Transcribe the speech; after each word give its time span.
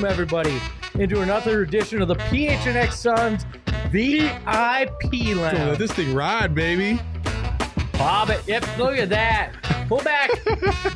welcome 0.00 0.12
everybody 0.12 0.58
into 0.94 1.20
another 1.20 1.60
edition 1.60 2.00
of 2.00 2.08
the 2.08 2.14
PHNX 2.14 2.92
Suns 2.92 3.44
VIP 3.90 5.10
Don't 5.10 5.36
let 5.36 5.54
Lounge. 5.54 5.78
this 5.78 5.92
thing 5.92 6.14
ride, 6.14 6.54
baby. 6.54 6.98
Bob 7.92 8.30
it. 8.30 8.40
Yep, 8.46 8.78
look 8.78 8.96
at 8.96 9.10
that. 9.10 9.52
Pull 9.88 10.02
back, 10.02 10.30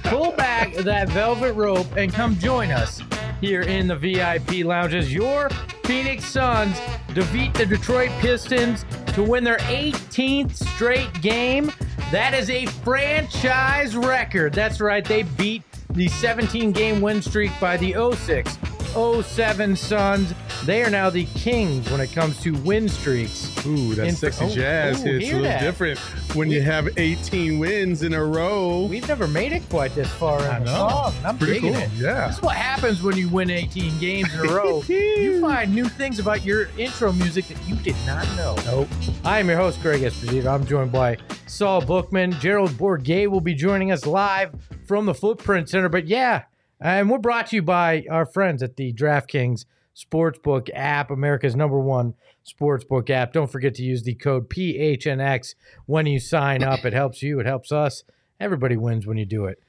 pull 0.05 0.33
back 0.33 0.73
that 0.77 1.11
velvet 1.11 1.53
rope 1.53 1.87
and 1.97 2.15
come 2.15 2.39
join 2.39 2.71
us 2.71 3.03
here 3.43 3.61
in 3.61 3.89
the 3.89 3.97
VIP 3.97 4.65
Lounge 4.65 4.95
as 4.95 5.13
your 5.13 5.51
Phoenix 5.85 6.25
Suns 6.25 6.79
defeat 7.13 7.53
the 7.53 7.67
Detroit 7.67 8.11
Pistons 8.21 8.87
to 9.09 9.23
win 9.23 9.45
their 9.45 9.59
18th 9.59 10.55
straight 10.55 11.13
game. 11.21 11.71
That 12.11 12.33
is 12.33 12.49
a 12.49 12.65
franchise 12.67 13.97
record. 13.97 14.55
That's 14.55 14.81
right, 14.81 15.05
they 15.05 15.25
beat 15.25 15.63
the 15.91 16.09
17 16.09 16.73
game 16.73 17.03
win 17.03 17.21
streak 17.21 17.53
by 17.61 17.77
the 17.77 17.93
06 18.17 18.57
07 18.95 19.77
Suns. 19.77 20.33
They 20.65 20.83
are 20.83 20.91
now 20.91 21.11
the 21.11 21.25
kings 21.27 21.91
when 21.91 22.01
it 22.01 22.13
comes 22.13 22.41
to 22.43 22.53
win 22.59 22.89
streaks. 22.89 23.51
Ooh, 23.67 23.95
that 23.97 24.07
In- 24.07 24.15
sexy 24.15 24.45
oh, 24.45 24.49
jazz 24.49 25.03
ooh, 25.05 25.05
hits 25.19 25.25
a 25.25 25.27
little 25.29 25.43
that. 25.43 25.61
different 25.61 25.99
when 26.35 26.51
you 26.51 26.63
have 26.63 26.89
18 26.97 27.59
wins 27.59 28.03
in 28.03 28.15
a 28.15 28.25
row. 28.25 28.87
We've 28.87 29.07
never 29.07 29.27
made 29.27 29.53
it 29.53 29.69
quite 29.69 29.95
this 29.95 30.09
far 30.13 30.39
in 30.41 30.47
I 30.47 30.57
a 30.57 30.61
know. 30.61 30.67
song. 30.89 31.15
I'm 31.25 31.37
Pretty 31.39 31.55
digging 31.55 31.75
cool. 31.75 31.83
it. 31.83 31.91
Yeah. 31.97 32.29
This 32.29 32.37
is 32.37 32.43
what 32.43 32.57
happens 32.57 33.03
when 33.03 33.17
you 33.17 33.29
win 33.29 33.51
18 33.51 33.99
games 33.99 34.33
in 34.33 34.41
a 34.41 34.53
row. 34.53 34.83
you 34.89 35.41
find 35.41 35.75
new 35.75 35.89
things 35.89 36.19
about 36.19 36.45
your 36.45 36.69
intro 36.79 37.13
music 37.13 37.47
that 37.49 37.59
you 37.69 37.75
did 37.77 37.97
not 38.07 38.27
know. 38.37 38.57
Nope. 38.65 38.89
I 39.25 39.41
am 39.41 39.49
your 39.49 39.59
host, 39.59 39.83
Greg 39.83 40.03
Esposito. 40.03 40.47
I'm 40.47 40.65
joined 40.67 40.93
by 40.93 41.19
Saul 41.47 41.81
Bookman. 41.83 42.33
Gerald 42.41 42.71
Bourguet 42.73 43.29
will 43.29 43.41
be 43.41 43.55
joining 43.55 43.91
us 43.93 44.07
live 44.07 44.55
from 44.87 45.07
the 45.07 45.15
Footprint 45.15 45.69
Center. 45.69 45.89
But 45.89 46.07
yeah, 46.07 46.45
and 46.85 47.09
we're 47.09 47.19
brought 47.19 47.47
to 47.49 47.57
you 47.57 47.63
by 47.63 48.05
our 48.11 48.27
friends 48.27 48.63
at 48.63 48.77
the 48.77 48.93
DraftKings 48.93 49.65
Sportsbook 49.97 50.69
app, 50.75 51.11
America's 51.11 51.57
number 51.57 51.81
one 51.81 52.13
sportsbook 52.47 53.09
app. 53.09 53.33
Don't 53.33 53.51
forget 53.51 53.75
to 53.77 53.83
use 53.83 54.03
the 54.03 54.15
code 54.15 54.51
PHNX 54.51 55.55
when 55.87 56.05
you 56.05 56.21
sign 56.21 56.63
up. 56.63 56.85
It 56.85 56.93
helps 56.93 57.23
you, 57.23 57.41
it 57.41 57.47
helps 57.47 57.73
us. 57.73 58.05
Everybody 58.39 58.77
wins 58.77 59.07
when 59.07 59.17
you 59.17 59.25
do 59.25 59.47
it. 59.47 59.63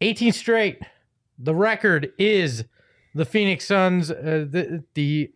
18 0.00 0.32
straight. 0.32 0.80
The 1.38 1.54
record 1.54 2.10
is 2.18 2.64
the 3.14 3.24
Phoenix 3.24 3.64
Suns. 3.66 4.10
Uh, 4.10 4.44
the, 4.50 4.82
the 4.94 5.30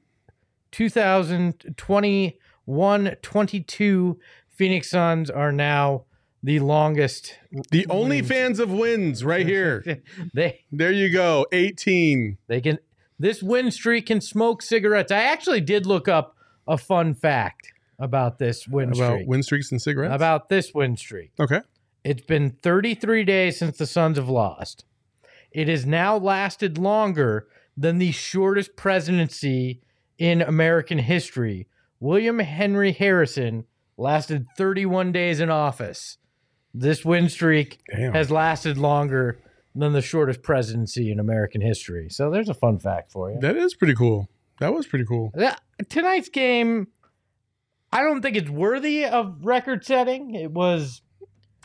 2021 0.72 3.16
22 3.22 4.18
Phoenix 4.48 4.90
Suns 4.90 5.30
are 5.30 5.52
now 5.52 6.06
the 6.42 6.60
longest. 6.60 7.34
The 7.70 7.86
only 7.90 8.22
fans 8.22 8.58
of 8.60 8.70
wins 8.70 9.24
right 9.24 9.46
here. 9.54 10.02
they 10.34 10.60
There 10.70 10.92
you 10.92 11.10
go. 11.12 11.46
18. 11.52 12.38
they 12.46 12.60
can 12.60 12.78
this 13.18 13.42
win 13.42 13.70
streak 13.72 14.06
can 14.06 14.20
smoke 14.20 14.62
cigarettes. 14.62 15.10
I 15.10 15.22
actually 15.24 15.60
did 15.60 15.86
look 15.86 16.06
up 16.08 16.36
a 16.68 16.78
fun 16.78 17.14
fact 17.14 17.72
about 17.98 18.38
this 18.38 18.68
win 18.68 18.90
About 18.92 19.14
streak. 19.14 19.28
win 19.28 19.42
streaks 19.42 19.72
and 19.72 19.82
cigarettes. 19.82 20.14
About 20.14 20.48
this 20.48 20.72
win 20.72 20.96
streak. 20.96 21.32
okay. 21.40 21.60
It's 22.04 22.22
been 22.22 22.50
33 22.62 23.24
days 23.24 23.58
since 23.58 23.76
the 23.76 23.86
Suns 23.86 24.16
have 24.18 24.28
lost. 24.28 24.84
It 25.50 25.66
has 25.68 25.84
now 25.84 26.16
lasted 26.16 26.78
longer 26.78 27.48
than 27.76 27.98
the 27.98 28.12
shortest 28.12 28.76
presidency 28.76 29.80
in 30.16 30.40
American 30.40 30.98
history. 30.98 31.66
William 32.00 32.38
Henry 32.38 32.92
Harrison 32.92 33.64
lasted 33.96 34.46
31 34.56 35.10
days 35.10 35.40
in 35.40 35.50
office. 35.50 36.18
This 36.74 37.04
win 37.04 37.28
streak 37.28 37.78
Damn. 37.90 38.12
has 38.12 38.30
lasted 38.30 38.78
longer 38.78 39.38
than 39.74 39.92
the 39.92 40.02
shortest 40.02 40.42
presidency 40.42 41.10
in 41.10 41.18
American 41.20 41.60
history. 41.60 42.08
So 42.10 42.30
there's 42.30 42.48
a 42.48 42.54
fun 42.54 42.78
fact 42.78 43.12
for 43.12 43.30
you. 43.30 43.38
that 43.40 43.56
is 43.56 43.74
pretty 43.74 43.94
cool. 43.94 44.28
That 44.60 44.74
was 44.74 44.86
pretty 44.86 45.04
cool. 45.04 45.32
Tonight's 45.88 46.28
game, 46.28 46.88
I 47.92 48.02
don't 48.02 48.20
think 48.22 48.36
it's 48.36 48.50
worthy 48.50 49.04
of 49.04 49.44
record 49.44 49.84
setting. 49.84 50.34
It 50.34 50.50
was, 50.50 51.00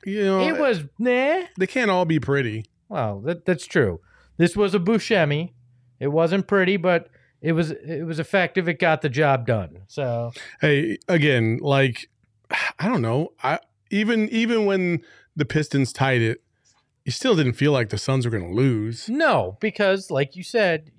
You 0.06 0.25
know, 0.25 0.41
it 0.41 0.59
was, 0.59 0.84
nah. 1.00 1.44
they 1.58 1.68
can't 1.68 1.90
all 1.90 2.06
be 2.06 2.20
pretty. 2.20 2.66
Well, 2.88 3.20
that, 3.22 3.46
that's 3.46 3.66
true. 3.66 4.00
This 4.38 4.56
was 4.56 4.75
a 4.75 4.80
Buscemi. 4.80 5.53
It 6.00 6.08
wasn't 6.09 6.47
pretty, 6.47 6.78
but 6.78 7.09
it 7.41 7.53
was 7.53 7.72
it 7.72 8.06
was 8.06 8.20
effective. 8.20 8.68
It 8.70 8.80
got 8.80 9.02
the 9.02 9.09
job 9.09 9.46
done. 9.46 9.84
So 9.88 10.31
Hey, 10.62 10.97
again, 11.08 11.59
like 11.62 12.09
I 12.80 12.88
don't 12.88 13.02
know. 13.02 13.34
I 13.41 13.59
even 13.94 14.28
even 14.30 14.66
when 14.66 15.02
the 15.36 15.46
Pistons 15.46 15.94
tied 15.94 16.22
it, 16.22 16.42
you 17.06 17.12
still 17.12 17.36
didn't 17.36 17.54
feel 17.54 17.72
like 17.72 17.90
the 17.90 17.98
Suns 17.98 18.26
were 18.26 18.31
going 18.31 18.48
to 18.48 18.56
lose. 18.56 19.08
no, 19.08 19.58
because 19.59 20.09
like 20.09 20.36
you 20.36 20.44
said, 20.44 20.92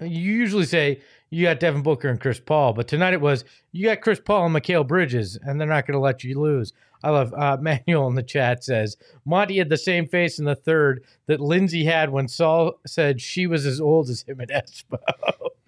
you 0.00 0.32
usually 0.32 0.64
say 0.64 1.00
you 1.30 1.44
got 1.44 1.60
Devin 1.60 1.82
Booker 1.82 2.08
and 2.08 2.20
Chris 2.20 2.40
Paul, 2.40 2.72
but 2.72 2.88
tonight 2.88 3.14
it 3.14 3.20
was 3.20 3.44
you 3.72 3.86
got 3.86 4.00
Chris 4.00 4.20
Paul 4.20 4.46
and 4.46 4.54
Mikal 4.54 4.86
Bridges, 4.86 5.38
and 5.42 5.60
they're 5.60 5.68
not 5.68 5.86
going 5.86 5.94
to 5.94 6.00
let 6.00 6.24
you 6.24 6.40
lose. 6.40 6.72
I 7.04 7.10
love 7.10 7.34
uh, 7.34 7.58
Manuel 7.60 8.08
in 8.08 8.14
the 8.14 8.22
chat 8.22 8.64
says 8.64 8.96
Monty 9.24 9.58
had 9.58 9.68
the 9.68 9.76
same 9.76 10.06
face 10.06 10.38
in 10.38 10.44
the 10.44 10.54
third 10.54 11.04
that 11.26 11.40
Lindsay 11.40 11.84
had 11.84 12.10
when 12.10 12.28
Saul 12.28 12.80
said 12.86 13.20
she 13.20 13.46
was 13.46 13.66
as 13.66 13.80
old 13.80 14.08
as 14.08 14.22
him 14.22 14.40
at 14.40 14.48
Expo. 14.48 14.98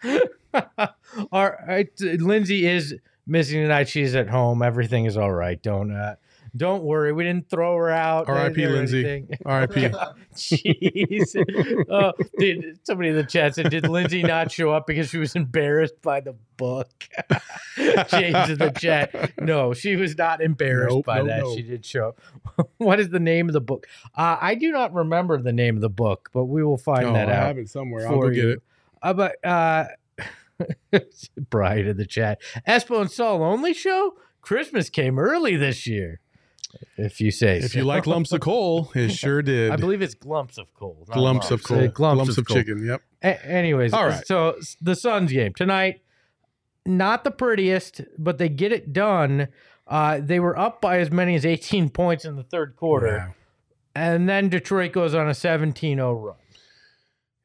Our 1.33 1.65
uh, 1.69 1.85
Lindsay 2.01 2.67
is 2.67 2.95
missing 3.27 3.61
tonight. 3.61 3.89
She's 3.89 4.15
at 4.15 4.31
home. 4.31 4.63
Everything 4.63 5.05
is 5.05 5.17
all 5.17 5.33
right. 5.33 5.63
Don't 5.63 5.93
uh, 5.93 6.17
don't 6.57 6.83
worry. 6.83 7.13
We 7.13 7.25
didn't 7.25 7.49
throw 7.51 7.77
her 7.77 7.91
out. 7.91 8.29
R.I.P. 8.29 8.67
Lindsay. 8.67 9.27
R.I.P. 9.45 9.89
Jeez. 10.35 11.85
Oh, 11.91 12.13
did 12.39 12.79
somebody 12.85 13.11
in 13.11 13.17
the 13.17 13.25
chat 13.25 13.55
said, 13.55 13.71
did 13.71 13.89
Lindsay 13.89 14.23
not 14.23 14.51
show 14.51 14.73
up 14.73 14.87
because 14.87 15.09
she 15.09 15.19
was 15.19 15.35
embarrassed 15.37 16.01
by 16.03 16.21
the 16.21 16.35
book? 16.57 16.91
James 17.77 18.51
in 18.51 18.59
the 18.59 18.73
chat. 18.79 19.33
No, 19.41 19.75
she 19.75 19.97
was 19.97 20.17
not 20.17 20.41
embarrassed 20.41 20.95
Nope, 20.97 21.07
by 21.07 21.23
that. 21.23 21.45
She 21.55 21.63
did 21.63 21.85
show 21.85 22.09
up. 22.09 22.69
what 22.79 23.01
is 23.01 23.09
the 23.11 23.21
name 23.21 23.49
of 23.49 23.53
the 23.53 23.61
book? 23.61 23.87
Uh, 24.15 24.37
I 24.41 24.55
do 24.55 24.71
not 24.73 24.93
remember 24.95 25.41
the 25.41 25.53
name 25.53 25.77
of 25.77 25.81
the 25.83 25.91
book, 25.91 26.31
but 26.33 26.45
we 26.45 26.65
will 26.65 26.79
find 26.79 27.05
Oh, 27.07 27.13
that 27.13 27.29
I 27.29 27.33
out. 27.35 27.47
have 27.49 27.59
it 27.59 27.69
somewhere. 27.69 28.09
I'll 28.09 28.21
go 28.21 28.31
get 28.31 28.45
it. 28.47 28.63
Uh, 29.03 29.15
but 29.15 29.45
uh, 29.45 29.85
Brian 31.51 31.87
in 31.87 31.97
the 31.97 32.07
chat. 32.07 32.41
Espo 32.67 33.01
and 33.01 33.11
Saul 33.11 33.43
only 33.43 33.73
show. 33.75 34.15
Christmas 34.41 34.89
came 34.89 35.19
early 35.19 35.57
this 35.57 35.87
year. 35.87 36.21
If 36.97 37.21
you 37.21 37.31
say 37.31 37.59
If 37.59 37.73
so. 37.73 37.79
you 37.81 37.85
like 37.85 38.07
lumps 38.07 38.33
of 38.33 38.41
coal, 38.41 38.91
it 38.95 39.09
sure 39.13 39.43
did. 39.43 39.71
I 39.71 39.77
believe 39.77 40.03
it's 40.03 40.15
glumps 40.15 40.59
of 40.59 40.73
coal. 40.75 41.05
not 41.09 41.19
lumps 41.19 41.51
of 41.51 41.63
coal, 41.63 41.89
glumps, 41.89 42.17
lumps 42.19 42.33
of, 42.33 42.39
of 42.43 42.47
coal. 42.47 42.57
chicken. 42.57 42.85
Yep. 42.87 43.03
A- 43.23 43.47
anyways, 43.47 43.93
All 43.93 44.07
right. 44.07 44.27
so 44.27 44.51
s- 44.53 44.77
the 44.81 44.95
Suns 44.95 45.33
game 45.33 45.53
tonight, 45.55 46.01
not 46.87 47.25
the 47.25 47.31
prettiest, 47.31 48.01
but 48.19 48.39
they 48.39 48.49
get 48.49 48.73
it 48.73 48.93
done. 48.93 49.49
Uh, 49.87 50.21
they 50.23 50.39
were 50.41 50.59
up 50.59 50.81
by 50.81 50.99
as 50.99 51.11
many 51.11 51.35
as 51.35 51.45
18 51.47 51.89
points 51.91 52.25
in 52.25 52.37
the 52.37 52.43
third 52.43 52.77
quarter, 52.77 53.35
and 53.95 54.29
then 54.29 54.49
Detroit 54.49 54.93
goes 54.93 55.15
on 55.15 55.27
a 55.29 55.33
17-0 55.33 56.23
run. 56.25 56.37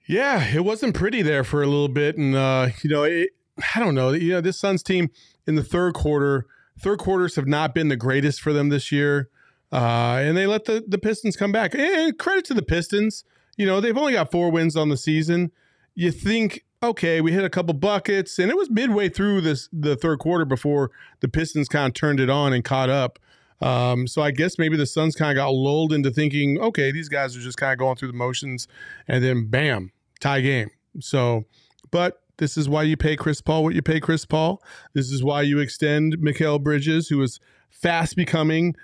Yeah, 0.05 0.43
it 0.53 0.65
wasn't 0.65 0.95
pretty 0.95 1.21
there 1.21 1.43
for 1.43 1.63
a 1.63 1.65
little 1.65 1.87
bit, 1.87 2.17
and 2.17 2.35
uh, 2.35 2.69
you 2.83 2.89
know, 2.89 3.03
it, 3.03 3.29
I 3.73 3.79
don't 3.79 3.95
know. 3.95 4.11
You 4.11 4.33
know, 4.33 4.41
this 4.41 4.59
Suns 4.59 4.83
team 4.83 5.09
in 5.47 5.55
the 5.55 5.63
third 5.63 5.93
quarter, 5.93 6.45
third 6.79 6.99
quarters 6.99 7.35
have 7.35 7.47
not 7.47 7.73
been 7.73 7.87
the 7.87 7.95
greatest 7.95 8.41
for 8.41 8.53
them 8.53 8.69
this 8.69 8.91
year, 8.91 9.29
uh, 9.71 10.19
and 10.21 10.37
they 10.37 10.45
let 10.45 10.65
the 10.65 10.83
the 10.87 10.97
Pistons 10.97 11.35
come 11.35 11.51
back. 11.51 11.73
And 11.75 12.17
credit 12.17 12.45
to 12.45 12.53
the 12.53 12.61
Pistons. 12.61 13.23
You 13.57 13.65
know, 13.65 13.79
they've 13.79 13.97
only 13.97 14.13
got 14.13 14.31
four 14.31 14.49
wins 14.51 14.75
on 14.75 14.89
the 14.89 14.97
season. 14.97 15.51
You 15.93 16.11
think, 16.11 16.65
okay, 16.81 17.21
we 17.21 17.31
hit 17.31 17.43
a 17.43 17.49
couple 17.49 17.73
buckets, 17.75 18.39
and 18.39 18.49
it 18.49 18.57
was 18.57 18.69
midway 18.69 19.09
through 19.09 19.41
this 19.41 19.69
the 19.71 19.95
third 19.95 20.19
quarter 20.19 20.45
before 20.45 20.91
the 21.19 21.27
Pistons 21.27 21.67
kind 21.69 21.87
of 21.87 21.93
turned 21.93 22.19
it 22.19 22.29
on 22.29 22.53
and 22.53 22.63
caught 22.63 22.89
up. 22.89 23.19
Um, 23.61 24.07
so 24.07 24.21
I 24.21 24.31
guess 24.31 24.57
maybe 24.57 24.75
the 24.75 24.85
Suns 24.85 25.15
kind 25.15 25.31
of 25.31 25.41
got 25.41 25.49
lulled 25.51 25.93
into 25.93 26.11
thinking, 26.11 26.59
okay, 26.59 26.91
these 26.91 27.07
guys 27.07 27.37
are 27.37 27.39
just 27.39 27.57
kind 27.57 27.71
of 27.71 27.79
going 27.79 27.95
through 27.95 28.09
the 28.09 28.17
motions, 28.17 28.67
and 29.07 29.23
then 29.23 29.47
bam, 29.47 29.91
tie 30.19 30.41
game. 30.41 30.69
So, 30.99 31.45
but 31.91 32.22
this 32.37 32.57
is 32.57 32.67
why 32.67 32.83
you 32.83 32.97
pay 32.97 33.15
Chris 33.15 33.41
Paul 33.41 33.63
what 33.63 33.75
you 33.75 33.81
pay 33.81 33.99
Chris 33.99 34.25
Paul. 34.25 34.61
This 34.93 35.11
is 35.11 35.23
why 35.23 35.41
you 35.41 35.59
extend 35.59 36.17
Mikal 36.17 36.61
Bridges, 36.61 37.09
who 37.09 37.21
is 37.21 37.39
fast 37.69 38.15
becoming 38.15 38.75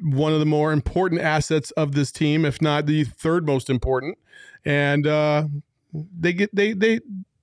one 0.00 0.32
of 0.32 0.38
the 0.38 0.46
more 0.46 0.72
important 0.72 1.20
assets 1.20 1.70
of 1.72 1.92
this 1.92 2.12
team, 2.12 2.44
if 2.44 2.60
not 2.60 2.86
the 2.86 3.04
third 3.04 3.46
most 3.46 3.70
important. 3.70 4.18
And 4.64 5.06
uh, 5.06 5.44
they 5.92 6.32
get 6.32 6.54
they 6.54 6.72
they 6.72 7.00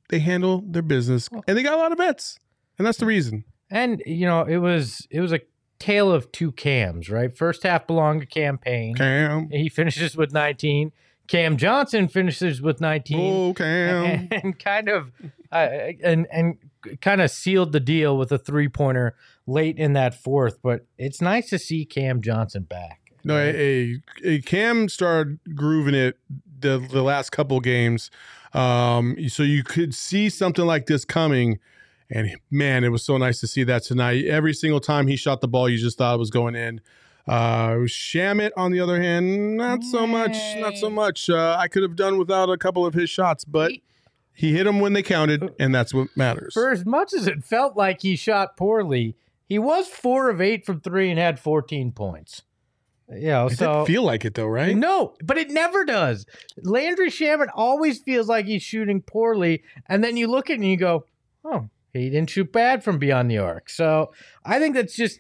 they 0.10 0.20
handle 0.20 0.64
their 0.66 0.82
business, 0.82 1.30
and 1.48 1.58
they 1.58 1.64
got 1.64 1.74
a 1.74 1.78
lot 1.78 1.92
of 1.92 1.98
vets, 1.98 2.40
and 2.78 2.88
that's 2.88 2.98
the 2.98 3.06
reason. 3.06 3.44
And 3.70 4.02
you 4.06 4.26
know, 4.26 4.44
it 4.44 4.58
was 4.58 5.08
it 5.12 5.20
was 5.22 5.32
a 5.32 5.42
tale 5.80 6.12
of 6.12 6.32
two 6.32 6.52
cams, 6.52 7.10
right? 7.10 7.36
First 7.36 7.64
half 7.64 7.88
belonged 7.88 8.22
to 8.22 8.28
Cam 8.28 8.58
Payne. 8.58 8.96
Cam, 8.96 9.50
He 9.50 9.70
finishes 9.70 10.16
with 10.16 10.34
19. 10.34 10.92
Cam 11.30 11.58
Johnson 11.58 12.08
finishes 12.08 12.60
with 12.60 12.82
19. 12.82 13.20
oh 13.20 13.54
Cam, 13.54 14.28
and 14.32 14.60
kind 14.60 14.90
of 14.90 15.12
uh, 15.52 15.68
and 16.04 16.28
and 16.32 16.58
kind 17.02 17.22
of 17.22 17.30
sealed 17.30 17.72
the 17.72 17.80
deal 17.80 18.18
with 18.18 18.32
a 18.32 18.38
three 18.38 18.68
pointer 18.68 19.16
late 19.46 19.78
in 19.78 19.94
that 19.94 20.16
fourth. 20.16 20.60
But 20.62 20.88
it's 20.98 21.22
nice 21.22 21.50
to 21.52 21.60
see 21.60 21.86
Cam 21.86 22.22
Johnson 22.22 22.64
back. 22.64 23.14
No, 23.24 23.38
a, 23.38 23.52
a, 23.54 24.02
a 24.24 24.42
Cam 24.42 24.90
started 24.90 25.40
grooving 25.56 25.94
it 25.94 26.18
the 26.60 26.80
the 26.80 27.04
last 27.04 27.32
couple 27.32 27.60
games. 27.60 28.10
Um, 28.54 29.16
so 29.28 29.44
you 29.44 29.64
could 29.64 29.94
see 29.94 30.30
something 30.30 30.66
like 30.66 30.88
this 30.88 31.06
coming. 31.06 31.60
And 32.10 32.36
man, 32.50 32.84
it 32.84 32.90
was 32.90 33.04
so 33.04 33.18
nice 33.18 33.40
to 33.42 33.48
see 33.48 33.64
that 33.66 33.84
tonight. 33.84 34.26
Every 34.26 34.54
single 34.54 34.80
time 34.80 35.06
he 35.06 35.16
shot 35.16 35.42
the 35.42 35.48
ball, 35.48 35.70
you 35.70 35.78
just 35.78 36.00
thought 36.00 36.16
it 36.16 36.18
was 36.18 36.32
going 36.32 36.56
in. 36.56 36.82
Uh, 37.30 37.76
Shamet, 37.86 38.50
on 38.58 38.72
the 38.72 38.80
other 38.80 39.00
hand, 39.02 39.56
not 39.56 39.84
so 39.84 40.08
much. 40.08 40.36
Not 40.58 40.78
so 40.78 40.90
much. 40.90 41.30
Uh, 41.30 41.56
I 41.60 41.68
could 41.68 41.84
have 41.84 41.96
done 41.96 42.18
without 42.18 42.50
a 42.50 42.58
couple 42.58 42.86
of 42.88 42.96
his 42.96 43.10
shots, 43.10 43.46
but 43.46 43.72
he 44.34 44.54
hit 44.54 44.64
them 44.64 44.80
when 44.80 44.94
they 44.94 45.04
counted, 45.04 45.54
and 45.60 45.74
that's 45.76 45.94
what 45.94 46.08
matters. 46.16 46.54
For 46.56 46.72
as 46.72 46.86
much 46.88 47.14
as 47.14 47.28
it 47.28 47.44
felt 47.44 47.78
like 47.78 48.02
he 48.02 48.16
shot 48.16 48.58
poorly, 48.58 49.16
he 49.48 49.60
was 49.60 49.88
four 49.88 50.30
of 50.32 50.42
eight 50.42 50.66
from 50.66 50.80
three 50.82 51.12
and 51.12 51.20
had 51.20 51.40
14 51.40 51.92
points. 51.92 52.42
You 53.12 53.28
know, 53.28 53.46
It 53.48 53.58
so 53.58 53.74
didn't 53.74 53.86
feel 53.88 54.04
like 54.04 54.26
it 54.26 54.34
though, 54.34 54.48
right? 54.48 54.76
no, 54.76 55.14
but 55.24 55.38
it 55.38 55.50
never 55.52 55.84
does. 55.86 56.26
Landry 56.64 57.10
Shamet 57.12 57.50
always 57.54 58.00
feels 58.00 58.28
like 58.28 58.46
he's 58.46 58.64
shooting 58.64 59.02
poorly, 59.02 59.62
and 59.88 60.04
then 60.04 60.18
you 60.18 60.28
look 60.28 60.50
at 60.50 60.54
it 60.54 60.56
and 60.62 60.66
you 60.66 60.78
go, 60.78 61.06
"Oh, 61.44 61.70
he 61.94 62.10
didn't 62.10 62.30
shoot 62.32 62.52
bad 62.52 62.84
from 62.84 62.98
beyond 62.98 63.30
the 63.30 63.38
arc." 63.40 63.70
So 63.70 64.14
I 64.46 64.58
think 64.60 64.74
that's 64.76 64.96
just 64.96 65.20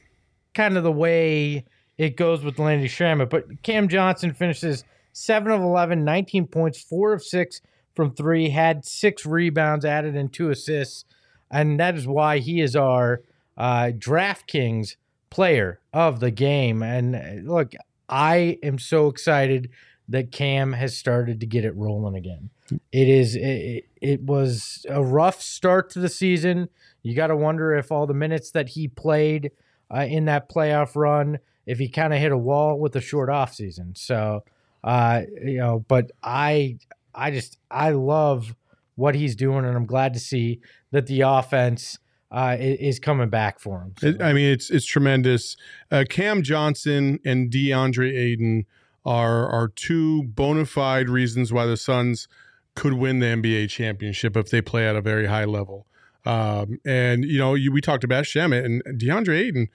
kind 0.53 0.77
of 0.77 0.83
the 0.83 0.91
way 0.91 1.65
it 2.00 2.16
goes 2.16 2.44
with 2.44 2.57
Landry 2.57 2.88
Shamet. 2.88 3.30
But 3.30 3.62
Cam 3.62 3.90
Johnson 3.90 4.34
finishes 4.34 4.86
seven 5.12 5.51
of 5.51 5.62
11, 5.62 6.04
19 6.04 6.48
points, 6.48 6.81
four 6.81 7.12
of 7.13 7.22
six 7.22 7.62
from 7.94 8.16
three, 8.16 8.50
had 8.50 8.86
six 8.86 9.25
rebounds, 9.25 9.84
added 9.84 10.16
in 10.16 10.30
two 10.30 10.50
assists, 10.50 11.04
and 11.51 11.78
that 11.80 11.96
is 11.96 12.07
why 12.07 12.40
he 12.40 12.62
is 12.62 12.75
our 12.75 13.22
uh, 13.57 13.92
DraftKings 13.94 14.96
player 15.30 15.81
of 15.92 16.22
the 16.22 16.31
game. 16.31 16.81
And 16.81 17.16
uh, 17.16 17.51
look, 17.51 17.74
I 18.07 18.57
am 18.63 18.80
so 18.80 19.07
excited 19.07 19.69
that 20.07 20.31
Cam 20.31 20.74
has 20.74 20.98
started 20.98 21.42
to 21.42 21.45
get 21.45 21.66
it 21.66 21.75
rolling 21.75 22.16
again. 22.16 22.50
It 22.92 23.10
is 23.10 23.36
it, 23.36 23.90
it 24.00 24.22
was 24.22 24.86
a 24.88 25.04
rough 25.04 25.42
start 25.42 25.90
to 25.92 26.00
the 26.00 26.07
season. 26.07 26.69
You 27.04 27.13
got 27.13 27.28
to 27.28 27.36
wonder 27.36 27.74
if 27.74 27.92
all 27.92 28.07
the 28.07 28.13
minutes 28.13 28.52
that 28.52 28.69
he 28.69 28.88
played 28.88 29.52
uh, 29.94 30.06
in 30.07 30.25
that 30.25 30.50
playoff 30.50 30.95
run, 30.95 31.40
if 31.69 31.77
he 31.77 31.88
kind 31.88 32.13
of 32.13 32.19
hit 32.19 32.31
a 32.31 32.38
wall 32.38 32.80
with 32.80 32.95
a 32.95 33.01
short 33.01 33.30
off 33.30 33.54
season. 33.54 33.94
So, 33.95 34.44
uh, 34.83 35.21
you 35.44 35.57
know, 35.60 35.86
but 35.88 36.12
I 36.24 36.77
I 37.13 37.30
just 37.30 37.60
I 37.69 37.92
love 37.92 38.56
what 38.95 39.13
he's 39.13 39.36
doing, 39.36 39.66
and 39.66 39.77
I'm 39.77 39.86
glad 39.86 40.13
to 40.13 40.19
see 40.19 40.62
that 40.92 41.06
the 41.06 41.21
offense 41.21 42.00
uh, 42.31 42.57
is 42.60 43.00
coming 43.00 43.30
back 43.30 43.60
for 43.60 43.81
him. 43.81 43.94
So- 44.00 44.24
I 44.25 44.33
mean, 44.33 44.51
it's 44.51 44.71
it's 44.71 44.86
tremendous. 44.86 45.56
Uh, 45.92 46.06
Cam 46.10 46.42
Johnson 46.42 47.19
and 47.24 47.51
Deandre 47.51 48.18
Ayton 48.18 48.66
are 49.06 49.48
are 49.48 49.68
two 49.68 50.24
bona 50.24 50.66
fide 50.66 51.07
reasons 51.07 51.54
why 51.54 51.68
the 51.68 51.77
Suns 51.77 52.27
could 52.75 52.94
win 52.94 53.19
the 53.19 53.27
NBA 53.27 53.69
championship 53.69 54.36
if 54.36 54.50
they 54.50 54.62
play 54.62 54.88
at 54.88 54.95
a 54.95 55.01
very 55.01 55.27
high 55.27 55.45
level. 55.45 55.86
Um, 56.25 56.80
and 56.83 57.24
you 57.25 57.38
know, 57.38 57.54
you, 57.54 57.71
we 57.71 57.81
talked 57.81 58.04
about 58.04 58.24
Shamet 58.24 58.66
and 58.66 58.81
Deandre 59.00 59.38
Ayton. 59.38 59.68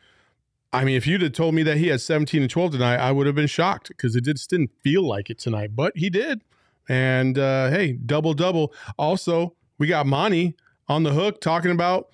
I 0.75 0.83
mean, 0.83 0.97
if 0.97 1.07
you'd 1.07 1.23
have 1.23 1.33
told 1.33 1.55
me 1.55 1.63
that 1.63 1.77
he 1.77 1.87
had 1.87 2.01
17 2.01 2.43
and 2.43 2.51
12 2.51 2.73
tonight, 2.73 2.97
I 2.97 3.13
would 3.13 3.27
have 3.27 3.37
been 3.37 3.47
shocked 3.47 3.89
because 3.89 4.17
it 4.17 4.25
just 4.25 4.51
didn't 4.51 4.73
feel 4.83 5.07
like 5.07 5.31
it 5.31 5.39
tonight, 5.39 5.77
but 5.77 5.97
he 5.97 6.11
did. 6.11 6.43
And 6.89 7.39
uh, 7.39 7.71
hey, 7.71 7.93
double 7.93 8.35
double. 8.35 8.75
Also, 8.99 9.55
we 9.79 9.87
got 9.87 10.05
Monty 10.05 10.57
on 10.89 11.05
the 11.05 11.13
hook 11.13 11.41
talking 11.41 11.71
about 11.71 12.09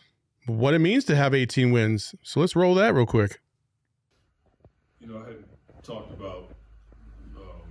what 0.44 0.74
it 0.74 0.78
means 0.78 1.06
to 1.06 1.16
have 1.16 1.32
18 1.32 1.72
wins. 1.72 2.14
So 2.22 2.40
let's 2.40 2.54
roll 2.54 2.74
that 2.74 2.92
real 2.92 3.06
quick. 3.06 3.40
You 5.00 5.06
know, 5.06 5.20
I 5.20 5.28
hadn't 5.28 5.46
talked 5.82 6.12
about 6.12 6.50
um, 7.38 7.62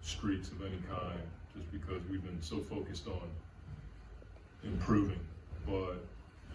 streaks 0.00 0.50
of 0.50 0.62
any 0.62 0.78
kind 0.88 1.18
just 1.56 1.72
because 1.72 2.00
we've 2.08 2.22
been 2.22 2.40
so 2.40 2.60
focused 2.60 3.08
on 3.08 3.28
improving. 4.62 5.18
But 5.66 6.04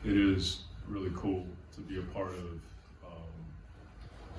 it 0.06 0.16
is 0.16 0.62
really 0.88 1.12
cool 1.13 1.45
to 1.75 1.81
be 1.81 2.00
a 2.00 2.04
part 2.13 2.31
of 2.31 2.62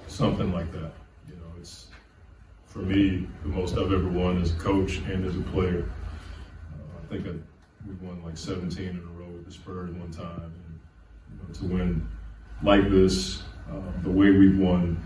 something 0.07 0.53
like 0.53 0.71
that. 0.73 0.93
You 1.29 1.37
know, 1.37 1.53
it's 1.59 1.87
for 2.67 2.79
me 2.79 3.27
the 3.43 3.49
most 3.49 3.77
I've 3.77 3.93
ever 3.93 4.09
won 4.09 4.41
as 4.41 4.53
a 4.53 4.57
coach 4.57 4.99
and 4.99 5.25
as 5.25 5.37
a 5.37 5.41
player. 5.41 5.89
Uh, 6.73 7.03
I 7.03 7.07
think 7.09 7.27
I, 7.27 7.33
we 7.89 7.95
won 8.07 8.23
like 8.23 8.37
17 8.37 8.89
in 8.89 8.97
a 8.97 9.01
row 9.21 9.29
with 9.29 9.47
the 9.47 9.53
Spurs 9.53 9.91
one 9.93 10.11
time. 10.11 10.43
And, 10.43 10.81
you 11.31 11.39
know, 11.39 11.55
to 11.55 11.65
win 11.75 12.09
like 12.63 12.91
this, 12.91 13.43
uh, 13.71 13.81
the 14.03 14.11
way 14.11 14.31
we've 14.31 14.59
won, 14.59 15.03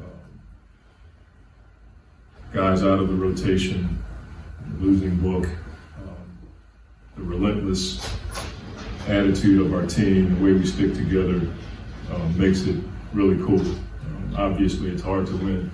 um, 0.00 0.40
guys 2.52 2.82
out 2.82 2.98
of 2.98 3.08
the 3.08 3.14
rotation, 3.14 4.02
losing 4.78 5.16
book, 5.16 5.46
um, 5.98 6.48
the 7.16 7.22
relentless 7.22 8.06
attitude 9.06 9.60
of 9.64 9.74
our 9.74 9.86
team, 9.86 10.34
the 10.36 10.44
way 10.44 10.52
we 10.52 10.66
stick 10.66 10.94
together, 10.94 11.40
um, 12.12 12.38
makes 12.38 12.62
it 12.62 12.76
really 13.12 13.42
cool. 13.44 13.62
Obviously, 14.36 14.90
it's 14.90 15.02
hard 15.02 15.26
to 15.26 15.36
win 15.36 15.70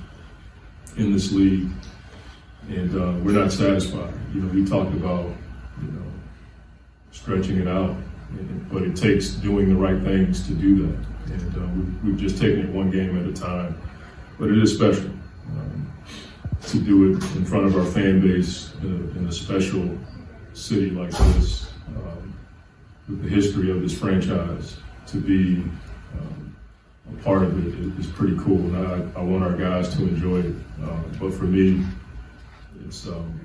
in 0.96 1.12
this 1.12 1.30
league, 1.32 1.70
and 2.68 2.94
uh, 2.94 3.12
we're 3.22 3.32
not 3.32 3.52
satisfied. 3.52 4.12
You 4.34 4.40
know, 4.42 4.52
we 4.52 4.64
talked 4.64 4.92
about 4.94 5.26
you 5.80 5.90
know 5.92 6.02
stretching 7.12 7.58
it 7.58 7.68
out, 7.68 7.96
but 8.70 8.82
it 8.82 8.96
takes 8.96 9.30
doing 9.30 9.68
the 9.68 9.76
right 9.76 10.02
things 10.02 10.46
to 10.46 10.54
do 10.54 10.86
that. 10.86 11.32
And 11.32 11.56
uh, 11.56 11.66
we've, 11.74 12.04
we've 12.04 12.16
just 12.16 12.38
taken 12.40 12.60
it 12.60 12.68
one 12.70 12.90
game 12.90 13.16
at 13.18 13.28
a 13.28 13.32
time, 13.32 13.80
but 14.38 14.50
it 14.50 14.58
is 14.58 14.74
special 14.74 15.10
um, 15.50 15.92
to 16.66 16.80
do 16.80 17.12
it 17.12 17.22
in 17.36 17.44
front 17.44 17.66
of 17.66 17.76
our 17.76 17.84
fan 17.84 18.20
base 18.20 18.72
in 18.82 18.88
a, 18.88 19.18
in 19.18 19.26
a 19.28 19.32
special 19.32 19.96
city 20.52 20.90
like 20.90 21.10
this, 21.10 21.70
um, 21.88 22.34
with 23.08 23.22
the 23.22 23.28
history 23.28 23.70
of 23.70 23.82
this 23.82 23.96
franchise. 23.96 24.78
To 25.06 25.16
be 25.18 25.64
um, 26.18 26.47
part 27.22 27.42
of 27.42 27.66
it 27.66 27.98
is- 28.00 28.06
pretty 28.08 28.36
cool, 28.38 28.58
and 28.74 29.14
I, 29.16 29.20
I 29.20 29.22
want 29.22 29.44
our 29.44 29.54
guys 29.56 29.94
to 29.96 30.02
enjoy 30.02 30.40
it. 30.40 30.54
Uh, 30.82 30.96
but 31.20 31.32
for 31.32 31.44
me, 31.44 31.84
it's 32.84 33.06
um, 33.06 33.40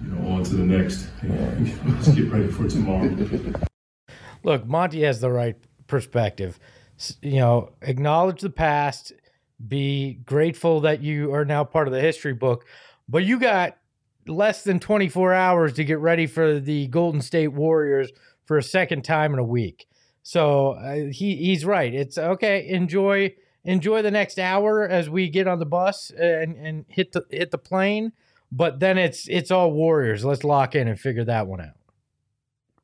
you 0.00 0.10
know 0.10 0.30
on 0.30 0.44
to 0.44 0.54
the 0.54 0.62
next. 0.62 1.08
Let's 1.22 2.08
get 2.08 2.30
ready 2.30 2.46
for 2.46 2.68
tomorrow. 2.68 3.08
look, 4.44 4.66
Monty 4.66 5.02
has 5.02 5.20
the 5.20 5.30
right 5.30 5.56
perspective. 5.88 6.60
You 7.20 7.40
know, 7.40 7.72
acknowledge 7.82 8.42
the 8.42 8.50
past, 8.50 9.12
be 9.66 10.20
grateful 10.24 10.80
that 10.82 11.02
you 11.02 11.34
are 11.34 11.44
now 11.44 11.64
part 11.64 11.88
of 11.88 11.92
the 11.94 12.00
history 12.00 12.34
book, 12.34 12.64
but 13.08 13.24
you 13.24 13.40
got 13.40 13.76
less 14.28 14.62
than 14.62 14.78
24 14.78 15.32
hours 15.34 15.72
to 15.74 15.84
get 15.84 15.98
ready 15.98 16.28
for 16.28 16.60
the 16.60 16.86
Golden 16.88 17.20
State 17.20 17.48
Warriors 17.48 18.10
for 18.44 18.56
a 18.56 18.62
second 18.62 19.02
time 19.02 19.32
in 19.32 19.40
a 19.40 19.44
week. 19.44 19.88
So 20.22 20.72
uh, 20.72 21.10
he 21.10 21.36
he's 21.36 21.64
right. 21.64 21.92
It's 21.92 22.16
okay. 22.18 22.66
Enjoy 22.68 23.34
enjoy 23.64 24.02
the 24.02 24.10
next 24.10 24.38
hour 24.38 24.88
as 24.88 25.08
we 25.10 25.28
get 25.28 25.46
on 25.46 25.58
the 25.58 25.66
bus 25.66 26.10
and 26.10 26.56
and 26.56 26.84
hit 26.88 27.12
the 27.12 27.24
hit 27.30 27.50
the 27.50 27.58
plane. 27.58 28.12
But 28.50 28.80
then 28.80 28.98
it's 28.98 29.28
it's 29.28 29.50
all 29.50 29.72
Warriors. 29.72 30.24
Let's 30.24 30.44
lock 30.44 30.74
in 30.74 30.86
and 30.88 30.98
figure 30.98 31.24
that 31.24 31.46
one 31.46 31.60
out. 31.60 31.74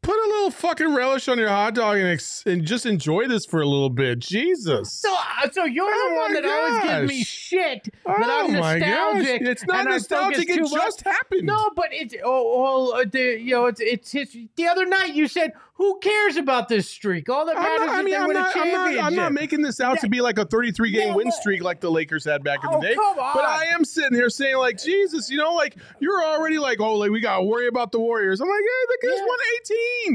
Put 0.00 0.16
a 0.16 0.28
little 0.28 0.50
fucking 0.50 0.94
relish 0.94 1.28
on 1.28 1.38
your 1.38 1.48
hot 1.48 1.74
dog 1.74 1.98
and, 1.98 2.06
ex- 2.06 2.44
and 2.46 2.64
just 2.64 2.86
enjoy 2.86 3.26
this 3.26 3.44
for 3.44 3.60
a 3.60 3.66
little 3.66 3.90
bit. 3.90 4.20
Jesus. 4.20 4.92
So, 4.92 5.12
uh, 5.12 5.50
so 5.50 5.64
you're 5.64 5.84
Oh 5.86 6.08
the 6.08 6.16
one 6.16 6.32
that 6.34 6.44
always 6.46 6.82
gives 6.82 7.08
me 7.08 7.18
gosh. 7.18 7.26
shit 7.26 7.84
that 7.84 7.92
oh 8.06 8.46
I'm 8.46 8.52
my 8.52 8.78
gosh. 8.78 9.14
nostalgic. 9.16 9.42
It's 9.42 9.66
not 9.66 9.80
and 9.80 9.88
I 9.88 9.92
focus 9.98 10.10
nostalgic. 10.10 10.48
It 10.48 10.54
too 10.54 10.62
much. 10.62 10.72
just 10.72 11.02
happened. 11.02 11.42
No, 11.46 11.70
but 11.76 11.88
it's 11.90 12.14
oh, 12.24 12.92
uh, 12.98 13.04
the, 13.10 13.38
you 13.38 13.50
know, 13.50 13.66
it's 13.66 13.80
it's 13.80 14.10
history. 14.10 14.48
The 14.56 14.68
other 14.68 14.86
night 14.86 15.14
you 15.14 15.28
said, 15.28 15.52
"Who 15.78 15.98
cares 16.00 16.36
about 16.36 16.68
this 16.68 16.88
streak? 16.90 17.28
All 17.28 17.46
that 17.46 17.54
matters 17.56 17.78
not, 17.86 17.88
I 17.88 17.98
is 18.00 18.04
mean, 18.04 18.14
they 18.14 18.18
I'm 18.20 18.26
win 18.28 18.36
not, 18.36 18.44
a 18.54 18.58
I'm, 18.58 18.64
championship." 18.64 18.96
not, 19.00 19.06
I'm 19.06 19.14
not 19.16 19.32
making 19.32 19.62
this 19.62 19.80
out 19.80 19.98
to 20.00 20.08
be 20.08 20.20
like 20.20 20.38
a 20.38 20.44
33 20.44 20.90
game 20.90 21.08
Yeah, 21.08 21.14
win 21.14 21.30
streak 21.32 21.62
like 21.62 21.80
the 21.80 21.90
Lakers 21.90 22.24
had 22.24 22.44
back 22.44 22.58
in 22.62 22.70
Oh, 22.72 22.80
the 22.80 22.88
day. 22.88 22.94
But 22.94 23.44
I 23.44 23.66
am 23.74 23.84
sitting 23.84 24.14
here 24.14 24.28
saying, 24.30 24.56
like, 24.58 24.76
Jesus, 24.82 25.30
you 25.30 25.38
know, 25.38 25.54
like, 25.54 25.76
you're 26.00 26.22
already 26.22 26.58
like, 26.58 26.80
oh, 26.80 26.94
like, 26.94 27.10
we 27.10 27.20
got 27.20 27.38
to 27.38 27.44
worry 27.44 27.68
about 27.68 27.92
the 27.92 28.00
Warriors. 28.00 28.40
I'm 28.40 28.48
like, 28.48 28.60
hey, 28.60 28.86
the 29.00 29.08
guys 29.08 29.18
Yeah. 29.18 29.24
won 29.26 29.38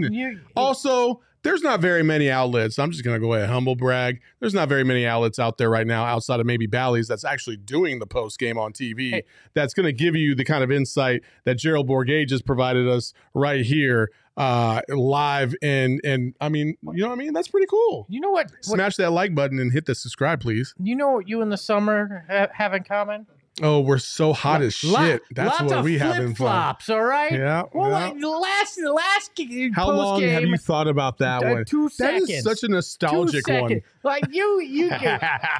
18. 0.06 0.14
You- 0.14 0.40
Also, 0.56 1.22
there's 1.44 1.62
not 1.62 1.82
very 1.82 2.04
many 2.04 2.30
outlets. 2.32 2.80
I'm 2.80 2.90
just 2.92 3.04
gonna 3.04 3.20
go 3.20 3.34
ahead 3.34 3.44
and 3.46 3.54
humble 3.54 3.76
brag. 3.76 4.22
There's 4.40 4.54
not 4.54 4.70
very 4.70 4.86
many 4.86 5.06
outlets 5.06 5.40
out 5.40 5.58
there 5.58 5.70
right 5.70 5.86
now 5.86 6.06
outside 6.06 6.40
of 6.40 6.46
maybe 6.46 6.68
Bally's 6.68 7.10
that's 7.10 7.26
actually 7.26 7.58
doing 7.58 8.00
the 8.00 8.06
post 8.08 8.40
game 8.40 8.58
on 8.58 8.72
TV. 8.72 9.10
Hey. 9.12 9.24
That's 9.54 9.74
gonna 9.74 9.92
give 9.92 10.16
you 10.16 10.36
the 10.36 10.46
kind 10.46 10.64
of 10.64 10.72
insight 10.72 11.22
that 11.44 11.56
Gerald 11.56 11.90
Bourguet 11.90 12.28
just 12.30 12.46
provided 12.46 12.88
us 12.88 13.14
right 13.34 13.66
here, 13.66 14.10
uh, 14.38 14.82
live. 14.90 15.56
And 15.62 16.02
and 16.04 16.34
I 16.42 16.50
mean, 16.50 16.76
you 16.84 17.02
know 17.04 17.08
what 17.10 17.14
I 17.14 17.18
mean? 17.18 17.34
That's 17.34 17.48
pretty 17.48 17.68
cool. 17.68 18.06
you 18.10 18.20
know 18.20 18.32
what? 18.32 18.52
Smash 18.62 18.96
that 18.98 19.12
like 19.12 19.36
button 19.36 19.60
and 19.60 19.72
hit 19.72 19.86
the 19.86 19.96
subscribe, 19.96 20.40
please. 20.42 20.74
You 20.82 20.96
know 20.96 21.12
what 21.12 21.28
you 21.30 21.42
in 21.42 21.50
the 21.50 21.58
summer 21.58 22.26
ha- 22.30 22.48
have 22.54 22.74
in 22.74 22.84
common? 22.84 23.28
Oh, 23.62 23.82
we're 23.82 24.00
so 24.00 24.34
hot 24.34 24.64
as 24.64 24.74
shit. 24.74 24.90
Lot- 24.90 25.22
That's 25.32 25.62
what 25.62 25.84
we 25.84 26.00
have 26.00 26.16
in 26.16 26.34
fun. 26.34 26.36
flip-flops, 26.36 26.90
All 26.90 27.04
right. 27.04 27.32
Yeah. 27.32 27.62
Well, 27.72 27.88
yeah. 27.92 28.08
like, 28.08 28.16
last 28.42 28.80
last 28.84 29.32
How 29.76 29.92
long 29.92 30.24
have 30.24 30.42
you 30.44 30.58
thought 30.58 30.88
about 30.88 31.20
that 31.20 31.44
uh, 31.44 31.50
one? 31.54 31.66
two 31.66 31.84
That 31.84 31.92
seconds. 31.92 32.30
is 32.32 32.44
such 32.44 32.64
a 32.64 32.68
nostalgic 32.68 33.48
one. 33.48 33.82
Like 34.02 34.24
you, 34.32 34.60
you, 34.60 34.92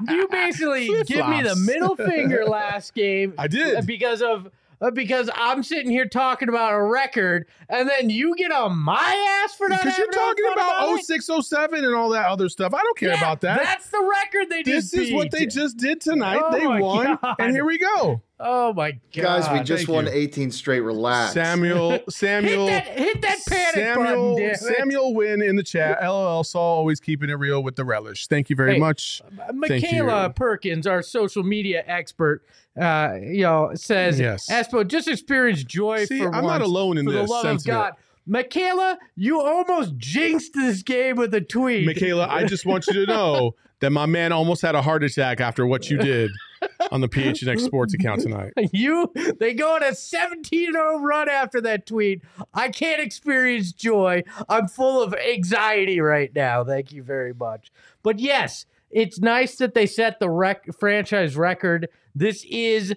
you 0.10 0.28
basically 0.32 0.88
give 1.04 1.28
me 1.28 1.44
the 1.44 1.56
middle 1.56 1.96
finger 1.96 2.46
last 2.48 2.96
game. 2.96 3.36
I 3.38 3.48
did. 3.48 3.86
because 3.86 4.24
of 4.24 4.50
Uh, 4.84 4.92
because 4.92 5.30
I'm 5.34 5.64
sitting 5.64 5.90
here 5.90 6.06
talking 6.06 6.50
about 6.50 6.74
a 6.74 6.82
record, 6.82 7.48
and 7.70 7.88
then 7.90 8.10
you 8.10 8.36
get 8.36 8.52
on 8.52 8.78
my 8.78 9.42
ass 9.46 9.56
for 9.56 9.70
not 9.70 9.82
Because 9.82 9.98
you're 9.98 10.12
talking 10.12 10.44
about 10.52 10.90
it? 11.00 11.06
06, 11.06 11.30
07 11.42 11.86
and 11.86 11.96
all 11.96 12.10
that 12.10 12.26
other 12.26 12.50
stuff. 12.50 12.74
I 12.74 12.82
don't 12.84 12.98
care 12.98 13.12
Yeah, 13.12 13.18
about 13.18 13.40
that. 13.42 13.64
That's 13.64 13.90
the 13.90 14.06
record 14.12 14.50
they 14.50 14.62
This 14.62 14.94
is 14.94 15.14
what 15.14 15.32
they 15.32 15.46
just 15.46 15.78
did 15.78 16.02
tonight. 16.02 16.42
Oh 16.44 16.52
they 16.52 16.68
won, 16.68 17.18
God. 17.22 17.36
and 17.40 17.56
here 17.56 17.64
we 17.64 17.78
go. 17.78 18.22
Oh 18.40 18.74
my 18.74 18.92
god, 18.92 19.00
Guys, 19.14 19.50
we 19.52 19.60
just 19.64 19.86
thank 19.86 19.96
won 19.96 20.06
you. 20.06 20.12
18 20.12 20.52
straight. 20.52 20.80
Relax. 20.82 21.34
Samuel, 21.34 22.00
Samuel, 22.10 22.68
hit 22.68 22.86
that 22.86 22.98
hit 22.98 23.22
that 23.22 23.40
panic 23.48 23.74
Samuel, 23.76 24.34
button, 24.34 24.36
damn 24.38 24.52
it. 24.54 24.60
Samuel 24.60 25.14
win 25.14 25.42
in 25.42 25.56
the 25.56 25.64
chat. 25.64 26.00
LOL 26.02 26.44
Saul 26.44 26.78
always 26.80 27.00
keeping 27.00 27.30
it 27.30 27.34
real 27.36 27.64
with 27.64 27.76
the 27.76 27.86
relish. 27.86 28.28
Thank 28.28 28.50
you 28.50 28.56
very 28.56 28.74
Hey, 28.74 28.80
much. 28.80 29.22
Thank 29.38 29.56
Michaela. 29.56 30.32
Perkins, 30.32 30.88
our 30.88 31.02
social 31.04 31.44
media 31.44 31.84
expert, 31.86 32.44
uh, 32.80 33.14
you 33.22 33.44
know, 33.44 33.72
says, 33.76 34.20
Yes. 34.20 34.50
Espo, 34.50 34.86
just 34.86 35.08
experience 35.08 35.64
joy 35.64 36.06
See, 36.06 36.18
for 36.20 36.34
I'm 36.34 36.44
once 36.44 36.60
not 36.60 36.62
alone 36.62 36.98
in 36.98 37.06
for 37.06 37.12
this 37.12 37.28
the 37.28 37.32
love 37.32 37.44
sense 37.44 37.62
of 37.64 37.68
God. 37.68 37.94
Michaela, 38.26 38.98
you 39.16 39.40
almost 39.42 39.96
jinxed 39.98 40.54
this 40.54 40.82
game 40.82 41.18
with 41.18 41.34
a 41.36 41.42
tweet. 41.42 41.86
Michaela, 41.86 42.28
I 42.30 42.46
just 42.46 42.66
want 42.66 42.88
you 42.88 42.94
to 42.94 43.06
know 43.06 43.56
that 43.80 43.92
my 43.92 44.06
man 44.06 44.32
almost 44.32 44.62
had 44.62 44.76
a 44.76 44.82
heart 44.82 45.04
attack 45.04 45.40
after 45.42 45.68
what 45.68 45.90
you 45.90 45.98
did 45.98 46.32
on 46.92 47.02
the 47.02 47.08
PHNX 47.10 47.62
Sports 47.62 47.94
account 47.94 48.22
tonight. 48.22 48.54
You 48.74 49.12
they 49.40 49.54
go 49.54 49.76
on 49.76 49.84
a 49.84 49.92
17-0 49.92 51.02
run 51.02 51.30
after 51.30 51.62
that 51.62 51.86
tweet. 51.86 52.22
I 52.54 52.70
can't 52.70 53.02
experience 53.02 53.72
joy. 53.72 54.24
I'm 54.50 54.68
full 54.68 55.02
of 55.02 55.14
anxiety 55.14 56.00
right 56.00 56.34
now. 56.34 56.64
Thank 56.64 56.92
you 56.92 57.04
very 57.04 57.34
much. 57.34 57.72
But 58.02 58.20
yes, 58.20 58.66
it's 58.90 59.20
nice 59.20 59.56
that 59.58 59.74
they 59.74 59.86
set 59.86 60.20
the 60.20 60.30
rec- 60.30 60.68
franchise 60.80 61.36
record. 61.36 61.88
This 62.16 62.46
is 62.50 62.94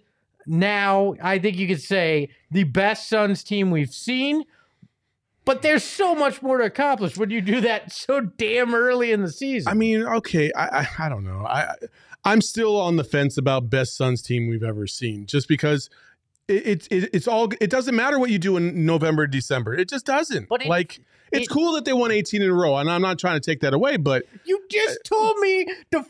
now, 0.46 1.14
I 1.22 1.38
think 1.38 1.56
you 1.56 1.66
could 1.66 1.82
say, 1.82 2.28
the 2.50 2.64
best 2.64 3.08
Suns 3.08 3.42
team 3.42 3.70
we've 3.70 3.92
seen. 3.92 4.44
But 5.44 5.62
there's 5.62 5.84
so 5.84 6.14
much 6.14 6.42
more 6.42 6.58
to 6.58 6.64
accomplish 6.64 7.16
when 7.16 7.30
you 7.30 7.40
do 7.40 7.60
that 7.60 7.92
so 7.92 8.20
damn 8.20 8.74
early 8.74 9.12
in 9.12 9.22
the 9.22 9.30
season. 9.30 9.70
I 9.70 9.74
mean, 9.74 10.02
okay, 10.04 10.50
I 10.56 10.80
I, 10.80 11.06
I 11.06 11.08
don't 11.08 11.24
know. 11.24 11.44
I- 11.46 11.74
I'm 12.26 12.40
still 12.42 12.78
on 12.80 12.96
the 12.96 13.04
fence 13.04 13.38
about 13.38 13.70
best 13.70 13.96
Suns 13.96 14.20
team 14.20 14.48
we've 14.48 14.62
ever 14.64 14.86
seen, 14.86 15.26
just 15.26 15.46
because 15.48 15.88
it, 16.48 16.66
it, 16.66 16.88
it 16.90 17.10
it's 17.14 17.28
all 17.28 17.48
it 17.60 17.70
doesn't 17.70 17.94
matter 17.94 18.18
what 18.18 18.30
you 18.30 18.38
do 18.38 18.56
in 18.56 18.84
November, 18.84 19.26
December. 19.26 19.74
It 19.74 19.88
just 19.88 20.04
doesn't. 20.06 20.48
But 20.48 20.62
it- 20.62 20.68
like 20.68 21.00
it's 21.32 21.46
it- 21.46 21.50
cool 21.50 21.72
that 21.74 21.84
they 21.84 21.92
won 21.92 22.10
18 22.10 22.42
in 22.42 22.50
a 22.50 22.52
row, 22.54 22.76
and 22.76 22.90
I'm 22.90 23.00
not 23.02 23.18
trying 23.18 23.40
to 23.40 23.50
take 23.50 23.60
that 23.60 23.74
away, 23.74 23.96
but 23.96 24.24
You 24.44 24.60
just 24.70 24.98
told 25.04 25.38
me 25.38 25.66
to 25.92 26.04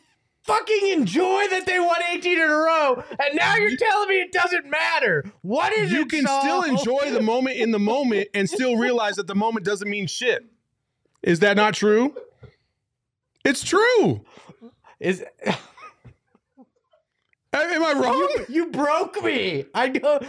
fucking 0.45 0.89
enjoy 0.93 1.49
that 1.51 1.65
they 1.67 1.79
won 1.81 1.97
18 2.13 2.33
in 2.39 2.43
a 2.43 2.47
row, 2.49 3.03
and 3.19 3.35
now 3.35 3.57
you're 3.57 3.77
telling 3.77 4.09
me 4.09 4.17
it 4.21 4.33
doesn't 4.33 4.71
matter. 4.71 5.25
What 5.43 5.73
is 5.73 5.93
you 5.93 6.03
it? 6.03 6.09
can 6.11 6.25
Saul? 6.27 6.41
still 6.41 6.63
enjoy 6.63 7.11
the 7.13 7.23
moment 7.23 7.57
in 7.57 7.73
the 7.73 7.79
moment 7.79 8.29
and 8.35 8.49
still 8.49 8.77
realize 8.77 9.17
that 9.17 9.27
the 9.27 9.35
moment 9.35 9.67
doesn't 9.67 9.89
mean 9.91 10.07
shit. 10.07 10.45
Is 11.23 11.41
that 11.41 11.57
not 11.57 11.75
true? 11.75 12.15
It's 13.45 13.63
true. 13.65 14.25
Is 15.01 15.23
Am 17.63 17.85
I 17.85 17.93
wrong? 17.93 18.29
you 18.49 18.67
broke 18.67 19.23
me? 19.23 19.65
I 19.75 19.89
know 19.89 20.21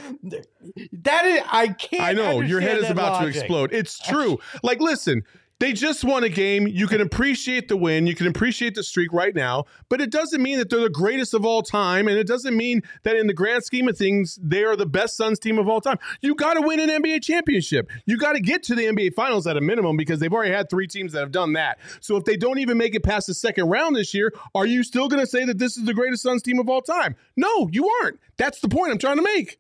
that 0.92 1.26
is. 1.26 1.42
I 1.52 1.70
can't. 1.70 2.04
I 2.04 2.14
know 2.14 2.42
your 2.42 2.62
head 2.62 2.78
is 2.78 2.90
about 2.90 3.14
logic. 3.14 3.34
to 3.34 3.40
explode. 3.40 3.74
It's 3.74 4.00
true. 4.00 4.40
like, 4.64 4.80
listen, 4.80 5.24
they 5.60 5.74
just 5.74 6.04
won 6.04 6.24
a 6.24 6.30
game. 6.30 6.68
You 6.68 6.88
can 6.88 7.02
appreciate 7.02 7.68
the 7.68 7.78
win. 7.78 8.06
You 8.06 8.16
can 8.16 8.28
appreciate 8.28 8.76
the 8.76 8.84
streak 8.84 9.12
right 9.12 9.34
now, 9.34 9.66
but 9.90 10.02
it 10.02 10.12
doesn't 10.12 10.42
mean 10.42 10.60
that 10.60 10.70
they're 10.70 10.82
the 10.82 10.90
greatest 10.90 11.34
of 11.34 11.46
all 11.46 11.64
time. 11.64 12.08
And 12.08 12.18
it 12.18 12.28
doesn't 12.28 12.56
mean 12.56 12.84
that 13.04 13.16
in 13.16 13.28
the 13.28 13.34
grand 13.34 13.64
scheme 13.64 13.88
of 13.88 13.98
things, 13.98 14.38
they 14.42 14.64
are 14.64 14.76
the 14.76 14.86
best 14.86 15.18
Suns 15.18 15.40
team 15.40 15.58
of 15.58 15.68
all 15.68 15.82
time. 15.82 15.98
You 16.22 16.36
got 16.36 16.56
to 16.56 16.62
win 16.62 16.80
an 16.80 16.90
NBA 16.90 17.24
championship. 17.24 17.90
You 18.06 18.18
got 18.18 18.34
to 18.34 18.40
get 18.40 18.62
to 18.64 18.76
the 18.76 18.84
NBA 18.84 19.14
finals 19.16 19.48
at 19.48 19.58
a 19.58 19.62
minimum 19.62 19.98
because 19.98 20.20
they've 20.20 20.34
already 20.34 20.54
had 20.54 20.70
three 20.70 20.88
teams 20.88 21.14
that 21.14 21.22
have 21.22 21.32
done 21.32 21.54
that. 21.54 21.80
So 22.02 22.16
if 22.18 22.26
they 22.26 22.38
don't 22.38 22.60
even 22.60 22.78
make 22.78 22.94
it 22.94 23.04
past 23.04 23.28
the 23.28 23.34
second 23.34 23.70
round 23.70 23.96
this 23.96 24.14
year, 24.14 24.34
are 24.54 24.66
you 24.66 24.84
still 24.84 25.08
going 25.08 25.22
to 25.22 25.28
say 25.28 25.44
that 25.46 25.58
this 25.58 25.78
is 25.78 25.86
the 25.86 25.94
greatest 25.94 26.22
Suns 26.24 26.44
team 26.44 26.60
of 26.60 26.70
all 26.70 26.82
time? 26.82 27.16
No, 27.36 27.68
you 27.72 27.90
aren't. 28.02 28.20
That's 28.38 28.60
the 28.60 28.70
point 28.70 28.92
I'm 28.92 29.00
trying 29.00 29.18
to 29.18 29.24
make. 29.24 29.60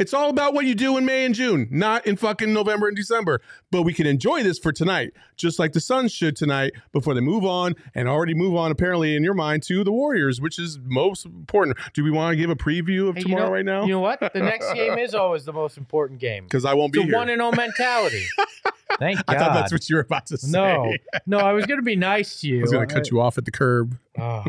It's 0.00 0.14
all 0.14 0.30
about 0.30 0.54
what 0.54 0.64
you 0.64 0.74
do 0.74 0.96
in 0.96 1.04
May 1.04 1.26
and 1.26 1.34
June, 1.34 1.68
not 1.70 2.06
in 2.06 2.16
fucking 2.16 2.52
November 2.54 2.88
and 2.88 2.96
December. 2.96 3.42
But 3.70 3.82
we 3.82 3.92
can 3.92 4.06
enjoy 4.06 4.42
this 4.42 4.58
for 4.58 4.72
tonight, 4.72 5.12
just 5.36 5.58
like 5.58 5.72
the 5.72 5.80
Suns 5.80 6.10
should 6.10 6.36
tonight 6.36 6.72
before 6.92 7.12
they 7.12 7.20
move 7.20 7.44
on 7.44 7.74
and 7.94 8.08
already 8.08 8.32
move 8.32 8.56
on, 8.56 8.70
apparently, 8.72 9.14
in 9.14 9.22
your 9.22 9.34
mind, 9.34 9.62
to 9.64 9.84
the 9.84 9.92
Warriors, 9.92 10.40
which 10.40 10.58
is 10.58 10.78
most 10.82 11.26
important. 11.26 11.76
Do 11.92 12.02
we 12.02 12.10
want 12.10 12.32
to 12.32 12.36
give 12.36 12.48
a 12.48 12.56
preview 12.56 13.08
of 13.10 13.16
Hey, 13.16 13.20
you 13.20 13.24
tomorrow 13.26 13.46
know- 13.48 13.52
right 13.52 13.64
now? 13.64 13.82
You 13.82 13.92
know 13.92 14.00
what? 14.00 14.20
The 14.20 14.40
next 14.40 14.72
game 14.74 14.98
is 14.98 15.14
always 15.14 15.44
the 15.44 15.52
most 15.52 15.76
important 15.76 16.18
game. 16.18 16.44
Because 16.44 16.64
I 16.64 16.72
won't 16.72 16.92
be 16.94 17.00
It's 17.00 17.04
a 17.04 17.08
here. 17.08 17.16
one 17.16 17.28
and 17.28 17.40
zero 17.40 17.52
mentality. 17.52 18.24
Thank 18.98 19.24
God. 19.26 19.36
I 19.36 19.38
thought 19.38 19.52
that's 19.54 19.70
what 19.72 19.88
you 19.90 19.96
were 19.96 20.02
about 20.02 20.26
to 20.26 20.38
say. 20.38 20.50
No, 20.50 20.92
no, 21.26 21.38
I 21.38 21.52
was 21.52 21.66
going 21.66 21.78
to 21.78 21.84
be 21.84 21.94
nice 21.96 22.40
to 22.40 22.48
you. 22.48 22.58
I 22.60 22.62
was 22.62 22.72
going 22.72 22.88
to 22.88 22.94
cut 22.94 23.10
you 23.10 23.20
off 23.20 23.36
at 23.38 23.44
the 23.44 23.50
curb. 23.52 23.98
Oh. 24.18 24.44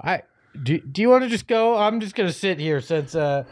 I 0.00 0.22
do. 0.62 0.78
Do 0.78 1.02
you 1.02 1.08
want 1.08 1.24
to 1.24 1.30
just 1.30 1.46
go? 1.46 1.76
I'm 1.76 2.00
just 2.00 2.14
gonna 2.14 2.32
sit 2.32 2.58
here 2.58 2.80
since 2.80 3.14
uh, 3.14 3.44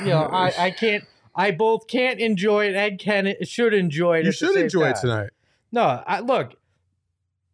you 0.00 0.08
know, 0.08 0.22
I 0.22 0.52
I 0.58 0.70
can't. 0.70 1.04
I 1.34 1.50
both 1.50 1.86
can't 1.86 2.20
enjoy 2.20 2.66
it 2.66 2.74
and 2.74 2.98
can 2.98 3.34
should 3.42 3.74
enjoy 3.74 4.18
it. 4.18 4.26
You 4.26 4.32
should 4.32 4.56
enjoy 4.56 4.90
it 4.90 4.96
tonight. 4.96 5.30
No, 5.70 6.02
I 6.06 6.20
look. 6.20 6.54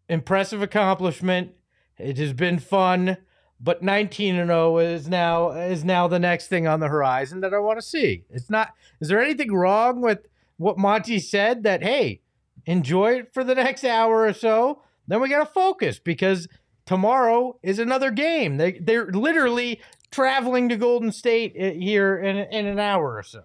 Impressive 0.08 0.62
accomplishment. 0.62 1.52
It 1.99 2.18
has 2.18 2.32
been 2.32 2.58
fun, 2.58 3.18
but 3.61 3.82
19 3.82 4.37
and 4.37 4.49
0 4.49 4.78
is 4.78 5.08
now 5.08 5.50
is 5.50 5.85
now 5.85 6.08
the 6.08 6.18
next 6.18 6.49
thing 6.49 6.66
on 6.66 6.80
the 6.80 6.88
horizon 6.88 7.40
that 7.40 7.54
I 7.54 7.58
want 7.58 7.78
to 7.78 7.87
see. 7.87 8.25
It's 8.30 8.50
not. 8.50 8.75
Is 9.00 9.08
there 9.08 9.20
anything 9.23 9.52
wrong 9.52 10.00
with 10.00 10.26
what 10.56 10.78
Monty 10.78 11.18
said? 11.18 11.62
That 11.62 11.82
hey, 11.82 12.23
enjoy 12.66 13.18
it 13.18 13.35
for 13.35 13.44
the 13.44 13.54
next 13.54 13.85
hour 13.85 14.23
or 14.23 14.32
so. 14.32 14.82
Then 15.06 15.20
we 15.20 15.28
got 15.28 15.44
to 15.44 15.52
focus 15.52 15.99
because 15.99 16.49
tomorrow 16.88 17.59
is 17.62 17.78
another 17.78 18.11
game. 18.11 18.57
They 18.57 18.73
they're 18.73 19.07
literally 19.07 19.80
traveling 20.11 20.71
to 20.71 20.76
Golden 20.76 21.12
State 21.12 21.54
uh, 21.54 21.78
here 21.78 22.16
in 22.16 22.37
in 22.37 22.66
an 22.66 22.78
hour 22.78 23.14
or 23.16 23.23
so. 23.23 23.42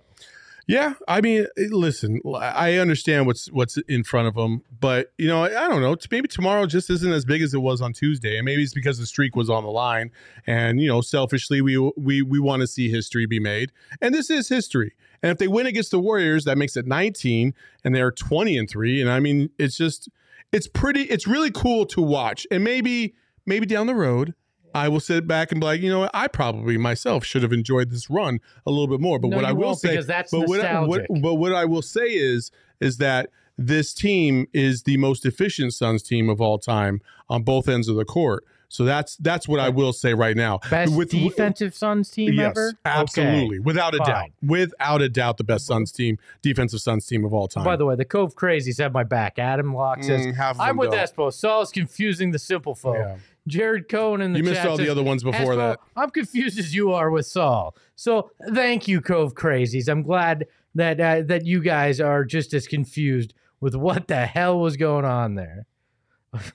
Yeah, 0.65 0.93
I 1.09 1.19
mean, 1.19 1.45
listen, 1.57 2.21
I 2.33 2.75
understand 2.75 3.25
what's 3.25 3.51
what's 3.51 3.77
in 3.89 4.05
front 4.05 4.29
of 4.29 4.35
them, 4.35 4.61
but 4.79 5.11
you 5.17 5.27
know, 5.27 5.43
I 5.43 5.67
don't 5.67 5.81
know. 5.81 5.97
Maybe 6.09 6.29
tomorrow 6.29 6.65
just 6.65 6.89
isn't 6.89 7.11
as 7.11 7.25
big 7.25 7.41
as 7.41 7.53
it 7.53 7.57
was 7.57 7.81
on 7.81 7.91
Tuesday, 7.91 8.37
and 8.37 8.45
maybe 8.45 8.63
it's 8.63 8.73
because 8.73 8.97
the 8.97 9.05
streak 9.05 9.35
was 9.35 9.49
on 9.49 9.63
the 9.63 9.69
line, 9.69 10.09
and 10.47 10.79
you 10.79 10.87
know, 10.87 11.01
selfishly, 11.01 11.59
we 11.59 11.77
we 11.97 12.21
we 12.21 12.39
want 12.39 12.61
to 12.61 12.67
see 12.67 12.89
history 12.89 13.25
be 13.25 13.41
made, 13.41 13.73
and 14.01 14.15
this 14.15 14.29
is 14.29 14.47
history. 14.47 14.93
And 15.21 15.31
if 15.31 15.37
they 15.37 15.49
win 15.49 15.67
against 15.67 15.91
the 15.91 15.99
Warriors, 15.99 16.45
that 16.45 16.57
makes 16.57 16.77
it 16.77 16.85
19, 16.85 17.53
and 17.83 17.95
they're 17.95 18.11
20 18.11 18.57
and 18.57 18.69
three, 18.69 19.01
and 19.01 19.09
I 19.09 19.21
mean, 19.21 19.49
it's 19.57 19.77
just, 19.77 20.09
it's 20.51 20.67
pretty, 20.67 21.03
it's 21.03 21.25
really 21.25 21.49
cool 21.49 21.85
to 21.87 22.01
watch, 22.01 22.45
and 22.51 22.61
maybe 22.61 23.15
maybe 23.45 23.65
down 23.65 23.87
the 23.87 23.95
road. 23.95 24.33
I 24.75 24.87
will 24.89 24.99
sit 24.99 25.27
back 25.27 25.51
and 25.51 25.61
be 25.61 25.65
like, 25.65 25.81
you 25.81 25.89
know 25.89 25.99
what? 25.99 26.11
I 26.15 26.27
probably 26.27 26.77
myself 26.79 27.23
should 27.23 27.43
have 27.43 27.53
enjoyed 27.53 27.91
this 27.91 28.09
run 28.09 28.39
a 28.65 28.71
little 28.71 28.87
bit 28.87 28.99
more. 28.99 29.19
But 29.19 29.27
No, 29.29 29.35
what 29.37 29.45
I 29.45 29.51
will 29.51 29.75
say, 29.75 30.01
that's 30.01 30.31
but 30.31 30.47
what, 30.47 30.61
I- 30.65 30.81
what, 30.81 31.05
but 31.21 31.35
what 31.35 31.53
I 31.53 31.65
will 31.65 31.83
say 31.83 32.07
is 32.07 32.49
is 32.79 32.97
that 32.97 33.29
this 33.55 33.93
team 33.93 34.47
is 34.51 34.81
the 34.83 34.97
most 34.97 35.27
efficient 35.27 35.75
Suns 35.75 36.01
team 36.01 36.27
of 36.27 36.41
all 36.41 36.57
time 36.57 37.01
on 37.29 37.43
both 37.43 37.69
ends 37.69 37.87
of 37.87 37.95
the 37.97 38.03
court. 38.05 38.45
So 38.67 38.83
that's 38.83 39.15
that's 39.17 39.47
what 39.47 39.59
I 39.59 39.69
will 39.69 39.93
say 39.93 40.15
right 40.15 40.35
now. 40.35 40.57
Best 40.71 40.95
With- 40.95 41.11
defensive 41.11 41.75
Suns 41.75 42.09
team 42.09 42.33
yes, 42.33 42.57
ever. 42.57 42.73
absolutely, 42.83 43.57
Okay. 43.57 43.63
without 43.63 43.93
a 43.93 43.99
doubt, 43.99 44.29
without 44.41 45.03
a 45.03 45.09
doubt, 45.09 45.37
the 45.37 45.43
best 45.43 45.67
Suns 45.67 45.91
team, 45.91 46.17
defensive 46.41 46.81
Suns 46.81 47.05
team 47.05 47.23
of 47.23 47.31
all 47.35 47.47
time. 47.47 47.63
By 47.63 47.75
the 47.75 47.85
way, 47.85 47.95
the 47.95 48.05
Cove 48.05 48.33
Crazies 48.35 48.79
have 48.79 48.91
my 48.91 49.03
back. 49.03 49.37
Adam 49.37 49.75
Locke 49.75 50.01
says, 50.03 50.25
Mm, 50.25 50.55
I'm 50.59 50.77
with. 50.77 50.89
Espo. 50.89 51.31
Saul 51.31 51.61
is 51.61 51.69
confusing 51.69 52.31
the 52.31 52.39
simple 52.39 52.73
folk. 52.73 52.95
Yeah. 52.97 53.17
Jared 53.47 53.89
Cohen 53.89 54.21
in 54.21 54.33
the 54.33 54.39
You 54.39 54.43
missed 54.45 54.65
all 54.65 54.77
the 54.77 54.89
other 54.89 55.03
ones 55.03 55.23
before 55.23 55.55
that. 55.55 55.79
I'm 55.95 56.09
confused 56.09 56.57
as 56.57 56.73
you 56.73 56.93
are 56.93 57.09
with 57.11 57.25
Saul. 57.25 57.75
So 57.95 58.31
thank 58.53 58.87
you, 58.87 59.01
Cove 59.01 59.33
Crazies. 59.33 59.87
I'm 59.89 60.01
glad 60.01 60.47
that 60.75 60.99
uh, 60.99 61.21
that 61.23 61.45
you 61.45 61.61
guys 61.61 61.99
are 61.99 62.23
just 62.23 62.53
as 62.53 62.67
confused 62.67 63.33
with 63.59 63.75
what 63.75 64.07
the 64.07 64.25
hell 64.25 64.59
was 64.59 64.77
going 64.77 65.05
on 65.05 65.35
there. 65.35 65.65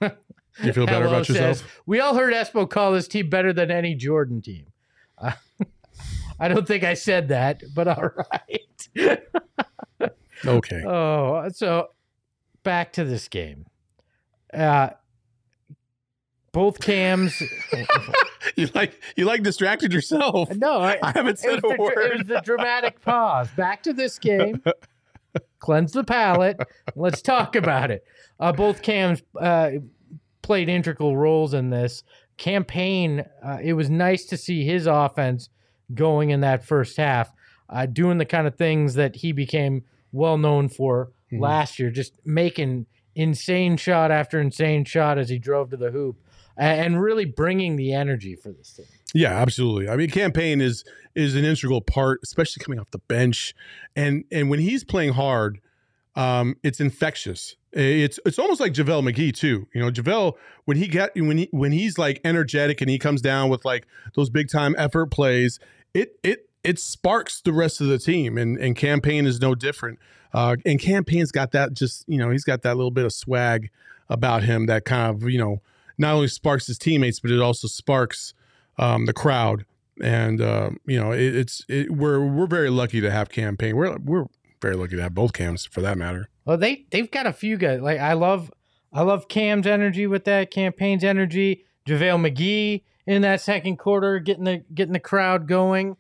You 0.61 0.73
feel 0.73 0.87
better 0.87 1.05
Hello 1.05 1.19
about 1.19 1.29
yourself? 1.29 1.59
says, 1.59 1.67
we 1.87 2.01
all 2.01 2.17
heard 2.17 2.35
Espo 2.35 2.69
call 2.69 2.91
this 2.91 3.07
team 3.07 3.31
better 3.31 3.53
than 3.53 3.71
any 3.71 3.95
Jordan 3.95 4.43
team. 4.43 4.67
Uh, 5.17 5.31
I 6.41 6.49
don't 6.49 6.67
think 6.67 6.83
I 6.83 6.95
said 6.95 7.29
that, 7.29 7.63
but 7.77 7.87
all 7.87 8.11
right. 8.33 9.21
Okay. 10.45 10.83
Oh, 10.87 11.49
so 11.53 11.91
back 12.65 12.93
to 12.95 13.05
this 13.05 13.29
game. 13.29 13.67
Uh 14.53 14.91
both 16.59 16.81
cams. 16.81 17.41
you 18.57 18.69
like 18.75 19.01
you 19.17 19.25
like 19.25 19.45
distracted 19.45 19.93
yourself. 19.93 20.53
no, 20.57 20.81
I, 20.81 20.99
I 21.03 21.13
haven't 21.13 21.39
said 21.39 21.59
a 21.59 21.61
the, 21.61 21.77
word. 21.79 21.93
it 21.97 22.19
was 22.19 22.27
the 22.27 22.41
dramatic 22.41 23.01
pause. 23.01 23.49
Back 23.57 23.85
to 23.85 23.93
this 23.93 24.19
game. 24.19 24.61
Cleanse 25.61 25.93
the 25.93 26.03
palate. 26.03 26.59
Let's 26.97 27.23
talk 27.23 27.55
about 27.55 27.93
it. 27.93 28.05
Uh, 28.41 28.51
both 28.53 28.83
cams 28.83 29.23
uh, 29.41 29.71
played 30.43 30.69
integral 30.69 31.17
roles 31.17 31.55
in 31.55 31.71
this 31.71 32.03
campaign. 32.39 33.25
Uh, 33.45 33.59
it 33.63 33.75
was 33.75 33.89
nice 33.89 34.25
to 34.27 34.37
see 34.37 34.65
his 34.65 34.87
offense 34.89 35.49
going 35.95 36.31
in 36.31 36.41
that 36.41 36.65
first 36.65 36.97
half, 36.97 37.31
uh, 37.69 37.87
doing 37.87 38.19
the 38.19 38.25
kind 38.25 38.49
of 38.49 38.57
things 38.57 38.95
that 38.95 39.17
he 39.17 39.31
became 39.31 39.85
well 40.11 40.37
known 40.39 40.69
for 40.69 41.11
Mhm. 41.33 41.41
last 41.41 41.79
year, 41.79 41.91
just 41.91 42.15
making 42.25 42.87
insane 43.15 43.77
shot 43.77 44.11
after 44.11 44.41
insane 44.41 44.85
shot 44.85 45.19
as 45.19 45.29
he 45.29 45.39
drove 45.39 45.71
to 45.71 45.77
the 45.77 45.91
hoop, 45.91 46.17
and 46.59 47.01
really 47.01 47.25
bringing 47.25 47.77
the 47.77 47.93
energy 47.93 48.35
for 48.35 48.51
this 48.51 48.73
team. 48.73 48.87
Yeah, 49.15 49.31
absolutely. 49.31 49.89
I 49.89 49.97
mean, 49.97 50.11
Cam 50.11 50.33
Payne 50.33 50.61
is 50.61 50.85
is 51.15 51.35
an 51.35 51.45
integral 51.45 51.81
part, 51.81 52.21
especially 52.23 52.63
coming 52.63 52.79
off 52.79 52.91
the 52.91 52.99
bench, 52.99 53.55
and 53.97 54.25
and 54.31 54.51
when 54.51 54.59
he's 54.61 54.85
playing 54.85 55.13
hard, 55.13 55.61
um, 56.17 56.57
it's 56.63 56.81
infectious. 56.81 57.57
It's 57.73 58.19
it's 58.27 58.39
almost 58.39 58.61
like 58.61 58.73
JaVale 58.73 59.13
McGee 59.13 59.35
too. 59.35 59.67
You 59.73 59.81
know, 59.81 59.91
JaVale 59.91 60.35
when 60.65 60.77
he 60.77 60.89
get 60.89 61.15
when 61.15 61.39
he 61.39 61.49
when 61.53 61.73
he's 61.73 61.97
like 61.97 62.21
energetic 62.25 62.81
and 62.81 62.91
he 62.91 62.99
comes 62.99 63.23
down 63.23 63.51
with 63.51 63.65
like 63.65 63.87
those 64.15 64.31
big 64.31 64.51
time 64.51 64.75
effort 64.79 65.07
plays, 65.07 65.61
it 65.95 66.19
it 66.23 66.49
it 66.65 66.79
sparks 66.79 67.41
the 67.41 67.53
rest 67.53 67.81
of 67.81 67.87
the 67.87 67.99
team, 67.99 68.37
and 68.37 68.59
and 68.59 68.75
Cam 68.77 69.01
Payne 69.01 69.27
is 69.27 69.41
no 69.41 69.55
different. 69.55 69.99
Uh, 70.35 70.57
and 70.67 70.79
Cam 70.79 71.05
Payne's 71.05 71.31
got 71.31 71.53
that 71.53 71.73
just 71.73 72.05
you 72.09 72.19
know 72.19 72.31
he's 72.31 72.45
got 72.45 72.63
that 72.63 72.77
little 72.77 72.91
bit 72.91 73.05
of 73.05 73.13
swag 73.13 73.71
about 74.11 74.43
him 74.43 74.67
that 74.67 74.85
kind 74.85 75.15
of 75.15 75.29
you 75.31 75.39
know 75.39 75.63
not 75.99 76.15
only 76.15 76.29
sparks 76.29 76.67
his 76.67 76.79
teammates, 76.79 77.21
but 77.21 77.31
it 77.31 77.41
also 77.41 77.69
sparks 77.69 78.35
um, 78.79 79.07
the 79.07 79.13
crowd. 79.13 79.65
And 80.01 80.41
uh, 80.41 80.71
you 80.87 80.99
know, 80.99 81.13
it, 81.13 81.35
it's 81.35 81.65
it, 81.69 81.91
we're 81.91 82.25
we're 82.25 82.47
very 82.47 82.71
lucky 82.71 83.01
to 83.01 83.11
have 83.11 83.29
Cam 83.29 83.57
Payne. 83.57 83.77
We're 83.77 83.97
we're 83.99 84.27
very 84.61 84.77
lucky 84.77 84.97
to 84.97 85.03
have 85.03 85.15
both 85.15 85.33
cams 85.33 85.67
for 85.67 85.81
that 85.81 85.99
matter. 85.99 86.29
Well, 86.45 86.57
they 86.57 86.87
they've 86.91 87.11
got 87.11 87.27
a 87.27 87.33
few 87.33 87.57
guys. 87.57 87.81
Like 87.81 87.99
I 87.99 88.13
love 88.13 88.51
I 88.93 89.03
love 89.03 89.29
Cam's 89.29 89.67
energy 89.67 90.07
with 90.07 90.25
that 90.25 90.51
Cam 90.51 90.73
Payne's 90.73 91.05
energy. 91.05 91.65
JaVale 91.87 92.31
McGee 92.31 92.83
in 93.07 93.23
that 93.23 93.41
second 93.41 93.79
quarter, 93.79 94.19
getting 94.19 94.45
the 94.45 94.65
getting 94.73 94.93
the 94.93 95.01
crowd 95.01 95.49
going. 95.49 95.97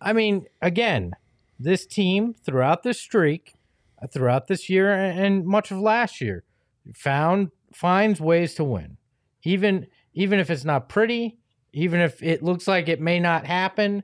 I 0.00 0.12
mean, 0.12 0.46
again, 0.62 1.12
this 1.58 1.86
team 1.86 2.34
throughout 2.34 2.82
the 2.82 2.94
streak, 2.94 3.54
throughout 4.12 4.46
this 4.46 4.70
year 4.70 4.92
and 4.92 5.44
much 5.44 5.70
of 5.70 5.78
last 5.78 6.20
year, 6.20 6.44
found 6.94 7.50
finds 7.72 8.20
ways 8.20 8.54
to 8.54 8.64
win. 8.64 8.96
Even 9.42 9.86
even 10.12 10.38
if 10.38 10.50
it's 10.50 10.64
not 10.64 10.88
pretty, 10.88 11.38
even 11.72 12.00
if 12.00 12.22
it 12.22 12.42
looks 12.42 12.66
like 12.66 12.88
it 12.88 13.00
may 13.00 13.20
not 13.20 13.46
happen, 13.46 14.02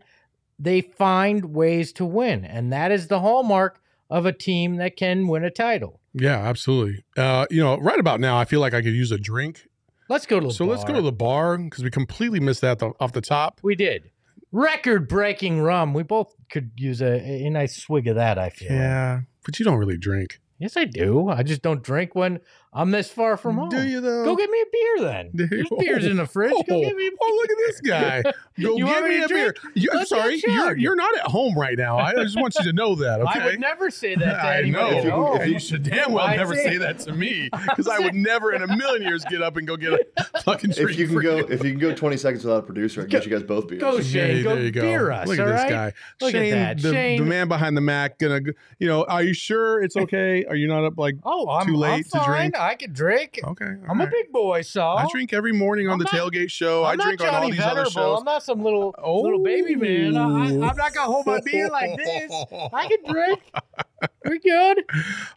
they 0.58 0.80
find 0.80 1.54
ways 1.54 1.92
to 1.94 2.04
win, 2.04 2.44
and 2.44 2.72
that 2.72 2.92
is 2.92 3.08
the 3.08 3.20
hallmark 3.20 3.80
of 4.08 4.24
a 4.24 4.32
team 4.32 4.76
that 4.76 4.96
can 4.96 5.26
win 5.26 5.44
a 5.44 5.50
title. 5.50 6.00
Yeah, 6.14 6.38
absolutely. 6.38 7.04
Uh, 7.16 7.46
you 7.50 7.62
know, 7.62 7.76
right 7.78 7.98
about 7.98 8.20
now, 8.20 8.38
I 8.38 8.44
feel 8.44 8.60
like 8.60 8.72
I 8.72 8.80
could 8.80 8.94
use 8.94 9.10
a 9.10 9.18
drink. 9.18 9.68
Let's 10.08 10.24
go 10.24 10.38
to 10.38 10.46
the 10.46 10.52
So 10.52 10.64
let's 10.64 10.84
go 10.84 10.94
to 10.94 11.02
the 11.02 11.12
bar 11.12 11.58
because 11.58 11.82
we 11.82 11.90
completely 11.90 12.38
missed 12.38 12.60
that 12.60 12.78
th- 12.78 12.92
off 13.00 13.12
the 13.12 13.20
top. 13.20 13.60
We 13.62 13.74
did 13.74 14.10
record 14.52 15.08
breaking 15.08 15.60
rum. 15.60 15.92
We 15.92 16.02
both 16.02 16.34
could 16.50 16.70
use 16.76 17.02
a, 17.02 17.20
a 17.20 17.50
nice 17.50 17.76
swig 17.76 18.06
of 18.06 18.16
that. 18.16 18.38
I 18.38 18.50
feel. 18.50 18.70
like. 18.70 18.78
Yeah, 18.78 19.20
but 19.44 19.58
you 19.58 19.64
don't 19.64 19.78
really 19.78 19.98
drink, 19.98 20.40
Yes, 20.58 20.76
I 20.76 20.84
do. 20.84 21.28
I 21.28 21.42
just 21.42 21.60
don't 21.60 21.82
drink 21.82 22.14
when 22.14 22.40
I'm 22.76 22.90
this 22.90 23.10
far 23.10 23.38
from 23.38 23.56
home. 23.56 23.70
do 23.70 23.82
you 23.82 24.00
though? 24.00 24.24
Go 24.24 24.36
get 24.36 24.50
me 24.50 24.60
a 24.60 24.64
beer 24.70 25.08
then. 25.08 25.30
Do 25.34 25.42
you? 25.44 25.48
There's 25.48 25.68
beers 25.78 26.04
in 26.04 26.18
the 26.18 26.26
fridge. 26.26 26.52
Oh, 26.54 26.62
Go 26.62 26.80
get 26.80 26.94
me. 26.94 27.06
A 27.06 27.10
oh, 27.20 27.38
look 27.40 27.50
at 27.50 27.56
this 27.66 27.80
guy. 27.80 28.22
Go 28.62 28.76
You 28.76 28.84
get 28.86 29.02
me 29.04 29.08
me 29.10 29.18
to 29.18 29.24
a 29.24 29.28
beer. 29.28 29.54
You, 29.74 29.88
I'm 29.92 29.98
Let's 29.98 30.10
sorry, 30.10 30.42
you're 30.46 30.76
you're 30.76 30.96
not 30.96 31.14
at 31.16 31.22
home 31.26 31.58
right 31.58 31.76
now. 31.78 31.96
I 31.98 32.12
just 32.14 32.38
want 32.38 32.54
you 32.58 32.64
to 32.64 32.72
know 32.74 32.94
that. 32.96 33.20
Okay. 33.22 33.40
I 33.40 33.44
would 33.46 33.60
never 33.60 33.90
say 33.90 34.14
that 34.14 34.24
to 34.42 34.42
I 34.46 34.58
anybody. 34.58 34.70
know. 34.70 34.98
at 34.98 35.04
home. 35.12 35.40
And 35.40 35.52
you 35.52 35.58
should 35.58 35.82
damn 35.84 36.12
well 36.12 36.24
I 36.26 36.36
never 36.36 36.54
say- 36.54 36.64
say 36.64 36.76
that 36.78 36.98
to 37.00 37.12
me 37.12 37.48
because 37.50 37.88
I 37.88 37.98
would 37.98 38.14
never 38.14 38.52
in 38.52 38.62
a 38.62 38.76
million 38.76 39.02
years 39.02 39.24
get 39.24 39.40
up 39.40 39.56
and 39.56 39.66
go 39.66 39.76
get 39.78 39.92
a 39.94 40.40
fucking 40.42 40.70
drink. 40.70 40.90
If 40.90 40.98
you 40.98 41.06
can 41.06 41.14
for 41.16 41.22
go, 41.22 41.36
if 41.38 41.64
you 41.64 41.70
can 41.70 41.78
go 41.78 41.94
20 41.94 42.16
seconds 42.18 42.44
without 42.44 42.58
a 42.58 42.62
producer, 42.62 43.00
I 43.00 43.04
can 43.04 43.10
get 43.10 43.24
you 43.24 43.30
guys 43.30 43.42
both 43.42 43.68
beers. 43.68 43.80
Go, 43.80 44.00
Shane. 44.02 44.36
Yeah, 44.38 44.42
go 44.42 44.54
there 44.54 44.64
you 44.64 44.70
go. 44.70 44.80
beer 44.82 45.10
us. 45.10 45.28
Look 45.28 45.38
at 45.38 45.46
this 45.46 45.62
right? 45.62 45.70
guy. 45.70 45.92
Look 46.20 46.34
at 46.34 46.50
that. 46.50 46.82
The, 46.82 46.92
Shane- 46.92 47.18
the 47.20 47.24
man 47.24 47.48
behind 47.48 47.74
the 47.76 47.80
Mac. 47.80 48.18
Gonna, 48.18 48.40
you 48.78 48.86
know, 48.88 49.04
are 49.04 49.22
you 49.22 49.32
sure 49.32 49.82
it's 49.82 49.96
okay? 49.96 50.44
Are 50.44 50.56
you 50.56 50.68
not 50.68 50.84
up 50.84 50.98
like? 50.98 51.16
Oh, 51.24 51.48
I'm 51.48 51.66
Too 51.66 51.76
late 51.76 52.06
to 52.10 52.22
drink? 52.24 52.54
I 52.66 52.74
can 52.74 52.92
drink. 52.92 53.38
Okay, 53.42 53.74
I'm 53.88 54.00
a 54.00 54.06
big 54.06 54.32
boy, 54.32 54.62
so 54.62 54.84
I 54.84 55.06
drink 55.12 55.32
every 55.32 55.52
morning 55.52 55.86
on 55.86 55.94
I'm 55.94 55.98
the 55.98 56.04
not- 56.04 56.12
tailgate 56.14 56.50
show. 56.50 56.84
I'm 56.84 57.00
I 57.00 57.04
drink 57.04 57.20
on 57.22 57.34
all 57.34 57.50
these 57.50 57.60
other 57.60 57.84
shows. 57.88 58.18
I'm 58.18 58.24
not 58.24 58.42
some 58.42 58.62
little 58.62 58.94
little 59.06 59.42
baby 59.42 59.76
man. 59.76 60.16
I, 60.16 60.22
I, 60.22 60.44
I'm 60.46 60.58
not 60.58 60.76
gonna 60.76 61.02
hold 61.02 61.26
my 61.26 61.40
beer 61.44 61.68
like 61.68 61.96
this. 61.96 62.32
I 62.72 62.88
can 62.88 63.12
drink. 63.12 63.40
We're 64.24 64.38
good. 64.38 64.84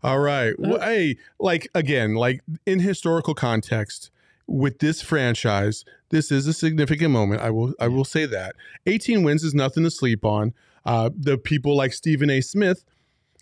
All 0.04 0.20
right. 0.20 0.54
Well, 0.58 0.82
hey, 0.82 1.18
like 1.39 1.68
again, 1.76 2.15
like 2.15 2.42
in 2.65 2.80
historical 2.80 3.34
context, 3.36 4.10
with 4.48 4.80
this 4.80 5.02
franchise, 5.02 5.86
this 6.10 6.32
is 6.32 6.48
a 6.48 6.54
significant 6.54 7.12
moment. 7.12 7.42
I 7.42 7.52
will 7.52 7.74
I 7.80 7.88
will 7.88 8.06
say 8.06 8.26
that. 8.26 8.56
18 8.88 9.24
wins 9.24 9.44
is 9.44 9.54
nothing 9.54 9.84
to 9.84 9.92
sleep 9.92 10.26
on. 10.26 10.54
Uh, 10.86 11.10
the 11.15 11.38
people 11.38 11.76
like 11.78 11.94
Stephen 11.94 12.30
A. 12.32 12.42
Smith, 12.42 12.84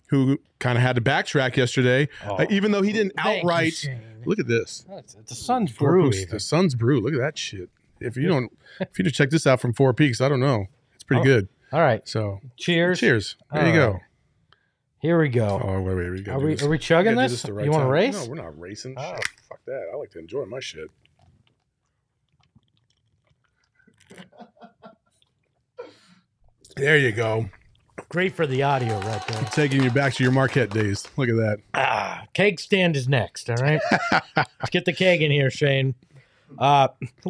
who 0.08 0.39
kind 0.60 0.78
of 0.78 0.82
had 0.82 0.96
to 0.96 1.02
backtrack 1.02 1.56
yesterday, 1.56 2.08
uh, 2.24 2.46
even 2.50 2.72
though 2.72 2.82
he 2.82 2.91
didn't 2.93 3.13
Oh, 3.20 3.24
Thank 3.24 3.43
you, 3.43 3.50
outright. 3.50 3.89
Look 4.26 4.39
at 4.39 4.48
this. 4.48 4.86
That's, 4.89 5.15
it's 5.15 5.32
a 5.32 5.36
Sun's 5.36 5.72
brew. 5.72 6.12
The 6.12 6.39
Sun's 6.39 6.76
Brew. 6.76 7.00
Look 7.00 7.13
at 7.13 7.20
that 7.20 7.38
shit. 7.38 7.70
If 8.00 8.15
you 8.17 8.28
don't, 8.28 8.52
if 8.80 8.98
you 8.98 9.04
just 9.04 9.15
check 9.15 9.30
this 9.30 9.48
out 9.48 9.60
from 9.62 9.74
Four 9.74 9.93
Peaks, 9.93 10.22
I 10.22 10.30
don't 10.30 10.39
know. 10.39 10.65
It's 10.96 11.04
pretty 11.04 11.22
Oh, 11.22 11.24
good. 11.24 11.50
All 11.74 11.82
right. 11.82 12.08
So 12.08 12.39
Cheers. 12.58 13.00
cheers. 13.00 13.36
There 13.52 13.62
All 13.62 13.67
you 13.67 13.74
go. 13.74 13.91
right. 13.93 14.02
Here 15.00 15.20
we 15.20 15.30
go. 15.30 15.62
Oh 15.63 15.82
wait, 15.82 15.96
wait, 15.96 16.10
we 16.10 16.22
gotta 16.22 16.39
are 16.39 16.46
we 16.46 16.54
this. 16.56 16.63
are 16.63 16.67
we 16.67 16.72
We 16.72 16.78
chugging 16.80 17.15
gotta 17.15 17.28
do 17.28 17.32
this? 17.36 17.46
right 17.50 17.65
you 17.65 17.72
want 17.72 17.84
to 17.84 17.89
race? 17.89 18.13
No, 18.15 18.30
we're 18.30 18.36
not 18.36 18.60
racing. 18.60 18.96
Oh. 18.98 19.13
Shit, 19.15 19.26
fuck 19.48 19.60
that. 19.65 19.89
I 19.93 19.96
like 19.96 20.10
to 20.12 20.20
enjoy 20.20 20.46
my 20.46 20.60
shit. 20.60 20.88
There 26.76 26.98
you 26.98 27.12
go. 27.12 27.50
Great 28.10 28.36
for 28.36 28.47
the 28.47 28.63
audio 28.63 28.99
right 29.01 29.27
there. 29.27 29.43
Taking 29.51 29.83
you 29.83 29.91
back 29.91 30.13
to 30.15 30.23
your 30.23 30.31
Marquette 30.31 30.69
days. 30.69 31.07
Look 31.17 31.29
at 31.29 31.36
that. 31.36 31.57
Ah, 31.73 32.23
keg 32.33 32.60
stand 32.60 32.95
is 32.95 33.07
next. 33.10 33.49
All 33.49 33.57
right. 33.57 33.81
Let's 34.36 34.69
get 34.71 34.86
the 34.86 34.93
keg 34.93 35.21
in 35.21 35.31
here, 35.31 35.49
Shane. 35.49 35.95
Uh, 36.57 36.88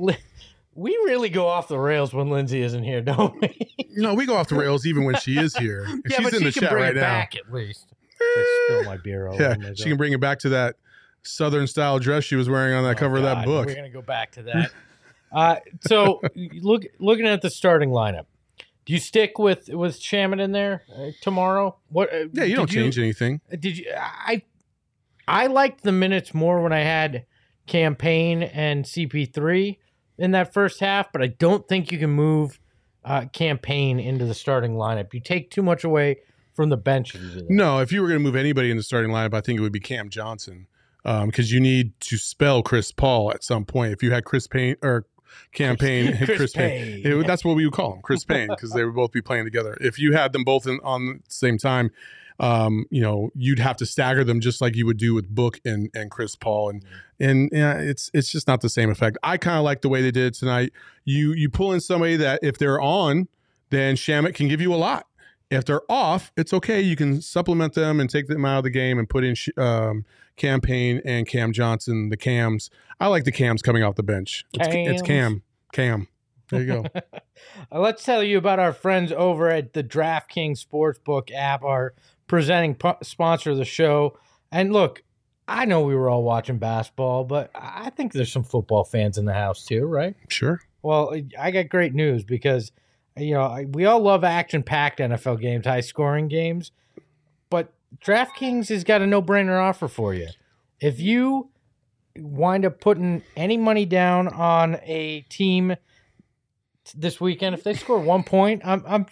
we 0.76 0.92
really 1.06 1.30
go 1.30 1.48
off 1.48 1.68
the 1.68 1.80
rails 1.80 2.14
when 2.14 2.30
Lindsay 2.30 2.62
isn't 2.62 2.84
here, 2.84 3.02
don't 3.02 3.40
we? 3.42 3.74
No, 4.00 4.14
we 4.14 4.28
go 4.28 4.36
off 4.36 4.48
the 4.48 4.54
rails 4.56 4.86
even 4.86 5.06
when 5.06 5.16
she 5.16 5.40
is 5.40 5.56
here. 5.58 5.84
Yeah, 6.08 6.18
she's 6.18 6.24
but 6.26 6.34
in 6.34 6.40
she 6.40 6.46
the 6.46 6.52
can 6.52 6.62
chat 6.62 6.70
bring 6.70 6.84
right 6.84 6.92
it 6.96 7.00
now. 7.00 7.02
back 7.02 7.36
at 7.36 7.52
least. 7.52 7.88
I 8.22 8.66
spill 8.68 8.84
my 8.84 8.98
beer 8.98 9.28
all 9.28 9.36
Yeah, 9.36 9.56
over 9.58 9.76
she 9.76 9.86
can 9.86 9.98
bring 9.98 10.14
it 10.14 10.20
back 10.20 10.38
to 10.40 10.50
that 10.50 10.76
Southern 11.24 11.66
style 11.66 11.98
dress 11.98 12.24
she 12.24 12.36
was 12.36 12.48
wearing 12.48 12.76
on 12.76 12.84
that 12.84 12.96
Oh, 12.98 13.00
cover 13.00 13.18
of 13.18 13.24
that 13.24 13.44
book. 13.44 13.66
We're 13.66 13.74
gonna 13.76 13.90
go 13.90 14.04
back 14.04 14.34
to 14.34 14.44
that. 14.44 14.72
uh, 15.32 15.56
so 15.88 16.22
look, 16.62 16.84
looking 17.00 17.26
at 17.26 17.42
the 17.42 17.50
starting 17.50 17.90
lineup, 17.90 18.26
do 18.88 18.94
you 18.94 19.00
stick 19.00 19.38
with 19.38 19.68
with 19.68 20.00
Shamet 20.00 20.40
in 20.40 20.54
there 20.54 20.84
uh, 20.98 21.12
tomorrow? 21.22 21.76
What? 21.90 22.12
Uh, 22.12 22.28
Yeah, 22.32 22.46
you 22.46 22.56
don't 22.56 22.70
change 22.70 22.98
anything. 22.98 23.42
Did 23.60 23.78
you? 23.78 23.92
I 23.94 24.44
I 25.28 25.48
liked 25.48 25.84
the 25.84 25.92
minutes 25.92 26.34
more 26.34 26.64
when 26.64 26.72
I 26.72 26.80
had 26.80 27.26
Cam 27.68 27.98
Payne 27.98 28.44
and 28.44 28.86
CP3 28.86 29.78
in 30.18 30.32
that 30.32 30.54
first 30.54 30.80
half, 30.80 31.12
but 31.12 31.22
I 31.22 31.28
don't 31.28 31.68
think 31.68 31.92
you 31.92 32.00
can 32.00 32.12
move 32.12 32.62
uh, 33.04 33.26
Cam 33.34 33.58
Payne 33.58 34.00
into 34.00 34.24
the 34.24 34.34
starting 34.34 34.76
lineup. 34.76 35.14
You 35.14 35.20
take 35.20 35.52
too 35.52 35.62
much 35.62 35.84
away 35.84 36.20
from 36.54 36.70
the 36.70 36.78
bench 36.78 37.14
if 37.14 37.22
you 37.22 37.28
do 37.28 37.36
that. 37.42 37.50
No, 37.50 37.80
if 37.80 37.92
you 37.92 38.02
were 38.02 38.08
going 38.08 38.22
to 38.22 38.24
move 38.24 38.38
anybody 38.38 38.72
in 38.72 38.78
the 38.78 38.84
starting 38.84 39.12
lineup, 39.12 39.34
I 39.34 39.42
think 39.42 39.60
it 39.60 39.62
would 39.62 39.74
be 39.74 39.82
Cam 39.82 40.10
Johnson 40.10 40.68
because 41.04 41.52
you 41.52 41.60
need 41.60 41.92
to 42.00 42.18
spell 42.18 42.64
Chris 42.64 42.94
Paul 42.94 43.32
at 43.32 43.44
some 43.44 43.66
point. 43.66 43.92
If 43.92 44.02
you 44.02 44.14
had 44.14 44.24
Chris 44.24 44.48
Payne 44.48 44.78
or 44.82 45.06
Cam 45.54 45.76
Payne 45.78 46.16
Chris 46.18 46.38
Chris, 46.38 46.54
Payne, 46.54 47.04
Payne. 47.04 47.20
it- 47.22 47.28
that's 47.28 47.44
what 47.46 47.56
we 47.56 47.66
would 47.66 47.74
call 47.74 47.94
him, 47.96 48.02
Chris 48.02 48.24
Payne, 48.24 48.48
because 48.50 48.72
they 48.72 48.84
would 48.84 48.96
both 48.96 49.12
be 49.12 49.22
playing 49.22 49.46
together. 49.46 49.78
If 49.82 50.00
you 50.00 50.14
had 50.14 50.34
them 50.34 50.44
both 50.44 50.68
in, 50.68 50.80
on 50.84 51.06
the 51.08 51.20
same 51.28 51.58
time, 51.58 51.92
um, 52.40 52.86
you 52.92 53.02
know, 53.02 53.32
you'd 53.36 53.58
have 53.60 53.78
to 53.78 53.86
stagger 53.86 54.24
them 54.24 54.40
just 54.42 54.62
like 54.62 54.76
you 54.76 54.86
would 54.86 54.98
do 54.98 55.14
with 55.16 55.28
Book 55.34 55.60
and 55.66 55.90
and 55.96 56.12
Chris 56.12 56.36
Paul, 56.36 56.70
and 56.70 56.86
and 57.20 57.50
yeah, 57.52 57.78
it's 57.80 58.12
it's 58.14 58.32
just 58.32 58.48
not 58.48 58.62
the 58.62 58.70
same 58.70 58.90
effect. 58.92 59.18
I 59.24 59.38
kind 59.38 59.58
of 59.58 59.64
like 59.64 59.82
the 59.82 59.90
way 59.90 60.02
they 60.04 60.12
did 60.12 60.28
it 60.28 60.34
tonight. 60.36 60.72
You 61.04 61.34
you 61.34 61.50
pull 61.50 61.74
in 61.74 61.80
somebody 61.80 62.16
that 62.18 62.40
if 62.44 62.58
they're 62.60 62.80
on, 62.80 63.28
then 63.72 63.96
Shamet 63.96 64.36
can 64.36 64.48
give 64.48 64.62
you 64.62 64.72
a 64.74 64.78
lot. 64.78 65.08
If 65.50 65.64
they're 65.66 65.82
off, 65.90 66.32
it's 66.38 66.54
okay. 66.54 66.82
You 66.82 66.96
can 66.96 67.22
supplement 67.22 67.74
them 67.74 68.00
and 68.00 68.10
take 68.10 68.28
them 68.28 68.44
out 68.46 68.60
of 68.60 68.64
the 68.66 68.70
game 68.70 69.00
and 69.00 69.10
put 69.10 69.24
in 69.24 69.34
um, 69.58 70.06
Cam 70.38 70.62
Payne 70.62 71.02
and 71.04 71.28
Cam 71.28 71.52
Johnson, 71.52 72.10
the 72.10 72.18
cams. 72.18 72.70
I 73.00 73.08
like 73.08 73.26
the 73.26 73.32
cams 73.32 73.62
coming 73.62 73.84
off 73.84 73.96
the 73.96 74.04
bench. 74.04 74.46
It's, 74.54 74.68
it's 74.70 75.02
Cam. 75.02 75.44
Cam. 75.74 76.08
There 76.50 76.62
you 76.62 76.68
go. 76.68 76.86
Uh, 77.72 77.80
let's 77.80 78.04
tell 78.04 78.24
you 78.24 78.40
about 78.40 78.58
our 78.58 78.74
friends 78.74 79.12
over 79.12 79.50
at 79.50 79.74
the 79.74 79.84
DraftKings 79.84 80.66
Sportsbook 80.66 81.32
app, 81.32 81.64
our 81.64 81.94
presenting 82.26 82.74
po- 82.74 82.98
sponsor 83.04 83.52
of 83.52 83.58
the 83.58 83.66
show. 83.66 84.18
And 84.52 84.74
look, 84.74 85.04
I 85.48 85.66
know 85.66 85.84
we 85.84 85.94
were 85.94 86.10
all 86.10 86.24
watching 86.24 86.58
basketball, 86.58 87.26
but 87.26 87.52
I 87.54 87.92
think 87.92 88.12
there's 88.12 88.32
some 88.32 88.44
football 88.44 88.84
fans 88.84 89.20
in 89.20 89.26
the 89.26 89.34
house 89.34 89.66
too, 89.66 89.86
right? 89.86 90.16
sure. 90.30 90.62
Well, 90.82 91.16
I 91.40 91.52
got 91.52 91.70
great 91.70 91.94
news 91.94 92.24
because 92.24 92.72
you 93.16 93.34
know 93.34 93.66
we 93.72 93.86
all 93.86 94.00
love 94.00 94.24
action-packed 94.24 95.00
NFL 95.00 95.40
games, 95.40 95.66
high-scoring 95.66 96.28
games, 96.28 96.72
but 96.72 96.87
DraftKings 98.04 98.70
has 98.70 98.84
got 98.84 99.02
a 99.02 99.08
no-brainer 99.08 99.62
offer 99.62 99.88
for 99.88 100.14
you. 100.14 100.28
If 100.80 101.00
you 101.00 101.50
wind 102.18 102.66
up 102.66 102.80
putting 102.80 103.22
any 103.36 103.58
money 103.58 103.86
down 103.86 104.28
on 104.28 104.76
a 104.84 105.22
team 105.30 105.76
this 106.96 107.20
weekend. 107.20 107.54
If 107.54 107.64
they 107.64 107.74
score 107.74 108.00
one 108.00 108.24
point, 108.24 108.62
I'm 108.66 108.82
I'm 108.88 109.06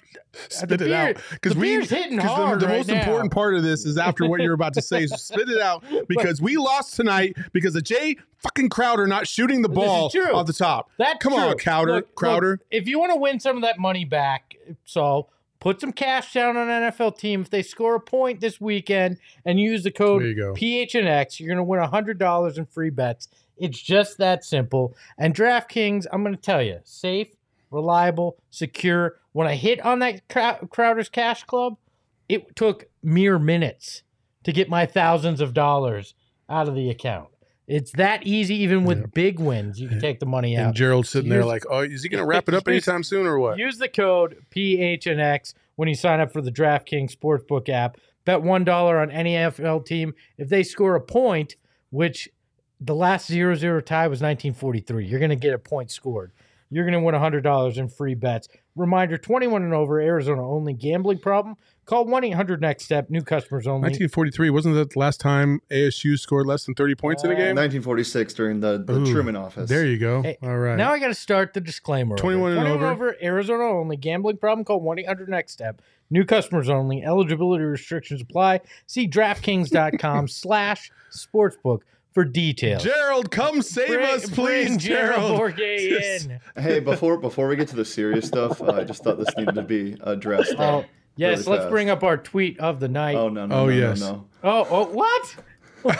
spit 0.49 0.69
the 0.69 0.75
it 0.75 0.79
beer- 0.87 0.95
out 0.95 1.17
because 1.31 1.53
the 1.55 1.59
we 1.59 1.67
beer's 1.75 1.89
hitting 1.89 2.17
'cause 2.19 2.29
hard 2.29 2.61
the, 2.61 2.65
the 2.65 2.71
right 2.71 2.77
most 2.77 2.87
now. 2.87 2.99
important 2.99 3.31
part 3.33 3.53
of 3.53 3.63
this 3.63 3.85
is 3.85 3.97
after 3.97 4.27
what 4.29 4.39
you're 4.41 4.53
about 4.53 4.73
to 4.75 4.81
say. 4.81 5.05
So 5.07 5.17
spit 5.17 5.49
it 5.49 5.61
out 5.61 5.83
because 6.07 6.41
we 6.41 6.55
lost 6.57 6.95
tonight 6.95 7.35
because 7.51 7.75
of 7.75 7.83
Jae 7.83 8.17
fucking 8.37 8.69
Crowder 8.69 9.07
not 9.07 9.27
shooting 9.27 9.61
the 9.61 9.67
ball 9.69 10.05
off 10.33 10.45
the 10.47 10.53
top. 10.53 10.89
That 10.99 11.19
Come 11.19 11.33
on. 11.33 11.57
Crowder. 11.57 11.91
Look- 11.95 12.05
look, 12.05 12.15
Crowder. 12.15 12.59
if 12.71 12.87
you 12.87 12.97
want 12.97 13.11
to 13.11 13.17
win 13.19 13.39
some 13.41 13.57
of 13.57 13.63
that 13.63 13.77
money 13.77 14.05
back, 14.05 14.55
so 14.85 15.27
put 15.65 15.81
some 15.81 15.91
cash 15.91 16.31
down 16.31 16.55
on 16.55 16.69
an 16.69 16.91
NFL 16.91 17.17
team. 17.17 17.41
If 17.41 17.49
they 17.49 17.63
score 17.63 17.95
a 17.95 17.99
point 17.99 18.39
this 18.39 18.61
weekend 18.61 19.17
and 19.45 19.59
use 19.59 19.81
the 19.81 19.89
code 19.89 20.21
you. 20.21 20.53
PHNX, 20.55 21.39
you're 21.39 21.47
going 21.47 21.57
to 21.57 21.63
win 21.63 21.81
hundred 21.81 22.19
dollars 22.19 22.59
in 22.59 22.67
free 22.67 22.91
bets. 22.91 23.29
It's 23.57 23.81
just 23.81 24.19
that 24.19 24.45
simple. 24.45 24.95
And 25.17 25.33
DraftKings, 25.33 26.05
I'm 26.11 26.21
going 26.23 26.35
to 26.35 26.41
tell 26.41 26.61
you, 26.61 26.81
safe, 26.83 27.29
reliable, 27.71 28.37
secure. 28.51 29.15
When 29.31 29.47
I 29.47 29.55
hit 29.55 29.83
on 29.83 29.99
that 29.99 30.27
Crowder's 30.27 31.09
Cash 31.09 31.45
Club, 31.45 31.77
it 32.29 32.55
took 32.55 32.85
mere 33.01 33.39
minutes 33.39 34.03
to 34.43 34.51
get 34.51 34.69
my 34.69 34.85
thousands 34.85 35.41
of 35.41 35.55
dollars 35.55 36.13
out 36.47 36.67
of 36.67 36.75
the 36.75 36.91
account. 36.91 37.29
It's 37.67 37.91
that 37.93 38.25
easy, 38.27 38.55
even 38.57 38.83
with 38.83 38.99
Yeah. 38.99 39.05
big 39.13 39.39
wins. 39.39 39.79
You 39.79 39.87
can 39.89 39.99
take 39.99 40.19
the 40.19 40.25
money 40.27 40.55
out. 40.55 40.67
And 40.67 40.75
Gerald's 40.75 41.09
sitting 41.09 41.29
there 41.31 41.43
like, 41.45 41.63
oh, 41.69 41.79
is 41.79 42.03
he 42.03 42.09
going 42.09 42.21
to 42.21 42.25
wrap 42.27 42.47
it 42.47 42.53
up 42.53 42.67
Use- 42.67 42.87
anytime 42.87 43.01
soon 43.03 43.25
or 43.25 43.39
what? 43.39 43.57
Use 43.57 43.77
the 43.79 43.87
code 43.87 44.37
PHNX 44.55 45.53
when 45.75 45.87
you 45.89 45.95
sign 45.95 46.19
up 46.19 46.31
for 46.31 46.41
the 46.41 46.51
DraftKings 46.51 47.15
Sportsbook 47.15 47.67
app. 47.69 47.97
Bet 48.23 48.41
$1 48.41 49.01
on 49.01 49.11
any 49.11 49.33
NFL 49.33 49.85
team. 49.85 50.13
If 50.37 50.49
they 50.49 50.63
score 50.63 50.95
a 50.95 51.01
point, 51.01 51.55
which 51.91 52.29
the 52.79 52.95
last 52.95 53.27
0 53.27 53.55
0 53.55 53.81
tie 53.81 54.07
was 54.07 54.19
1943, 54.21 55.05
you're 55.07 55.19
going 55.19 55.29
to 55.29 55.35
get 55.35 55.53
a 55.53 55.59
point 55.59 55.91
scored. 55.91 56.31
You're 56.71 56.83
going 56.89 56.93
to 56.93 56.99
win 56.99 57.15
$100 57.15 57.77
in 57.77 57.89
free 57.89 58.15
bets. 58.15 58.47
Reminder 58.75 59.17
21 59.17 59.63
and 59.63 59.73
over, 59.73 60.01
Arizona 60.01 60.45
only. 60.49 60.73
Gambling 60.73 61.19
problem? 61.19 61.55
Call 61.85 62.05
1 62.05 62.23
800 62.25 62.59
Next 62.59 62.83
Step. 62.83 63.09
New 63.09 63.21
customers 63.21 63.67
only. 63.67 63.81
1943 63.81 64.49
wasn't 64.49 64.75
that 64.75 64.89
the 64.89 64.99
last 64.99 65.21
time 65.21 65.61
ASU 65.69 66.17
scored 66.17 66.47
less 66.47 66.65
than 66.65 66.73
30 66.73 66.95
points 66.95 67.23
in 67.23 67.29
a 67.29 67.33
Uh, 67.33 67.37
game? 67.37 67.55
1946 67.55 68.33
during 68.33 68.59
the, 68.59 68.83
the 68.85 68.93
Ooh, 68.99 69.05
Truman 69.13 69.35
office. 69.35 69.69
There 69.69 69.85
you 69.85 69.97
go. 69.99 70.23
Hey, 70.23 70.37
All 70.41 70.57
right. 70.57 70.75
Now 70.75 70.91
I 70.91 70.99
got 70.99 71.07
to 71.09 71.13
start 71.13 71.53
the 71.53 71.61
disclaimer. 71.61 72.17
21 72.17 72.57
and 72.57 72.67
over. 72.67 72.87
over. 72.87 73.15
Arizona 73.21 73.63
only. 73.65 73.95
Gambling 73.97 74.37
problem? 74.37 74.65
Call 74.65 74.81
1 74.81 74.99
800 74.99 75.29
Next 75.29 75.53
Step. 75.53 75.81
New 76.09 76.25
customers 76.25 76.67
only. 76.69 77.03
Eligibility 77.03 77.63
restrictions 77.63 78.21
apply. 78.21 78.61
See 78.87 79.07
DraftKings.com 79.07 80.27
slash 80.27 80.91
sportsbook 81.11 81.79
for 82.15 82.23
details. 82.25 82.81
Gerald, 82.81 83.29
come 83.29 83.61
save 83.61 83.89
Bring- 83.89 84.05
us, 84.09 84.27
please, 84.29 84.75
Gerald 84.77 85.37
Gerald. 85.37 85.55
Just- 85.57 86.29
in. 86.29 86.39
Hey, 86.63 86.79
before 86.79 87.17
before 87.17 87.47
we 87.47 87.55
get 87.57 87.67
to 87.67 87.75
the 87.75 87.85
serious 87.85 88.25
stuff, 88.25 88.59
uh, 88.61 88.71
I 88.71 88.83
just 88.85 89.03
thought 89.03 89.19
this 89.19 89.27
needed 89.37 89.53
to 89.55 89.61
be 89.61 89.97
addressed. 90.01 90.55
Oh, 90.57 90.83
yes. 91.17 91.45
really 91.45 91.59
let's 91.59 91.69
bring 91.69 91.89
up 91.91 92.03
our 92.03 92.17
tweet 92.17 92.59
of 92.59 92.79
the 92.79 92.87
night. 92.87 93.15
Oh 93.17 93.29
no 93.29 93.45
no 93.45 93.55
Oh, 93.55 93.65
no, 93.67 93.71
yes. 93.71 93.99
no 93.99 94.11
no. 94.11 94.25
oh, 94.43 94.67
oh 94.71 94.85
what? 94.85 95.35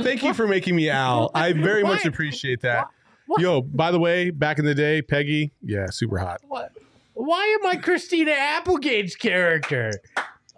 Thank 0.00 0.22
you 0.22 0.32
for 0.34 0.46
making 0.46 0.76
me 0.76 0.88
Al. 0.90 1.30
I 1.34 1.52
very 1.52 1.82
much 1.82 2.04
appreciate 2.06 2.60
that. 2.60 2.86
What? 3.26 3.40
Yo, 3.40 3.62
by 3.62 3.90
the 3.90 3.98
way, 3.98 4.30
back 4.30 4.60
in 4.60 4.64
the 4.64 4.74
day, 4.74 5.02
Peggy, 5.02 5.50
yeah, 5.62 5.86
super 5.90 6.18
hot. 6.18 6.40
what? 6.46 6.70
Why 7.14 7.58
am 7.60 7.66
I 7.66 7.74
Christina 7.76 8.30
Applegate's 8.30 9.16
character? 9.16 9.90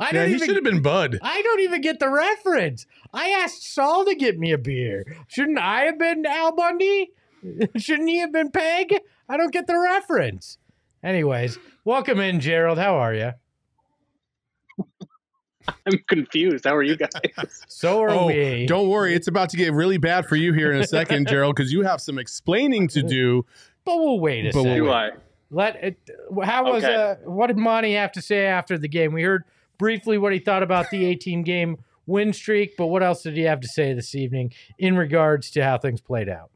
I 0.00 0.06
Yeah, 0.06 0.12
don't 0.12 0.28
he 0.28 0.34
even 0.36 0.46
should 0.46 0.56
have 0.56 0.64
been 0.64 0.80
Bud. 0.82 1.18
I 1.22 1.42
don't 1.42 1.60
even 1.60 1.80
get 1.82 2.00
the 2.00 2.08
reference. 2.08 2.86
I 3.12 3.28
asked 3.30 3.72
Saul 3.72 4.04
to 4.06 4.14
get 4.14 4.38
me 4.38 4.50
a 4.50 4.58
beer. 4.58 5.04
Shouldn't 5.28 5.58
I 5.58 5.82
have 5.82 5.98
been 5.98 6.24
Al 6.26 6.52
Bundy? 6.56 7.10
Shouldn't 7.76 8.08
he 8.08 8.18
have 8.18 8.32
been 8.32 8.50
Peg? 8.50 8.94
I 9.28 9.36
don't 9.36 9.52
get 9.52 9.66
the 9.66 9.78
reference. 9.78 10.58
Anyways, 11.04 11.58
welcome 11.84 12.18
in, 12.18 12.40
Gerald. 12.40 12.78
How 12.78 12.96
are 12.96 13.14
you? 13.14 13.32
I'm 15.86 15.98
confused. 16.08 16.64
How 16.64 16.74
are 16.74 16.82
you 16.82 16.96
guys? 16.96 17.10
So 17.68 18.00
are 18.02 18.10
Oh, 18.10 18.26
we. 18.26 18.66
don't 18.66 18.88
worry, 18.88 19.14
it's 19.14 19.28
about 19.28 19.50
to 19.50 19.56
get 19.56 19.72
really 19.72 19.98
bad 19.98 20.26
for 20.26 20.36
you 20.36 20.52
here 20.52 20.72
in 20.72 20.80
a 20.80 20.86
second, 20.86 21.28
Gerald, 21.28 21.54
because 21.56 21.72
you 21.72 21.82
have 21.82 22.00
some 22.00 22.18
explaining 22.18 22.88
to 22.88 23.02
do. 23.02 23.44
But 23.84 23.96
we'll 23.98 24.18
wait 24.20 24.46
a 24.46 24.48
But 24.50 24.54
we'll 24.56 24.64
second. 24.64 24.84
Do 24.84 24.90
I? 24.90 25.10
Let 25.50 25.76
it. 25.84 26.10
How 26.42 26.64
was 26.64 26.84
Okay. 26.84 26.94
uh? 26.94 27.14
What 27.24 27.46
did 27.48 27.56
Monty 27.58 27.94
have 27.94 28.12
to 28.12 28.22
say 28.22 28.46
after 28.46 28.76
the 28.78 28.88
game? 28.88 29.12
We 29.12 29.22
heard 29.22 29.44
briefly 29.80 30.18
what 30.18 30.34
he 30.34 30.38
thought 30.38 30.62
about 30.62 30.90
the 30.90 31.06
18 31.06 31.42
game 31.42 31.78
win 32.06 32.34
streak, 32.34 32.76
but 32.76 32.88
what 32.88 33.02
else 33.02 33.22
did 33.22 33.34
he 33.34 33.42
have 33.42 33.60
to 33.60 33.68
say 33.68 33.94
this 33.94 34.14
evening 34.14 34.52
in 34.78 34.96
regards 34.96 35.50
to 35.52 35.64
how 35.64 35.78
things 35.78 36.02
played 36.02 36.28
out? 36.28 36.50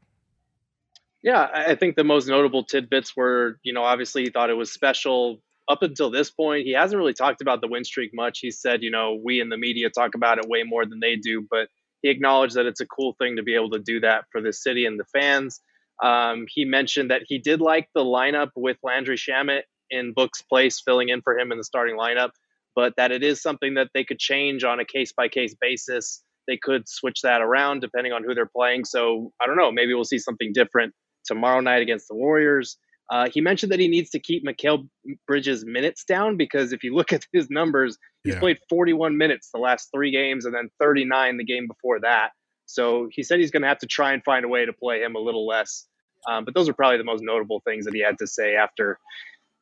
Yeah, 1.23 1.49
I 1.51 1.73
think 1.73 1.95
the 1.95 2.03
most 2.03 2.27
notable 2.27 2.63
tidbits 2.63 3.17
were, 3.17 3.57
you 3.63 3.73
know, 3.73 3.83
obviously 3.83 4.23
he 4.23 4.29
thought 4.29 4.51
it 4.51 4.57
was 4.57 4.71
special 4.71 5.41
up 5.67 5.81
until 5.81 6.11
this 6.11 6.29
point. 6.29 6.67
He 6.67 6.73
hasn't 6.73 6.99
really 6.99 7.15
talked 7.15 7.41
about 7.41 7.61
the 7.61 7.67
win 7.67 7.83
streak 7.83 8.11
much. 8.13 8.39
He 8.39 8.51
said, 8.51 8.83
you 8.83 8.91
know, 8.91 9.19
we 9.21 9.41
in 9.41 9.49
the 9.49 9.57
media 9.57 9.89
talk 9.89 10.13
about 10.13 10.37
it 10.37 10.47
way 10.47 10.61
more 10.61 10.85
than 10.85 10.99
they 10.99 11.15
do, 11.15 11.43
but 11.49 11.67
he 12.03 12.09
acknowledged 12.09 12.55
that 12.55 12.67
it's 12.67 12.81
a 12.81 12.85
cool 12.85 13.15
thing 13.17 13.37
to 13.37 13.43
be 13.43 13.55
able 13.55 13.71
to 13.71 13.79
do 13.79 13.99
that 14.01 14.25
for 14.31 14.39
the 14.39 14.53
city 14.53 14.85
and 14.85 14.99
the 14.99 15.05
fans. 15.05 15.61
Um, 16.03 16.45
he 16.47 16.63
mentioned 16.63 17.09
that 17.09 17.23
he 17.27 17.39
did 17.39 17.59
like 17.59 17.89
the 17.95 18.03
lineup 18.03 18.49
with 18.55 18.77
Landry 18.83 19.17
Shamet 19.17 19.61
in 19.89 20.13
Book's 20.13 20.43
place, 20.43 20.79
filling 20.79 21.09
in 21.09 21.23
for 21.23 21.39
him 21.39 21.51
in 21.51 21.57
the 21.57 21.63
starting 21.63 21.97
lineup, 21.97 22.29
but 22.75 22.93
that 22.97 23.11
it 23.11 23.23
is 23.23 23.41
something 23.41 23.75
that 23.75 23.89
they 23.93 24.03
could 24.03 24.19
change 24.19 24.63
on 24.63 24.79
a 24.79 24.85
case 24.85 25.13
by 25.13 25.27
case 25.27 25.55
basis. 25.59 26.23
They 26.47 26.57
could 26.61 26.87
switch 26.87 27.21
that 27.23 27.41
around 27.41 27.79
depending 27.81 28.13
on 28.13 28.23
who 28.23 28.35
they're 28.35 28.45
playing. 28.45 28.85
So 28.85 29.31
I 29.41 29.47
don't 29.47 29.57
know. 29.57 29.71
Maybe 29.71 29.93
we'll 29.93 30.03
see 30.03 30.19
something 30.19 30.51
different 30.53 30.93
tomorrow 31.25 31.59
night 31.61 31.81
against 31.81 32.07
the 32.07 32.15
Warriors. 32.15 32.77
Uh, 33.11 33.29
he 33.31 33.39
mentioned 33.39 33.71
that 33.71 33.79
he 33.79 33.87
needs 33.87 34.09
to 34.09 34.19
keep 34.19 34.43
Mikal 34.45 34.87
Bridges' 35.27 35.63
minutes 35.65 36.03
down 36.03 36.37
because 36.37 36.73
if 36.73 36.83
you 36.83 36.93
look 36.95 37.13
at 37.13 37.25
his 37.33 37.49
numbers, 37.49 37.97
he's 38.23 38.33
Yeah. 38.33 38.39
played 38.39 38.59
41 38.69 39.15
minutes 39.17 39.49
the 39.53 39.59
last 39.59 39.89
three 39.93 40.11
games 40.11 40.45
and 40.45 40.53
then 40.55 40.69
39 40.79 41.37
the 41.37 41.43
game 41.43 41.67
before 41.67 41.99
that. 42.01 42.31
So 42.65 43.07
he 43.11 43.21
said 43.21 43.39
he's 43.39 43.51
going 43.51 43.61
to 43.61 43.67
have 43.67 43.77
to 43.79 43.87
try 43.87 44.13
and 44.13 44.23
find 44.23 44.43
a 44.43 44.47
way 44.47 44.65
to 44.65 44.73
play 44.73 45.01
him 45.03 45.15
a 45.15 45.19
little 45.19 45.45
less. 45.47 45.85
Um, 46.27 46.45
but 46.45 46.55
those 46.55 46.67
are 46.67 46.73
probably 46.73 46.97
the 46.97 47.03
most 47.03 47.21
notable 47.23 47.61
things 47.63 47.85
that 47.85 47.93
he 47.93 48.01
had 48.01 48.17
to 48.17 48.25
say 48.27 48.55
after, 48.55 48.97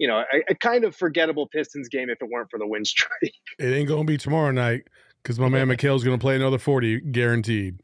you 0.03 0.09
know, 0.09 0.17
a, 0.33 0.51
a 0.51 0.55
kind 0.55 0.83
of 0.83 0.93
forgettable 0.93 1.47
Pistons 1.47 1.87
game 1.87 2.09
if 2.09 2.21
it 2.21 2.27
weren't 2.29 2.49
for 2.51 2.59
the 2.59 2.67
win 2.67 2.83
streak. 2.85 3.33
It 3.57 3.67
ain't 3.67 3.87
going 3.87 4.05
to 4.05 4.11
be 4.11 4.17
tomorrow 4.17 4.51
night 4.51 4.81
because 5.23 5.39
my 5.39 5.47
man 5.47 5.69
Mikal's 5.69 6.03
going 6.03 6.19
to 6.19 6.21
play 6.21 6.35
another 6.35 6.57
40, 6.57 6.99
guaranteed. 6.99 7.79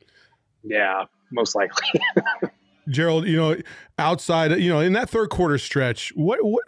yeah, 0.61 1.05
most 1.31 1.55
likely. 1.55 2.01
Gerald, 2.89 3.25
you 3.25 3.37
know, 3.37 3.55
outside, 3.97 4.51
you 4.59 4.69
know, 4.69 4.81
in 4.81 4.91
that 4.93 5.09
third 5.09 5.29
quarter 5.29 5.57
stretch, 5.57 6.11
what, 6.13 6.39
what, 6.41 6.65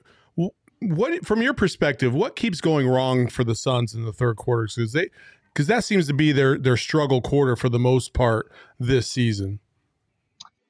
what, 0.79 1.25
from 1.25 1.41
your 1.41 1.53
perspective, 1.53 2.13
what 2.13 2.37
keeps 2.37 2.61
going 2.61 2.87
wrong 2.87 3.27
for 3.27 3.43
the 3.43 3.53
Suns 3.53 3.93
in 3.93 4.05
the 4.05 4.13
third 4.13 4.37
quarter? 4.37 4.69
Because 4.73 4.93
they, 4.93 5.09
because 5.53 5.67
that 5.67 5.83
seems 5.83 6.07
to 6.07 6.13
be 6.13 6.31
their 6.31 6.57
their 6.57 6.77
struggle 6.77 7.19
quarter 7.19 7.57
for 7.57 7.67
the 7.67 7.77
most 7.77 8.13
part 8.13 8.49
this 8.79 9.05
season. 9.11 9.59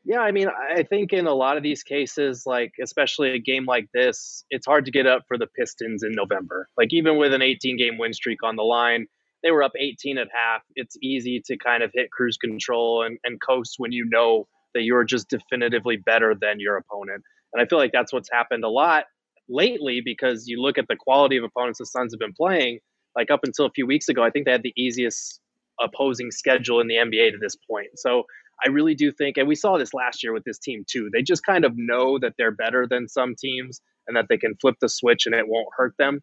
Yeah, 0.04 0.22
I 0.22 0.32
mean, 0.32 0.48
I 0.50 0.84
think 0.84 1.14
in 1.14 1.28
a 1.28 1.34
lot 1.34 1.58
of 1.58 1.64
these 1.64 1.84
cases, 1.84 2.44
like 2.48 2.72
especially 2.82 3.32
a 3.32 3.40
game 3.40 3.66
like 3.66 3.88
this, 3.94 4.44
it's 4.50 4.66
hard 4.66 4.86
to 4.86 4.92
get 4.92 5.06
up 5.06 5.24
for 5.28 5.38
the 5.38 5.46
Pistons 5.46 6.02
in 6.02 6.14
November. 6.14 6.68
Like 6.76 6.92
even 6.92 7.18
with 7.18 7.34
an 7.34 7.44
18 7.44 7.78
game 7.78 7.98
win 8.00 8.14
streak 8.14 8.42
on 8.44 8.56
the 8.56 8.64
line, 8.64 9.06
they 9.44 9.52
were 9.52 9.64
up 9.64 9.74
18 9.78 10.18
at 10.18 10.28
half. 10.34 10.64
It's 10.76 10.98
easy 11.04 11.42
to 11.46 11.58
kind 11.58 11.84
of 11.84 11.92
hit 11.94 12.12
cruise 12.12 12.38
control 12.38 13.04
and, 13.04 13.20
and 13.24 13.40
coast 13.42 13.76
when 13.78 13.92
you 13.92 14.06
know 14.10 14.48
that 14.74 14.84
you're 14.84 15.04
just 15.04 15.30
definitively 15.30 15.98
better 15.98 16.34
than 16.40 16.60
your 16.60 16.78
opponent. 16.78 17.24
And 17.54 17.62
I 17.62 17.68
feel 17.68 17.78
like 17.78 17.92
that's 17.92 18.14
what's 18.14 18.30
happened 18.32 18.64
a 18.64 18.70
lot 18.70 19.06
lately 19.50 20.02
because 20.04 20.48
you 20.48 20.62
look 20.62 20.78
at 20.78 20.88
the 20.88 20.96
quality 20.96 21.38
of 21.38 21.44
opponents 21.44 21.80
the 21.80 21.86
Suns 21.86 22.14
have 22.14 22.20
been 22.20 22.34
playing. 22.34 22.80
Like 23.16 23.30
up 23.30 23.42
until 23.44 23.66
a 23.66 23.72
few 23.72 23.86
weeks 23.86 24.08
ago, 24.08 24.24
I 24.24 24.30
think 24.30 24.46
they 24.46 24.52
had 24.52 24.64
the 24.64 24.74
easiest 24.78 25.42
opposing 25.82 26.32
schedule 26.32 26.80
in 26.80 26.88
the 26.88 26.96
NBA 26.96 27.32
to 27.32 27.38
this 27.40 27.58
point. 27.70 27.88
So 27.96 28.24
I 28.64 28.70
really 28.70 28.96
do 28.96 29.12
think, 29.12 29.38
and 29.38 29.48
we 29.48 29.56
saw 29.56 29.78
this 29.78 29.94
last 29.94 30.24
year 30.24 30.34
with 30.34 30.44
this 30.44 30.60
team 30.60 30.84
too, 30.88 31.10
they 31.12 31.24
just 31.24 31.46
kind 31.46 31.66
of 31.66 31.74
know 31.76 32.20
that 32.20 32.34
they're 32.38 32.52
better 32.52 32.86
than 32.88 33.08
some 33.08 33.36
teams 33.36 33.82
and 34.08 34.16
that 34.16 34.28
they 34.30 34.38
can 34.38 34.56
flip 34.62 34.76
the 34.82 34.90
switch 34.90 35.26
and 35.26 35.34
it 35.34 35.48
won't 35.48 35.68
hurt 35.76 35.96
them. 35.98 36.22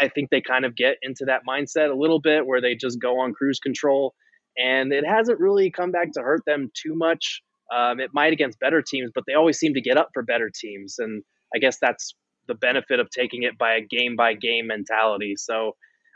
I 0.00 0.08
think 0.08 0.30
they 0.30 0.40
kind 0.40 0.64
of 0.64 0.76
get 0.76 0.96
into 1.02 1.24
that 1.26 1.42
mindset 1.48 1.90
a 1.90 1.98
little 1.98 2.20
bit 2.20 2.46
where 2.46 2.60
they 2.60 2.74
just 2.74 3.00
go 3.00 3.20
on 3.20 3.32
cruise 3.32 3.58
control. 3.58 4.14
And 4.56 4.92
it 4.92 5.04
hasn't 5.06 5.40
really 5.40 5.70
come 5.70 5.90
back 5.90 6.12
to 6.12 6.20
hurt 6.20 6.42
them 6.46 6.70
too 6.74 6.94
much. 6.94 7.42
Um, 7.74 8.00
it 8.00 8.10
might 8.12 8.32
against 8.32 8.60
better 8.60 8.82
teams, 8.82 9.10
but 9.14 9.24
they 9.26 9.34
always 9.34 9.58
seem 9.58 9.74
to 9.74 9.80
get 9.80 9.96
up 9.96 10.10
for 10.12 10.22
better 10.22 10.50
teams. 10.54 10.96
And 10.98 11.22
I 11.54 11.58
guess 11.58 11.78
that's 11.80 12.14
the 12.48 12.54
benefit 12.54 13.00
of 13.00 13.08
taking 13.10 13.42
it 13.44 13.56
by 13.58 13.74
a 13.74 13.80
game 13.80 14.14
by 14.14 14.34
game 14.34 14.66
mentality. 14.66 15.34
So 15.36 15.72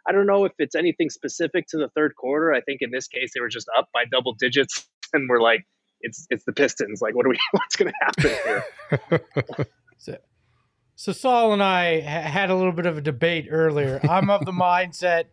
I 0.09 0.13
don't 0.13 0.27
know 0.27 0.45
if 0.45 0.53
it's 0.59 0.75
anything 0.75 1.11
specific 1.11 1.67
to 1.69 1.79
the 1.79 1.89
third 1.97 2.15
quarter. 2.15 2.53
I 2.53 2.61
think 2.61 2.79
in 2.83 2.91
this 2.91 3.09
case 3.09 3.33
they 3.35 3.41
were 3.41 3.49
just 3.49 3.69
up 3.77 3.89
by 3.93 4.05
double 4.11 4.35
digits 4.39 4.87
and 5.13 5.29
we're 5.29 5.41
like, 5.41 5.67
it's 6.01 6.27
it's 6.31 6.45
the 6.45 6.53
Pistons. 6.53 7.01
Like, 7.01 7.15
what 7.15 7.27
are 7.27 7.31
we? 7.31 7.39
What's 7.53 7.77
going 7.77 7.93
to 7.93 8.05
happen 8.05 8.61
here? 9.11 9.67
So, 9.99 10.19
so 10.95 11.13
Saul 11.13 11.55
and 11.55 11.63
I 11.63 12.03
ha- 12.03 12.29
had 12.29 12.51
a 12.51 12.55
little 12.55 12.71
bit 12.71 12.85
of 12.85 12.99
a 12.99 13.01
debate 13.01 13.49
earlier. 13.51 13.99
I'm 14.09 14.29
of 14.29 14.45
the 14.45 14.53
mindset 14.53 15.25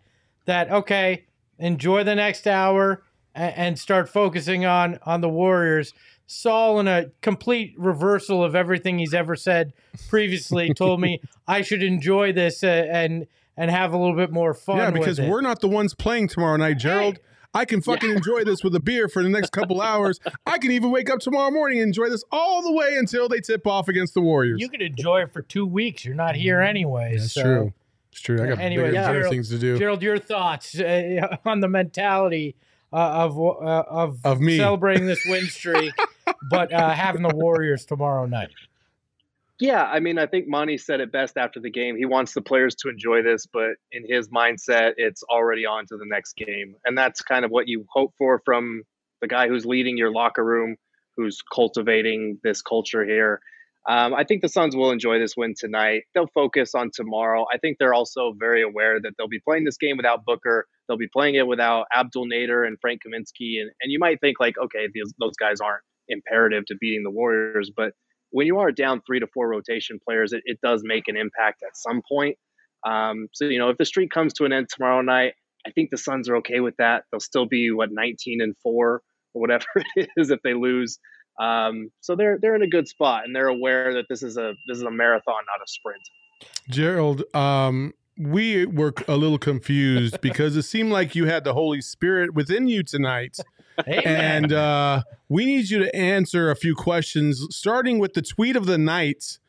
that 0.45 0.71
okay, 0.71 1.25
enjoy 1.59 2.05
the 2.05 2.15
next 2.15 2.47
hour 2.47 3.03
and, 3.35 3.53
and 3.57 3.79
start 3.79 4.07
focusing 4.07 4.65
on 4.65 4.99
on 5.05 5.19
the 5.19 5.27
Warriors. 5.27 5.93
Saul, 6.25 6.79
in 6.79 6.87
a 6.87 7.07
complete 7.21 7.75
reversal 7.77 8.43
of 8.43 8.55
everything 8.55 8.97
he's 8.97 9.13
ever 9.13 9.35
said 9.35 9.73
previously, 10.09 10.73
told 10.73 11.01
me 11.01 11.19
I 11.47 11.61
should 11.61 11.83
enjoy 11.83 12.31
this 12.31 12.63
uh, 12.63 12.67
and 12.89 13.27
and 13.57 13.69
have 13.69 13.93
a 13.93 13.97
little 13.97 14.15
bit 14.15 14.31
more 14.31 14.53
fun. 14.53 14.77
Yeah, 14.77 14.89
with 14.89 15.01
because 15.01 15.19
it. 15.19 15.29
we're 15.29 15.41
not 15.41 15.59
the 15.59 15.67
ones 15.67 15.93
playing 15.93 16.29
tomorrow 16.29 16.57
night, 16.57 16.77
Gerald. 16.77 17.19
I 17.53 17.65
can 17.65 17.81
fucking 17.81 18.09
enjoy 18.09 18.43
this 18.43 18.63
with 18.63 18.73
a 18.75 18.79
beer 18.79 19.07
for 19.07 19.21
the 19.23 19.29
next 19.29 19.51
couple 19.51 19.81
hours. 19.81 20.19
I 20.45 20.57
can 20.57 20.71
even 20.71 20.89
wake 20.91 21.09
up 21.09 21.19
tomorrow 21.19 21.51
morning 21.51 21.79
and 21.79 21.87
enjoy 21.87 22.09
this 22.09 22.23
all 22.31 22.61
the 22.63 22.71
way 22.73 22.95
until 22.97 23.29
they 23.29 23.39
tip 23.39 23.67
off 23.67 23.87
against 23.87 24.13
the 24.15 24.21
Warriors. 24.21 24.59
you 24.59 24.69
can 24.69 24.81
enjoy 24.81 25.21
it 25.21 25.31
for 25.33 25.41
two 25.41 25.65
weeks. 25.65 26.03
You're 26.03 26.15
not 26.15 26.35
here 26.35 26.61
anyway. 26.61 27.15
That's 27.17 27.31
so. 27.33 27.41
true. 27.43 27.73
It's 28.11 28.21
true. 28.21 28.43
I 28.43 28.47
got 28.47 28.59
Anyway, 28.59 28.83
bigger, 28.85 28.93
yeah. 28.95 29.11
Gerald- 29.11 29.31
things 29.31 29.49
to 29.49 29.57
do. 29.59 29.77
Gerald, 29.77 30.01
your 30.03 30.17
thoughts 30.19 30.79
uh, 30.79 31.35
on 31.45 31.59
the 31.61 31.67
mentality 31.67 32.55
uh, 32.91 32.95
of 32.97 33.39
uh, 33.39 33.83
of 33.87 34.19
Of 34.23 34.39
me. 34.39 34.57
celebrating 34.57 35.07
this 35.07 35.23
win 35.25 35.45
streak, 35.45 35.93
but 36.49 36.71
uh, 36.71 36.91
having 36.91 37.23
the 37.23 37.33
Warriors 37.35 37.85
tomorrow 37.85 38.25
night. 38.27 38.49
Yeah, 39.59 39.83
I 39.83 39.99
mean, 39.99 40.17
I 40.17 40.25
think 40.25 40.47
Monty 40.47 40.77
said 40.77 40.99
it 40.99 41.11
best 41.11 41.37
after 41.37 41.59
the 41.59 41.69
game. 41.69 41.95
He 41.95 42.05
wants 42.05 42.33
the 42.33 42.41
players 42.41 42.75
to 42.77 42.89
enjoy 42.89 43.21
this, 43.21 43.45
but 43.45 43.71
in 43.91 44.03
his 44.07 44.29
mindset, 44.29 44.93
it's 44.97 45.23
already 45.23 45.65
on 45.65 45.85
to 45.87 45.97
the 45.97 46.05
next 46.05 46.35
game. 46.35 46.75
And 46.85 46.97
that's 46.97 47.21
kind 47.21 47.45
of 47.45 47.51
what 47.51 47.67
you 47.67 47.85
hope 47.93 48.13
for 48.17 48.41
from 48.45 48.83
the 49.21 49.27
guy 49.27 49.47
who's 49.47 49.65
leading 49.65 49.97
your 49.97 50.11
locker 50.11 50.43
room, 50.43 50.75
who's 51.15 51.39
cultivating 51.53 52.39
this 52.43 52.61
culture 52.61 53.05
here. 53.05 53.39
Um, 53.87 54.13
I 54.13 54.23
think 54.23 54.41
the 54.41 54.49
Suns 54.49 54.75
will 54.75 54.91
enjoy 54.91 55.19
this 55.19 55.35
win 55.37 55.53
tonight. 55.57 56.03
They'll 56.13 56.27
focus 56.33 56.73
on 56.73 56.89
tomorrow. 56.93 57.45
I 57.53 57.57
think 57.57 57.77
they're 57.77 57.93
also 57.93 58.33
very 58.37 58.63
aware 58.63 58.99
that 59.01 59.11
they'll 59.17 59.27
be 59.27 59.41
playing 59.45 59.65
this 59.65 59.77
game 59.77 59.97
without 59.97 60.25
Booker. 60.25 60.65
They'll 60.87 60.97
be 60.97 61.09
playing 61.11 61.35
it 61.35 61.45
without 61.45 61.85
Abdel 61.93 62.25
Nader 62.25 62.65
and 62.65 62.77
Frank 62.81 63.01
Kaminsky. 63.05 63.61
And, 63.61 63.69
and 63.81 63.91
you 63.91 63.99
might 63.99 64.19
think, 64.21 64.39
like, 64.39 64.55
okay, 64.57 64.87
these, 64.93 65.13
those 65.19 65.35
guys 65.37 65.59
aren't 65.59 65.83
imperative 66.07 66.65
to 66.67 66.75
beating 66.79 67.03
the 67.03 67.11
Warriors, 67.11 67.71
but 67.75 67.93
when 68.33 68.47
you 68.47 68.59
are 68.59 68.71
down 68.71 69.01
three 69.05 69.19
to 69.19 69.27
four 69.27 69.47
rotation 69.47 69.99
players, 70.03 70.33
it, 70.33 70.41
it 70.45 70.59
does 70.61 70.81
make 70.83 71.07
an 71.07 71.15
impact 71.15 71.61
at 71.63 71.77
some 71.77 72.01
point. 72.07 72.35
Um, 72.85 73.27
so, 73.31 73.45
you 73.45 73.59
know, 73.59 73.69
if 73.69 73.77
the 73.77 73.85
streak 73.85 74.09
comes 74.09 74.33
to 74.33 74.45
an 74.45 74.51
end 74.51 74.67
tomorrow 74.69 75.01
night, 75.01 75.35
I 75.65 75.71
think 75.71 75.91
the 75.91 75.97
Suns 75.97 76.27
are 76.27 76.37
okay 76.37 76.59
with 76.59 76.75
that. 76.77 77.03
They'll 77.11 77.19
still 77.19 77.45
be, 77.45 77.71
what, 77.71 77.91
19 77.91 78.41
and 78.41 78.57
four 78.57 79.01
or 79.33 79.41
whatever 79.41 79.65
it 79.95 80.09
is 80.17 80.31
if 80.31 80.41
they 80.41 80.55
lose. 80.55 80.97
Um, 81.39 81.91
so 82.01 82.15
they're 82.15 82.37
they're 82.39 82.55
in 82.55 82.61
a 82.61 82.67
good 82.67 82.87
spot 82.87 83.25
and 83.25 83.35
they're 83.35 83.47
aware 83.47 83.93
that 83.95 84.05
this 84.07 84.21
is 84.21 84.37
a 84.37 84.53
this 84.67 84.77
is 84.77 84.83
a 84.83 84.91
marathon, 84.91 85.33
not 85.47 85.63
a 85.63 85.67
sprint. 85.67 86.01
Gerald, 86.69 87.23
um, 87.35 87.93
we 88.17 88.65
were 88.65 88.93
a 89.07 89.17
little 89.17 89.37
confused 89.37 90.21
because 90.21 90.55
it 90.55 90.63
seemed 90.63 90.91
like 90.91 91.15
you 91.15 91.25
had 91.25 91.43
the 91.43 91.53
Holy 91.53 91.81
Spirit 91.81 92.33
within 92.33 92.67
you 92.67 92.83
tonight. 92.83 93.37
Amen. 93.87 94.03
and 94.05 94.53
uh, 94.53 95.01
we 95.29 95.45
need 95.45 95.69
you 95.69 95.79
to 95.79 95.95
answer 95.95 96.51
a 96.51 96.55
few 96.55 96.75
questions, 96.75 97.47
starting 97.49 97.97
with 97.97 98.13
the 98.13 98.21
tweet 98.21 98.55
of 98.55 98.67
the 98.67 98.77
night. 98.77 99.39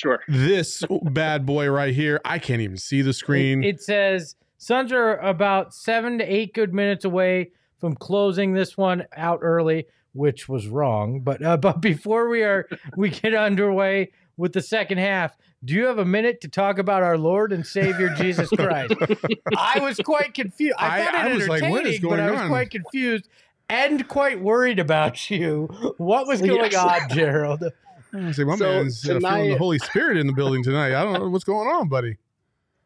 Sure. 0.00 0.20
This 0.26 0.82
bad 1.02 1.46
boy 1.46 1.68
right 1.70 1.94
here. 1.94 2.20
I 2.24 2.38
can't 2.38 2.60
even 2.60 2.78
see 2.78 3.02
the 3.02 3.12
screen. 3.12 3.62
It, 3.62 3.76
it 3.76 3.82
says 3.82 4.34
Suns 4.60 4.92
are 4.92 5.16
about 5.16 5.72
seven 5.72 6.18
to 6.18 6.24
eight 6.24 6.52
good 6.52 6.74
minutes 6.74 7.06
away 7.06 7.52
from 7.78 7.96
closing 7.96 8.52
this 8.52 8.76
one 8.76 9.06
out 9.16 9.38
early, 9.40 9.86
which 10.12 10.50
was 10.50 10.68
wrong. 10.68 11.20
But 11.20 11.42
uh, 11.42 11.56
but 11.62 11.80
before 11.80 12.28
we 12.28 12.42
are 12.42 12.68
we 12.94 13.08
get 13.08 13.34
underway 13.34 14.10
with 14.40 14.52
the 14.54 14.62
second 14.62 14.98
half, 14.98 15.36
do 15.64 15.74
you 15.74 15.84
have 15.86 15.98
a 15.98 16.04
minute 16.04 16.40
to 16.40 16.48
talk 16.48 16.78
about 16.78 17.02
our 17.02 17.18
Lord 17.18 17.52
and 17.52 17.66
Savior 17.66 18.08
Jesus 18.16 18.50
Christ? 18.56 18.94
I 19.56 19.78
was 19.80 19.98
quite 19.98 20.34
confused. 20.34 20.74
I 20.78 21.00
I- 21.00 21.04
thought 21.04 21.14
it 21.14 21.20
I 21.20 21.34
was 21.34 21.48
like, 21.48 21.62
entertaining, 21.62 21.70
what 21.70 21.86
is 21.86 22.00
but 22.00 22.08
going 22.08 22.20
I 22.20 22.30
was 22.30 22.40
on? 22.40 22.48
quite 22.48 22.70
confused 22.70 23.28
and 23.68 24.08
quite 24.08 24.40
worried 24.40 24.78
about 24.78 25.30
you. 25.30 25.68
What 25.98 26.26
was 26.26 26.40
going 26.40 26.72
Yes. 26.72 26.74
on, 26.74 27.08
Gerald? 27.10 27.62
I 28.12 28.32
say, 28.32 28.42
my 28.44 28.56
So 28.56 28.64
man's 28.64 29.08
uh, 29.08 29.20
feeling 29.20 29.50
the 29.50 29.56
Holy 29.58 29.78
Spirit 29.78 30.16
in 30.16 30.26
the 30.26 30.32
building 30.32 30.64
tonight. 30.64 30.94
I 30.94 31.04
don't 31.04 31.12
know 31.12 31.28
what's 31.28 31.44
going 31.44 31.68
on, 31.68 31.88
buddy. 31.88 32.16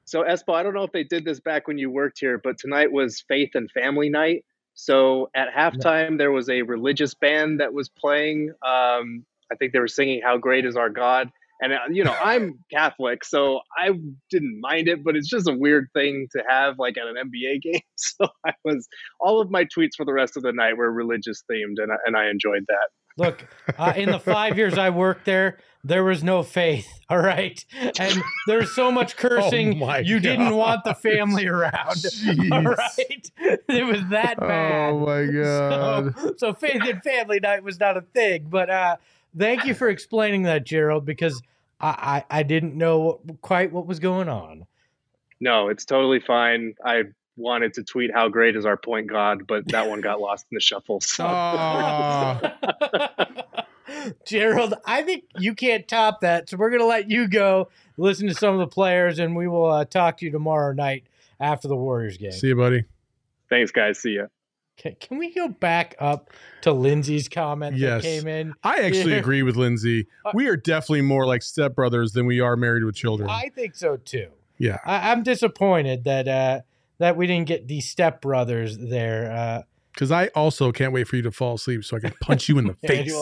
So 0.04 0.22
Espo, 0.22 0.52
I 0.54 0.62
don't 0.62 0.74
know 0.74 0.82
if 0.82 0.92
they 0.92 1.04
did 1.04 1.24
this 1.24 1.40
back 1.40 1.66
when 1.66 1.78
you 1.78 1.88
worked 1.90 2.18
here, 2.20 2.36
but 2.42 2.58
tonight 2.58 2.92
was 2.92 3.24
Faith 3.26 3.52
and 3.54 3.70
Family 3.70 4.10
Night. 4.10 4.44
So 4.74 5.30
at 5.34 5.48
halftime, 5.54 6.18
there 6.18 6.32
was 6.32 6.50
a 6.50 6.60
religious 6.62 7.14
band 7.14 7.60
that 7.60 7.72
was 7.72 7.88
playing. 7.88 8.50
Um, 8.66 9.24
I 9.50 9.54
think 9.58 9.72
they 9.72 9.78
were 9.78 9.88
singing 9.88 10.20
"How 10.22 10.36
Great 10.36 10.66
Is 10.66 10.76
Our 10.76 10.90
God," 10.90 11.30
and 11.60 11.72
uh, 11.72 11.78
you 11.90 12.04
know 12.04 12.14
I'm 12.22 12.58
Catholic, 12.70 13.24
so 13.24 13.60
I 13.76 13.90
didn't 14.30 14.60
mind 14.60 14.88
it, 14.88 15.04
but 15.04 15.16
it's 15.16 15.28
just 15.28 15.48
a 15.48 15.54
weird 15.54 15.88
thing 15.94 16.28
to 16.32 16.42
have 16.48 16.78
like 16.78 16.96
at 16.98 17.06
an 17.06 17.16
NBA 17.16 17.62
game. 17.62 17.80
So 17.96 18.28
I 18.46 18.52
was 18.64 18.86
all 19.18 19.40
of 19.40 19.50
my 19.50 19.64
tweets 19.64 19.92
for 19.96 20.04
the 20.04 20.12
rest 20.12 20.36
of 20.36 20.42
the 20.42 20.52
night 20.52 20.76
were 20.76 20.92
religious 20.92 21.42
themed, 21.50 21.82
and 21.82 21.90
I, 21.90 21.96
and 22.06 22.16
I 22.16 22.28
enjoyed 22.28 22.64
that. 22.68 22.88
Look, 23.16 23.46
uh, 23.78 23.92
in 23.96 24.10
the 24.10 24.18
five 24.18 24.58
years 24.58 24.76
I 24.76 24.90
worked 24.90 25.24
there, 25.24 25.58
there 25.84 26.02
was 26.02 26.24
no 26.24 26.42
faith. 26.42 26.88
All 27.08 27.18
right, 27.18 27.64
and 27.98 28.22
there's 28.46 28.74
so 28.74 28.90
much 28.90 29.16
cursing. 29.16 29.74
Oh 29.84 29.86
my 29.86 29.98
you 30.00 30.20
didn't 30.20 30.54
want 30.54 30.84
the 30.84 30.94
family 30.94 31.46
around. 31.46 31.74
All 31.74 31.94
Jeez. 31.94 32.76
right, 32.76 33.30
it 33.68 33.86
was 33.86 34.00
that 34.10 34.38
bad. 34.38 34.92
Oh 34.92 34.98
my 35.00 35.26
god. 35.26 36.14
So, 36.18 36.34
so 36.38 36.54
faith 36.54 36.82
and 36.82 37.02
family 37.02 37.40
night 37.40 37.62
was 37.62 37.78
not 37.78 37.96
a 37.96 38.02
thing. 38.02 38.46
But 38.48 38.70
uh, 38.70 38.96
thank 39.36 39.64
you 39.64 39.74
for 39.74 39.88
explaining 39.88 40.42
that, 40.44 40.64
Gerald, 40.64 41.04
because 41.04 41.42
I, 41.80 42.24
I, 42.30 42.38
I 42.38 42.42
didn't 42.42 42.76
know 42.76 43.20
quite 43.40 43.72
what 43.72 43.86
was 43.86 43.98
going 43.98 44.28
on. 44.28 44.66
No, 45.40 45.68
it's 45.68 45.84
totally 45.84 46.20
fine. 46.20 46.74
I 46.84 47.04
wanted 47.36 47.74
to 47.74 47.82
tweet 47.82 48.12
how 48.12 48.28
great 48.28 48.56
is 48.56 48.64
our 48.64 48.76
point 48.76 49.08
guard, 49.08 49.46
but 49.46 49.68
that 49.68 49.88
one 49.88 50.00
got 50.00 50.20
lost 50.20 50.46
in 50.50 50.54
the 50.54 50.60
shuffle. 50.60 51.00
So 51.00 51.24
Aw. 51.26 52.54
Gerald, 54.26 54.74
I 54.84 55.02
think 55.02 55.24
you 55.38 55.54
can't 55.54 55.86
top 55.86 56.20
that. 56.20 56.48
So 56.48 56.56
we're 56.56 56.70
going 56.70 56.80
to 56.80 56.86
let 56.86 57.10
you 57.10 57.28
go 57.28 57.68
listen 57.96 58.28
to 58.28 58.34
some 58.34 58.54
of 58.54 58.60
the 58.60 58.66
players, 58.66 59.18
and 59.18 59.36
we 59.36 59.48
will 59.48 59.70
uh, 59.70 59.84
talk 59.84 60.18
to 60.18 60.24
you 60.24 60.30
tomorrow 60.30 60.72
night 60.72 61.04
after 61.40 61.68
the 61.68 61.76
Warriors 61.76 62.16
game. 62.16 62.32
See 62.32 62.48
you, 62.48 62.56
buddy. 62.56 62.84
thanks, 63.48 63.70
guys. 63.70 63.98
See 63.98 64.16
ya. 64.16 64.26
Can, 64.76 64.96
can 65.00 65.18
we 65.18 65.32
go 65.32 65.48
back 65.48 65.94
up 66.00 66.30
to 66.62 66.72
Lindsay's 66.72 67.28
comment 67.28 67.76
Yes. 67.76 68.02
that 68.02 68.08
came 68.08 68.26
in? 68.26 68.54
I 68.62 68.78
actually 68.78 69.12
Yeah. 69.12 69.18
agree 69.24 69.42
with 69.42 69.56
Lindsay. 69.56 70.06
We 70.34 70.48
are 70.48 70.56
definitely 70.56 71.02
more 71.02 71.26
like 71.26 71.42
stepbrothers 71.42 72.12
than 72.12 72.26
we 72.26 72.40
are 72.40 72.56
married 72.56 72.84
with 72.84 72.94
children. 72.96 73.28
I 73.30 73.50
think 73.54 73.74
so 73.76 73.96
too. 73.96 74.30
yeah. 74.58 74.78
I, 74.84 75.10
I'm 75.12 75.22
disappointed 75.22 76.04
that 76.04 76.26
uh, 76.28 76.60
that 76.98 77.16
we 77.16 77.26
didn't 77.26 77.46
get 77.48 77.68
the 77.68 77.78
stepbrothers 77.78 78.76
there. 78.90 79.30
Uh, 79.32 79.62
Because 79.92 80.10
I 80.10 80.26
also 80.28 80.72
can't 80.72 80.92
wait 80.92 81.06
for 81.08 81.14
you 81.16 81.22
to 81.22 81.30
fall 81.30 81.54
asleep 81.54 81.84
so 81.84 81.96
I 81.96 82.00
can 82.00 82.12
punch 82.20 82.48
you 82.48 82.58
in 82.58 82.66
the 82.66 82.74
face. 82.86 83.14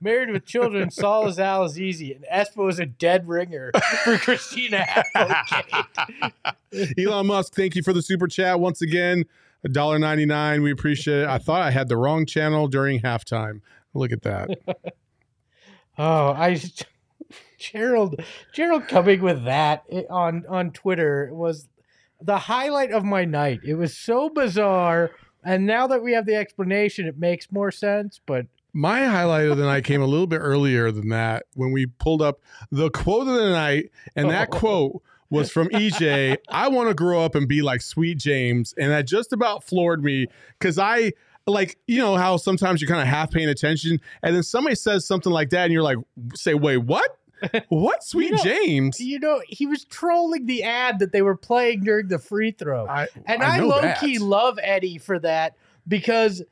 Married 0.00 0.30
with 0.30 0.44
children, 0.44 0.90
Saul 0.92 1.26
is 1.26 1.38
Al 1.40 1.64
is 1.64 1.80
easy, 1.80 2.12
and 2.14 2.24
Espo 2.32 2.68
is 2.70 2.78
a 2.78 2.86
dead 2.86 3.28
ringer 3.28 3.72
for 4.04 4.18
Christina 4.18 4.86
Applegate. 5.16 6.32
Elon 6.98 7.26
Musk, 7.26 7.54
thank 7.54 7.74
you 7.74 7.82
for 7.82 7.92
the 7.92 8.02
super 8.02 8.28
chat 8.28 8.60
once 8.60 8.80
again. 8.82 9.24
$1.99. 9.66 10.62
We 10.62 10.70
appreciate 10.70 11.22
it. 11.22 11.28
I 11.28 11.38
thought 11.38 11.62
I 11.62 11.70
had 11.70 11.88
the 11.88 11.96
wrong 11.96 12.26
channel 12.26 12.68
during 12.68 13.00
halftime. 13.00 13.60
Look 13.94 14.12
at 14.12 14.22
that. 14.22 14.50
Oh, 15.98 16.28
I 16.28 16.58
Gerald 17.58 18.16
Gerald 18.52 18.88
coming 18.88 19.20
with 19.20 19.44
that 19.44 19.84
eh, 19.90 20.04
on 20.10 20.44
on 20.48 20.70
Twitter 20.70 21.28
was 21.32 21.68
the 22.20 22.38
highlight 22.38 22.92
of 22.92 23.04
my 23.04 23.24
night. 23.24 23.60
It 23.64 23.74
was 23.74 23.96
so 23.96 24.28
bizarre, 24.28 25.10
and 25.44 25.66
now 25.66 25.86
that 25.88 26.02
we 26.02 26.12
have 26.14 26.26
the 26.26 26.34
explanation, 26.34 27.06
it 27.06 27.18
makes 27.18 27.52
more 27.52 27.70
sense. 27.70 28.20
But 28.24 28.46
My 28.72 29.04
highlight 29.04 29.48
of 29.48 29.58
the 29.58 29.64
night 29.64 29.84
came 29.84 30.00
a 30.00 30.06
little 30.06 30.26
bit 30.26 30.38
earlier 30.38 30.90
than 30.90 31.10
that 31.10 31.44
when 31.54 31.72
we 31.72 31.86
pulled 31.86 32.22
up 32.22 32.40
the 32.70 32.90
quote 32.90 33.28
of 33.28 33.34
the 33.34 33.50
night, 33.50 33.90
and 34.16 34.30
that 34.30 34.50
quote 34.50 35.02
was 35.32 35.50
from 35.50 35.68
EJ. 35.70 36.36
I 36.48 36.68
want 36.68 36.88
to 36.88 36.94
grow 36.94 37.22
up 37.24 37.34
and 37.34 37.48
be 37.48 37.62
like 37.62 37.80
Sweet 37.82 38.18
James, 38.18 38.74
and 38.78 38.90
that 38.92 39.06
just 39.06 39.32
about 39.32 39.64
floored 39.64 40.04
me 40.04 40.26
because 40.58 40.78
I 40.78 41.12
like 41.46 41.76
you 41.88 41.98
know 41.98 42.16
how 42.16 42.36
sometimes 42.36 42.80
you're 42.80 42.88
kind 42.88 43.00
of 43.02 43.08
half 43.08 43.30
paying 43.32 43.48
attention, 43.48 44.00
and 44.22 44.36
then 44.36 44.42
somebody 44.44 44.76
says 44.76 45.04
something 45.06 45.32
like 45.32 45.50
that, 45.50 45.64
and 45.64 45.72
you're 45.72 45.82
like, 45.82 45.98
say, 46.34 46.54
wait, 46.54 46.76
what? 46.78 47.18
What 47.70 48.04
Sweet 48.04 48.30
know- 48.32 48.38
James? 48.44 49.00
you 49.00 49.18
know, 49.18 49.42
he 49.48 49.66
was 49.66 49.84
trolling 49.86 50.46
the 50.46 50.62
ad 50.62 51.00
that 51.00 51.10
they 51.10 51.22
were 51.22 51.36
playing 51.36 51.80
during 51.80 52.06
the 52.06 52.20
free 52.20 52.52
throw. 52.52 52.86
I, 52.86 53.08
And 53.26 53.42
I 53.42 53.56
I, 53.56 53.60
low 53.60 53.80
that. 53.80 53.98
key 53.98 54.18
love 54.20 54.60
Eddie 54.62 54.98
for 54.98 55.18
that 55.18 55.56
because 55.88 56.42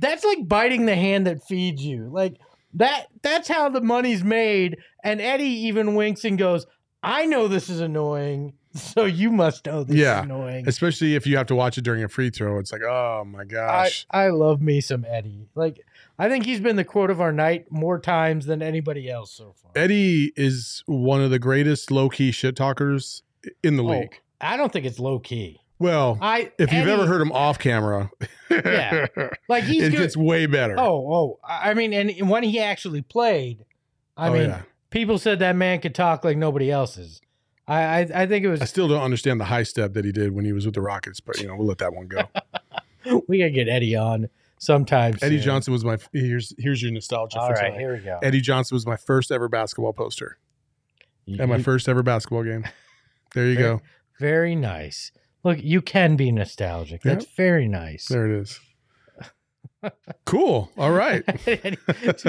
that's 0.00 0.24
like 0.24 0.48
biting 0.48 0.86
the 0.86 0.96
hand 0.96 1.28
that 1.28 1.44
feeds 1.44 1.84
you. 1.84 2.08
Like 2.10 2.34
that 2.74 3.06
that's 3.22 3.46
how 3.46 3.68
the 3.68 3.80
money's 3.80 4.24
made. 4.24 4.78
And 5.04 5.20
Eddie 5.20 5.44
even 5.68 5.94
winks 5.94 6.24
and 6.24 6.36
goes, 6.36 6.66
I 7.02 7.26
know 7.26 7.48
this 7.48 7.68
is 7.70 7.80
annoying, 7.80 8.54
so 8.74 9.04
you 9.04 9.30
must 9.30 9.66
know 9.66 9.84
this 9.84 9.96
Yeah, 9.96 10.18
is 10.20 10.24
annoying. 10.24 10.68
especially 10.68 11.14
if 11.14 11.26
you 11.26 11.36
have 11.36 11.46
to 11.46 11.54
watch 11.54 11.78
it 11.78 11.82
during 11.82 12.02
a 12.04 12.08
free 12.08 12.30
throw. 12.30 12.58
It's 12.58 12.72
like, 12.72 12.82
oh 12.82 13.24
my 13.26 13.44
gosh. 13.44 14.06
I 14.10 14.28
love 14.28 14.60
me 14.60 14.80
some 14.80 15.04
Eddie. 15.08 15.48
Like 15.54 15.80
I 16.18 16.28
think 16.28 16.44
he's 16.44 16.60
been 16.60 16.76
the 16.76 16.84
quote 16.84 17.10
of 17.10 17.20
our 17.20 17.32
night 17.32 17.66
more 17.70 17.98
times 17.98 18.46
than 18.46 18.62
anybody 18.62 19.10
else 19.10 19.32
so 19.32 19.54
far. 19.62 19.72
Eddie 19.74 20.32
is 20.36 20.82
one 20.86 21.20
of 21.22 21.30
the 21.30 21.38
greatest 21.38 21.90
low 21.90 22.08
key 22.08 22.30
shit 22.32 22.56
talkers 22.56 23.22
in 23.62 23.76
the 23.76 23.82
Oh, 23.84 23.86
league. 24.00 24.20
I 24.40 24.56
don't 24.56 24.72
think 24.72 24.84
it's 24.86 24.98
low 24.98 25.18
key. 25.18 25.60
Well, 25.78 26.18
I 26.20 26.52
if 26.58 26.70
you've 26.74 26.88
ever 26.88 27.06
heard 27.06 27.22
him 27.22 27.32
off 27.32 27.58
camera, 27.58 28.10
Yeah. 28.50 29.06
Like 29.48 29.64
he's 29.64 29.84
it 29.84 29.90
good. 29.92 29.98
gets 29.98 30.16
way 30.16 30.44
better. 30.44 30.74
Oh, 30.78 31.10
oh. 31.12 31.38
I 31.42 31.70
I 31.70 31.74
mean, 31.74 31.94
and 31.94 32.28
when 32.28 32.42
he 32.42 32.60
actually 32.60 33.00
played, 33.00 33.64
I 34.16 34.28
Oh, 34.28 34.32
mean, 34.34 34.42
yeah. 34.50 34.62
People 34.90 35.18
said 35.18 35.38
that 35.40 35.56
man 35.56 35.80
could 35.80 35.94
talk 35.94 36.24
like 36.24 36.36
nobody 36.36 36.70
else's. 36.70 37.20
I, 37.66 37.82
I, 37.82 37.98
I 38.22 38.26
think 38.26 38.44
it 38.44 38.48
was. 38.48 38.60
I 38.60 38.64
still 38.64 38.88
don't 38.88 39.02
understand 39.02 39.40
the 39.40 39.44
high 39.44 39.62
step 39.62 39.92
that 39.94 40.04
he 40.04 40.12
did 40.12 40.32
when 40.34 40.44
he 40.44 40.52
was 40.52 40.66
with 40.66 40.74
the 40.74 40.82
Rockets, 40.82 41.20
but 41.20 41.40
you 41.40 41.46
know 41.46 41.56
we'll 41.56 41.66
let 41.68 41.78
that 41.78 41.94
one 41.94 42.06
go. 42.08 42.22
We 43.28 43.38
gotta 43.38 43.50
get 43.50 43.66
Eddie 43.66 43.96
on 43.96 44.28
sometime. 44.58 45.14
Eddie 45.22 45.36
soon. 45.38 45.44
Johnson 45.44 45.72
was 45.72 45.84
my 45.86 45.96
here's 46.12 46.52
here's 46.58 46.82
your 46.82 46.92
nostalgia. 46.92 47.38
All 47.40 47.48
right, 47.50 47.72
here 47.72 47.94
we 47.94 48.00
go. 48.00 48.18
Eddie 48.22 48.42
Johnson 48.42 48.74
was 48.76 48.86
my 48.86 48.96
first 48.96 49.32
ever 49.32 49.48
basketball 49.48 49.94
poster 49.94 50.36
You- 51.24 51.40
at 51.40 51.48
my 51.48 51.56
you- 51.56 51.62
first 51.62 51.88
ever 51.88 52.02
basketball 52.02 52.44
game. 52.44 52.64
There 53.34 53.46
you 53.46 53.54
Very- 53.54 53.68
go. 53.78 53.82
Very 54.18 54.54
nice. 54.54 55.12
Look, 55.44 55.62
you 55.62 55.80
can 55.80 56.16
be 56.16 56.30
nostalgic. 56.30 57.00
That's 57.02 57.24
very 57.36 57.68
nice. 57.68 58.06
There 58.08 58.26
it 58.30 58.38
is. 58.42 58.60
Cool. 60.24 60.70
All 60.76 60.90
right. 60.92 61.22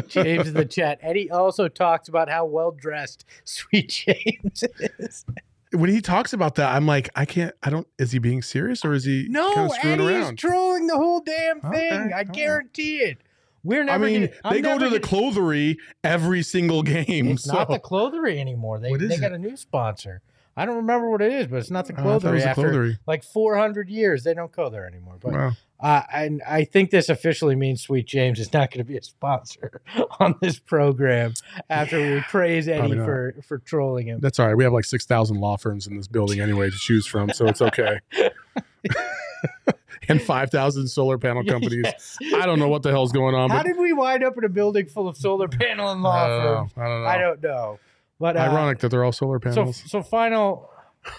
James 0.07 0.47
in 0.47 0.53
the 0.53 0.67
chat. 0.69 0.99
Eddie 1.01 1.29
also 1.29 1.67
talks 1.67 2.07
about 2.07 2.29
how 2.29 2.45
well 2.45 2.71
dressed 2.71 3.25
Sweet 3.43 3.89
James 3.89 4.63
is. 4.99 5.25
When 5.73 5.89
he 5.89 6.01
talks 6.01 6.33
about 6.33 6.55
that, 6.55 6.73
I'm 6.75 6.85
like, 6.85 7.09
I 7.15 7.25
can't. 7.25 7.53
I 7.63 7.69
don't. 7.69 7.87
Is 7.97 8.11
he 8.11 8.19
being 8.19 8.41
serious 8.41 8.83
or 8.83 8.93
is 8.93 9.05
he 9.05 9.27
No, 9.29 9.53
kind 9.53 9.69
of 9.69 9.75
screwing 9.77 9.99
Eddie 10.01 10.13
around? 10.15 10.33
is 10.33 10.39
trolling 10.39 10.87
the 10.87 10.97
whole 10.97 11.21
damn 11.21 11.57
Okay, 11.63 11.89
thing. 11.89 11.99
I 11.99 12.03
all 12.03 12.09
right. 12.11 12.31
guarantee 12.33 12.97
it. 12.97 13.17
We're 13.63 13.81
I 13.83 13.85
never. 13.85 14.05
mean, 14.05 14.21
gonna, 14.25 14.31
I'm 14.43 14.53
they 14.55 14.61
go 14.61 14.77
to 14.79 14.89
the 14.89 14.99
clothery 14.99 15.77
every 16.03 16.41
single 16.43 16.81
game. 16.83 17.27
It's 17.29 17.43
so 17.43 17.53
not 17.53 17.69
the 17.69 17.79
clothery 17.79 18.39
anymore. 18.39 18.79
They 18.79 18.93
they 18.95 19.17
got 19.17 19.31
it? 19.31 19.35
a 19.35 19.37
new 19.37 19.55
sponsor. 19.55 20.21
I 20.57 20.65
don't 20.65 20.75
remember 20.77 21.09
what 21.09 21.21
it 21.21 21.31
is, 21.31 21.47
but 21.47 21.57
it's 21.57 21.71
not 21.71 21.85
the 21.85 21.93
Oh, 21.93 22.09
I 22.09 22.15
it 22.15 22.21
clothery. 22.21 22.39
the 22.39 22.49
After 22.49 22.71
clothery. 22.71 22.97
like 23.07 23.23
400 23.23 23.87
years, 23.89 24.23
they 24.25 24.33
don't 24.33 24.51
go 24.51 24.69
there 24.69 24.85
anymore. 24.85 25.15
But 25.21 25.31
Wow. 25.31 25.51
Uh, 25.81 26.03
and 26.13 26.41
I 26.47 26.63
think 26.63 26.91
this 26.91 27.09
officially 27.09 27.55
means 27.55 27.81
Sweet 27.81 28.05
James 28.05 28.39
is 28.39 28.53
not 28.53 28.71
going 28.71 28.79
to 28.79 28.83
be 28.87 28.97
a 28.97 29.01
sponsor 29.03 29.81
on 30.19 30.35
this 30.41 30.59
program 30.59 31.33
after 31.69 31.99
we 31.99 32.21
praise 32.21 32.67
Eddie 32.67 32.95
for 32.95 33.35
for 33.47 33.57
trolling 33.59 34.07
him. 34.07 34.19
That's 34.19 34.39
all 34.39 34.47
right. 34.47 34.55
We 34.55 34.63
have 34.63 34.73
like 34.73 34.85
six 34.85 35.05
thousand 35.05 35.37
law 35.37 35.57
firms 35.57 35.87
in 35.87 35.97
this 35.97 36.07
building 36.07 36.39
anyway 36.39 36.69
to 36.69 36.77
choose 36.77 37.05
from, 37.07 37.31
so 37.31 37.47
it's 37.47 37.61
okay. 37.61 37.99
and 40.07 40.21
five 40.21 40.49
thousand 40.51 40.87
solar 40.87 41.17
panel 41.17 41.43
companies. 41.43 41.83
Yes. 41.85 42.17
I 42.35 42.45
don't 42.45 42.59
know 42.59 42.67
what 42.69 42.83
the 42.83 42.91
hell's 42.91 43.11
going 43.11 43.33
on, 43.35 43.49
How 43.49 43.63
did 43.63 43.77
we 43.77 43.93
wind 43.93 44.23
up 44.23 44.37
in 44.37 44.43
a 44.43 44.49
building 44.49 44.85
full 44.87 45.07
of 45.07 45.17
solar 45.17 45.47
panel 45.47 45.91
and 45.91 46.01
law 46.03 46.11
I 46.11 46.27
don't 46.27 46.43
know. 46.43 46.53
firms? 46.59 46.71
I 46.77 46.83
don't 46.87 47.01
know. 47.01 47.07
I 47.07 47.17
don't 47.17 47.43
know. 47.43 47.79
But 48.19 48.37
uh, 48.37 48.41
Ironic 48.41 48.79
that 48.79 48.89
they're 48.89 49.03
all 49.03 49.11
solar 49.11 49.39
So 49.43 49.49
panels. 49.49 49.83
so 49.87 50.03
final. 50.03 50.69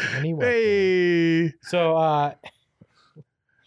Anyway, 0.16 0.44
hey, 1.48 1.52
so 1.62 1.96
uh, 1.96 2.34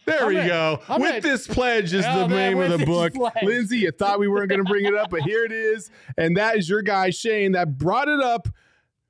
there 0.06 0.22
I'm 0.22 0.28
we 0.28 0.34
gonna- 0.34 0.48
go. 0.48 0.80
I'm 0.88 1.00
with 1.00 1.10
gonna- 1.10 1.20
this 1.20 1.46
pledge 1.46 1.92
is 1.92 2.04
Oh, 2.08 2.20
the 2.22 2.28
man, 2.28 2.54
name 2.58 2.72
of 2.72 2.78
the 2.78 2.86
book. 2.86 3.14
pledge. 3.14 3.32
Lindsay, 3.42 3.78
you 3.78 3.90
thought 3.90 4.18
we 4.18 4.28
weren't 4.28 4.48
going 4.50 4.64
to 4.64 4.70
bring 4.70 4.84
it 4.86 4.94
up, 4.94 5.10
but 5.10 5.22
here 5.22 5.44
it 5.44 5.52
is, 5.52 5.90
and 6.16 6.36
that 6.36 6.56
is 6.56 6.68
your 6.68 6.82
guy 6.82 7.10
Shane 7.10 7.52
that 7.52 7.76
brought 7.78 8.08
it 8.08 8.20
up 8.20 8.48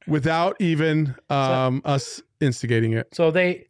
without 0.06 0.56
even 0.60 1.14
um, 1.30 1.82
us 1.84 2.22
instigating 2.40 2.92
it. 2.92 3.08
so 3.14 3.30
they 3.30 3.66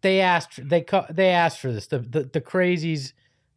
they 0.00 0.20
asked 0.20 0.66
they 0.68 0.84
they 1.10 1.28
asked 1.30 1.60
for 1.60 1.70
this. 1.72 1.86
The 1.86 1.98
the, 2.00 2.24
the 2.24 2.40
crazies 2.40 3.12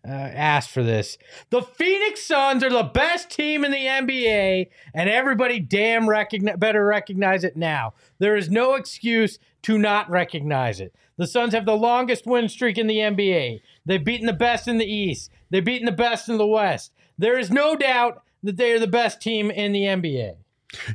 uh, 0.08 0.12
asked 0.12 0.70
for 0.70 0.84
this. 0.84 1.18
The 1.50 1.62
Phoenix 1.62 2.24
Suns 2.24 2.64
are 2.64 2.70
the 2.70 2.84
best 2.84 3.30
team 3.30 3.66
in 3.66 3.72
the 3.72 3.78
NBA, 3.78 4.68
and 4.94 5.10
everybody 5.10 5.60
damn 5.60 6.04
recogni- 6.04 6.58
better 6.58 6.86
recognize 6.86 7.44
it 7.44 7.58
now. 7.58 7.94
There 8.20 8.38
is 8.38 8.50
no 8.50 8.76
excuse 8.76 9.38
to 9.64 9.78
not 9.78 10.10
recognize 10.10 10.80
it. 10.80 10.96
The 11.18 11.28
Suns 11.28 11.54
have 11.54 11.66
the 11.66 11.76
longest 11.76 12.26
win 12.26 12.48
streak 12.48 12.78
in 12.78 12.88
the 12.88 12.98
NBA. 12.98 13.62
They've 13.86 14.04
beaten 14.04 14.28
the 14.28 14.34
best 14.34 14.68
in 14.68 14.78
the 14.78 14.86
East. 14.86 15.32
They've 15.50 15.66
beaten 15.66 15.86
the 15.86 15.92
best 15.92 16.30
in 16.30 16.38
the 16.38 16.46
West. 16.46 16.94
There 17.18 17.38
is 17.38 17.52
no 17.52 17.76
doubt 17.76 18.24
that 18.44 18.58
they 18.58 18.72
are 18.72 18.80
the 18.80 18.88
best 18.88 19.20
team 19.22 19.50
in 19.50 19.72
the 19.72 19.82
NBA. 19.82 20.36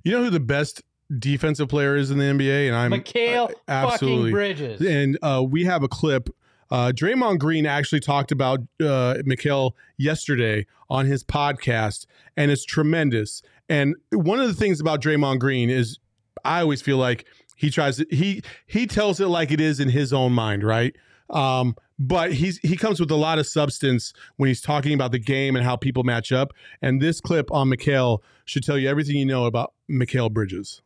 You 0.04 0.12
know 0.12 0.24
who 0.24 0.30
the 0.30 0.40
best 0.40 0.82
defensive 1.18 1.68
player 1.68 1.96
is 1.96 2.10
in 2.10 2.18
the 2.18 2.24
NBA? 2.24 2.68
And 2.68 2.76
I'm 2.76 2.92
Mikal 2.92 3.50
uh, 3.50 3.54
absolutely. 3.68 4.30
fucking 4.30 4.32
Bridges. 4.32 4.80
And 4.80 5.18
uh, 5.22 5.44
we 5.46 5.64
have 5.64 5.82
a 5.82 5.88
clip. 5.88 6.30
Uh, 6.72 6.90
Draymond 6.90 7.38
Green 7.38 7.66
actually 7.66 8.00
talked 8.00 8.32
about 8.32 8.60
uh, 8.80 9.20
Mikal 9.26 9.72
yesterday 9.98 10.66
on 10.88 11.04
his 11.04 11.22
podcast, 11.22 12.06
and 12.34 12.50
it's 12.50 12.64
tremendous. 12.64 13.42
And 13.68 13.94
one 14.10 14.40
of 14.40 14.48
the 14.48 14.54
things 14.54 14.80
about 14.80 15.02
Draymond 15.02 15.38
Green 15.38 15.68
is, 15.68 15.98
I 16.46 16.62
always 16.62 16.80
feel 16.80 16.96
like 16.96 17.26
he 17.56 17.68
tries 17.68 17.98
to 17.98 18.06
he 18.10 18.42
he 18.64 18.86
tells 18.86 19.20
it 19.20 19.26
like 19.26 19.50
it 19.50 19.60
is 19.60 19.80
in 19.80 19.90
his 19.90 20.14
own 20.14 20.32
mind, 20.32 20.64
right? 20.64 20.96
Um, 21.28 21.76
but 21.98 22.32
he's 22.32 22.56
he 22.62 22.78
comes 22.78 22.98
with 23.00 23.10
a 23.10 23.16
lot 23.16 23.38
of 23.38 23.46
substance 23.46 24.14
when 24.38 24.48
he's 24.48 24.62
talking 24.62 24.94
about 24.94 25.12
the 25.12 25.18
game 25.18 25.56
and 25.56 25.66
how 25.66 25.76
people 25.76 26.04
match 26.04 26.32
up. 26.32 26.54
And 26.80 27.02
this 27.02 27.20
clip 27.20 27.52
on 27.52 27.68
Mikal 27.68 28.20
should 28.46 28.64
tell 28.64 28.78
you 28.78 28.88
everything 28.88 29.16
you 29.16 29.26
know 29.26 29.44
about 29.44 29.74
Mikal 29.90 30.32
Bridges. 30.32 30.80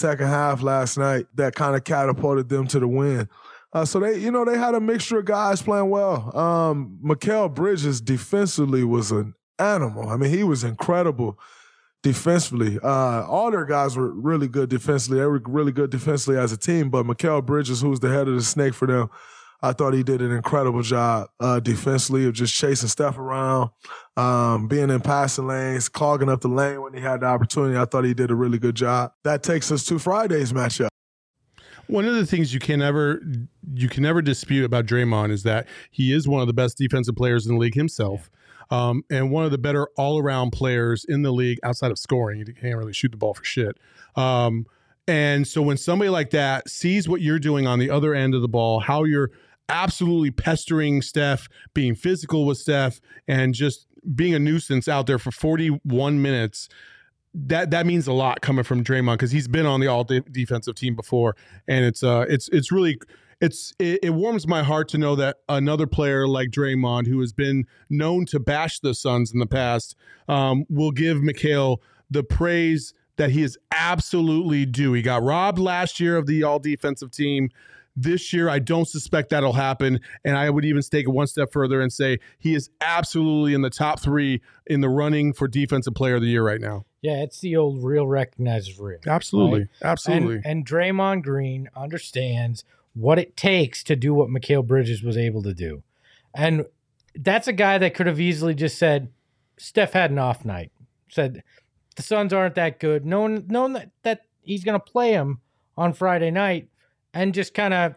second 0.00 0.26
half 0.26 0.62
last 0.62 0.98
night 0.98 1.26
that 1.36 1.54
kind 1.54 1.76
of 1.76 1.84
catapulted 1.84 2.48
them 2.48 2.66
to 2.66 2.80
the 2.80 2.88
win. 2.88 3.28
Uh, 3.72 3.84
so 3.84 4.00
they, 4.00 4.18
you 4.18 4.30
know, 4.30 4.44
they 4.44 4.56
had 4.56 4.74
a 4.74 4.80
mixture 4.80 5.18
of 5.18 5.26
guys 5.26 5.60
playing 5.60 5.90
well. 5.90 6.36
Um, 6.36 6.98
Mikal 7.04 7.54
Bridges 7.54 8.00
defensively 8.00 8.82
was 8.82 9.10
an 9.10 9.34
animal. 9.58 10.08
I 10.08 10.16
mean, 10.16 10.30
he 10.30 10.42
was 10.42 10.64
incredible 10.64 11.38
defensively. 12.02 12.78
Uh, 12.82 13.26
all 13.26 13.50
their 13.50 13.66
guys 13.66 13.96
were 13.96 14.10
really 14.10 14.48
good 14.48 14.70
defensively. 14.70 15.18
They 15.18 15.26
were 15.26 15.42
really 15.46 15.72
good 15.72 15.90
defensively 15.90 16.40
as 16.40 16.52
a 16.52 16.56
team. 16.56 16.90
But 16.90 17.06
Mikal 17.06 17.44
Bridges, 17.44 17.80
who's 17.80 18.00
the 18.00 18.08
head 18.08 18.28
of 18.28 18.34
the 18.34 18.42
snake 18.42 18.74
for 18.74 18.86
them, 18.86 19.10
I 19.60 19.72
thought 19.72 19.92
he 19.92 20.04
did 20.04 20.22
an 20.22 20.30
incredible 20.30 20.82
job 20.82 21.28
uh, 21.40 21.58
defensively 21.58 22.26
of 22.26 22.32
just 22.32 22.54
chasing 22.54 22.88
stuff 22.88 23.18
around, 23.18 23.70
um, 24.16 24.68
being 24.68 24.88
in 24.88 25.00
passing 25.00 25.48
lanes, 25.48 25.88
clogging 25.88 26.28
up 26.28 26.42
the 26.42 26.48
lane 26.48 26.80
when 26.80 26.94
he 26.94 27.00
had 27.00 27.20
the 27.20 27.26
opportunity. 27.26 27.76
I 27.76 27.84
thought 27.84 28.04
he 28.04 28.14
did 28.14 28.30
a 28.30 28.36
really 28.36 28.58
good 28.58 28.76
job. 28.76 29.12
That 29.24 29.42
takes 29.42 29.72
us 29.72 29.84
to 29.86 29.98
Friday's 29.98 30.52
matchup. 30.52 30.88
One 31.88 32.04
of 32.04 32.14
the 32.14 32.26
things 32.26 32.52
you 32.54 32.60
can 32.60 32.80
never 32.80 33.20
you 33.74 33.88
can 33.88 34.02
never 34.02 34.22
dispute 34.22 34.64
about 34.64 34.86
Draymond 34.86 35.30
is 35.30 35.42
that 35.44 35.66
he 35.90 36.12
is 36.12 36.28
one 36.28 36.40
of 36.40 36.46
the 36.46 36.52
best 36.52 36.78
defensive 36.78 37.16
players 37.16 37.46
in 37.46 37.54
the 37.54 37.58
league 37.58 37.74
himself, 37.74 38.30
um, 38.70 39.02
and 39.10 39.30
one 39.30 39.44
of 39.44 39.50
the 39.50 39.58
better 39.58 39.88
all 39.96 40.18
around 40.18 40.50
players 40.50 41.04
in 41.08 41.22
the 41.22 41.32
league 41.32 41.58
outside 41.62 41.90
of 41.90 41.98
scoring. 41.98 42.44
He 42.44 42.52
can't 42.52 42.76
really 42.76 42.92
shoot 42.92 43.10
the 43.10 43.16
ball 43.16 43.34
for 43.34 43.44
shit. 43.44 43.78
Um, 44.16 44.66
and 45.06 45.48
so 45.48 45.62
when 45.62 45.78
somebody 45.78 46.10
like 46.10 46.30
that 46.30 46.68
sees 46.68 47.08
what 47.08 47.22
you're 47.22 47.38
doing 47.38 47.66
on 47.66 47.78
the 47.78 47.88
other 47.88 48.14
end 48.14 48.34
of 48.34 48.42
the 48.42 48.48
ball, 48.48 48.80
how 48.80 49.04
you're 49.04 49.30
absolutely 49.70 50.30
pestering 50.30 51.00
Steph, 51.00 51.48
being 51.72 51.94
physical 51.94 52.44
with 52.44 52.58
Steph, 52.58 53.00
and 53.26 53.54
just 53.54 53.86
being 54.14 54.34
a 54.34 54.38
nuisance 54.38 54.86
out 54.88 55.06
there 55.06 55.18
for 55.18 55.30
41 55.30 56.20
minutes 56.20 56.68
that 57.46 57.70
that 57.70 57.86
means 57.86 58.06
a 58.06 58.12
lot 58.12 58.40
coming 58.40 58.64
from 58.64 58.82
Draymond 58.82 59.14
because 59.14 59.30
he's 59.30 59.48
been 59.48 59.66
on 59.66 59.80
the 59.80 59.86
all 59.86 60.04
de- 60.04 60.20
defensive 60.20 60.74
team 60.74 60.94
before, 60.94 61.36
and 61.66 61.84
it's 61.84 62.02
uh 62.02 62.26
it's 62.28 62.48
it's 62.48 62.72
really 62.72 62.98
it's 63.40 63.72
it, 63.78 64.00
it 64.02 64.10
warms 64.10 64.46
my 64.46 64.62
heart 64.62 64.88
to 64.88 64.98
know 64.98 65.14
that 65.16 65.36
another 65.48 65.86
player 65.86 66.26
like 66.26 66.50
Draymond, 66.50 67.06
who 67.06 67.20
has 67.20 67.32
been 67.32 67.66
known 67.88 68.26
to 68.26 68.40
bash 68.40 68.80
the 68.80 68.94
Suns 68.94 69.32
in 69.32 69.38
the 69.38 69.46
past, 69.46 69.96
um, 70.28 70.64
will 70.68 70.90
give 70.90 71.18
Mikal 71.18 71.78
the 72.10 72.24
praise 72.24 72.94
that 73.16 73.30
he 73.30 73.42
is 73.42 73.58
absolutely 73.72 74.64
due. 74.64 74.92
He 74.92 75.02
got 75.02 75.22
robbed 75.22 75.58
last 75.58 76.00
year 76.00 76.16
of 76.16 76.26
the 76.26 76.42
all 76.42 76.58
defensive 76.58 77.10
team. 77.10 77.50
This 78.00 78.32
year, 78.32 78.48
I 78.48 78.60
don't 78.60 78.86
suspect 78.86 79.30
that'll 79.30 79.54
happen. 79.54 79.98
And 80.24 80.36
I 80.36 80.50
would 80.50 80.64
even 80.64 80.82
take 80.82 81.06
it 81.06 81.10
one 81.10 81.26
step 81.26 81.52
further 81.52 81.80
and 81.80 81.92
say 81.92 82.18
he 82.38 82.54
is 82.54 82.70
absolutely 82.80 83.54
in 83.54 83.62
the 83.62 83.70
top 83.70 84.00
three 84.00 84.40
in 84.66 84.80
the 84.80 84.88
running 84.88 85.32
for 85.32 85.48
defensive 85.48 85.94
player 85.94 86.14
of 86.14 86.22
the 86.22 86.28
year 86.28 86.44
right 86.44 86.60
now. 86.60 86.84
Yeah, 87.02 87.22
it's 87.22 87.40
the 87.40 87.56
old 87.56 87.82
real 87.82 88.06
recognizes 88.06 88.78
real. 88.78 89.00
Absolutely. 89.06 89.60
right? 89.60 89.68
Absolutely. 89.82 90.36
And, 90.36 90.46
and 90.46 90.66
Draymond 90.66 91.22
Green 91.22 91.68
understands 91.76 92.64
what 92.94 93.18
it 93.18 93.36
takes 93.36 93.82
to 93.84 93.96
do 93.96 94.14
what 94.14 94.28
Mikal 94.28 94.66
Bridges 94.66 95.02
was 95.02 95.16
able 95.16 95.42
to 95.42 95.54
do. 95.54 95.82
And 96.34 96.66
that's 97.14 97.48
a 97.48 97.52
guy 97.52 97.78
that 97.78 97.94
could 97.94 98.06
have 98.06 98.20
easily 98.20 98.54
just 98.54 98.78
said, 98.78 99.10
Steph 99.56 99.92
had 99.92 100.10
an 100.10 100.18
off 100.18 100.44
night. 100.44 100.70
Said 101.08 101.42
the 101.96 102.02
Suns 102.02 102.32
aren't 102.32 102.54
that 102.54 102.78
good. 102.78 103.04
Knowing 103.04 103.46
knowing 103.48 103.72
that, 103.72 103.90
that 104.02 104.20
he's 104.40 104.62
gonna 104.62 104.78
play 104.78 105.12
him 105.12 105.40
on 105.76 105.92
Friday 105.92 106.30
night 106.30 106.68
and 107.14 107.34
just 107.34 107.54
kind 107.54 107.74
of 107.74 107.94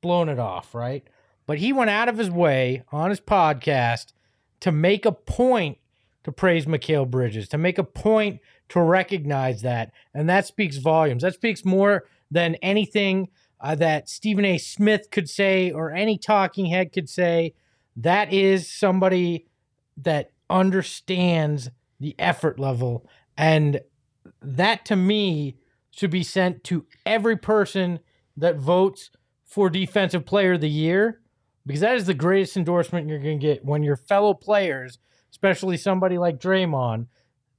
blown 0.00 0.28
it 0.28 0.38
off, 0.38 0.74
right? 0.74 1.06
But 1.46 1.58
he 1.58 1.72
went 1.72 1.90
out 1.90 2.08
of 2.08 2.18
his 2.18 2.30
way 2.30 2.84
on 2.92 3.10
his 3.10 3.20
podcast 3.20 4.12
to 4.60 4.72
make 4.72 5.04
a 5.04 5.12
point 5.12 5.78
to 6.24 6.32
praise 6.32 6.66
Mikal 6.66 7.10
Bridges, 7.10 7.48
to 7.48 7.58
make 7.58 7.78
a 7.78 7.84
point 7.84 8.40
to 8.68 8.80
recognize 8.80 9.62
that. 9.62 9.92
And 10.14 10.28
that 10.28 10.46
speaks 10.46 10.76
volumes. 10.76 11.22
That 11.22 11.34
speaks 11.34 11.64
more 11.64 12.04
than 12.30 12.54
anything 12.56 13.28
uh, 13.60 13.74
that 13.76 14.08
Stephen 14.08 14.44
A. 14.44 14.58
Smith 14.58 15.10
could 15.10 15.28
say 15.28 15.70
or 15.70 15.90
any 15.90 16.18
talking 16.18 16.66
head 16.66 16.92
could 16.92 17.08
say. 17.08 17.54
That 17.96 18.32
is 18.32 18.70
somebody 18.70 19.46
that 19.96 20.30
understands 20.48 21.70
the 21.98 22.14
effort 22.18 22.58
level. 22.58 23.06
And 23.36 23.80
that 24.40 24.84
to 24.86 24.96
me 24.96 25.56
should 25.90 26.10
be 26.10 26.22
sent 26.22 26.64
to 26.64 26.86
every 27.04 27.36
person 27.36 28.00
that 28.36 28.56
votes 28.56 29.10
for 29.44 29.68
Defensive 29.68 30.24
Player 30.24 30.54
of 30.54 30.60
the 30.60 30.70
Year 30.70 31.20
because 31.66 31.80
that 31.80 31.96
is 31.96 32.06
the 32.06 32.14
greatest 32.14 32.56
endorsement 32.56 33.08
you're 33.08 33.18
going 33.18 33.38
to 33.38 33.46
get 33.46 33.64
when 33.64 33.82
your 33.82 33.96
fellow 33.96 34.34
players, 34.34 34.98
especially 35.30 35.76
somebody 35.76 36.18
like 36.18 36.38
Draymond, 36.38 37.06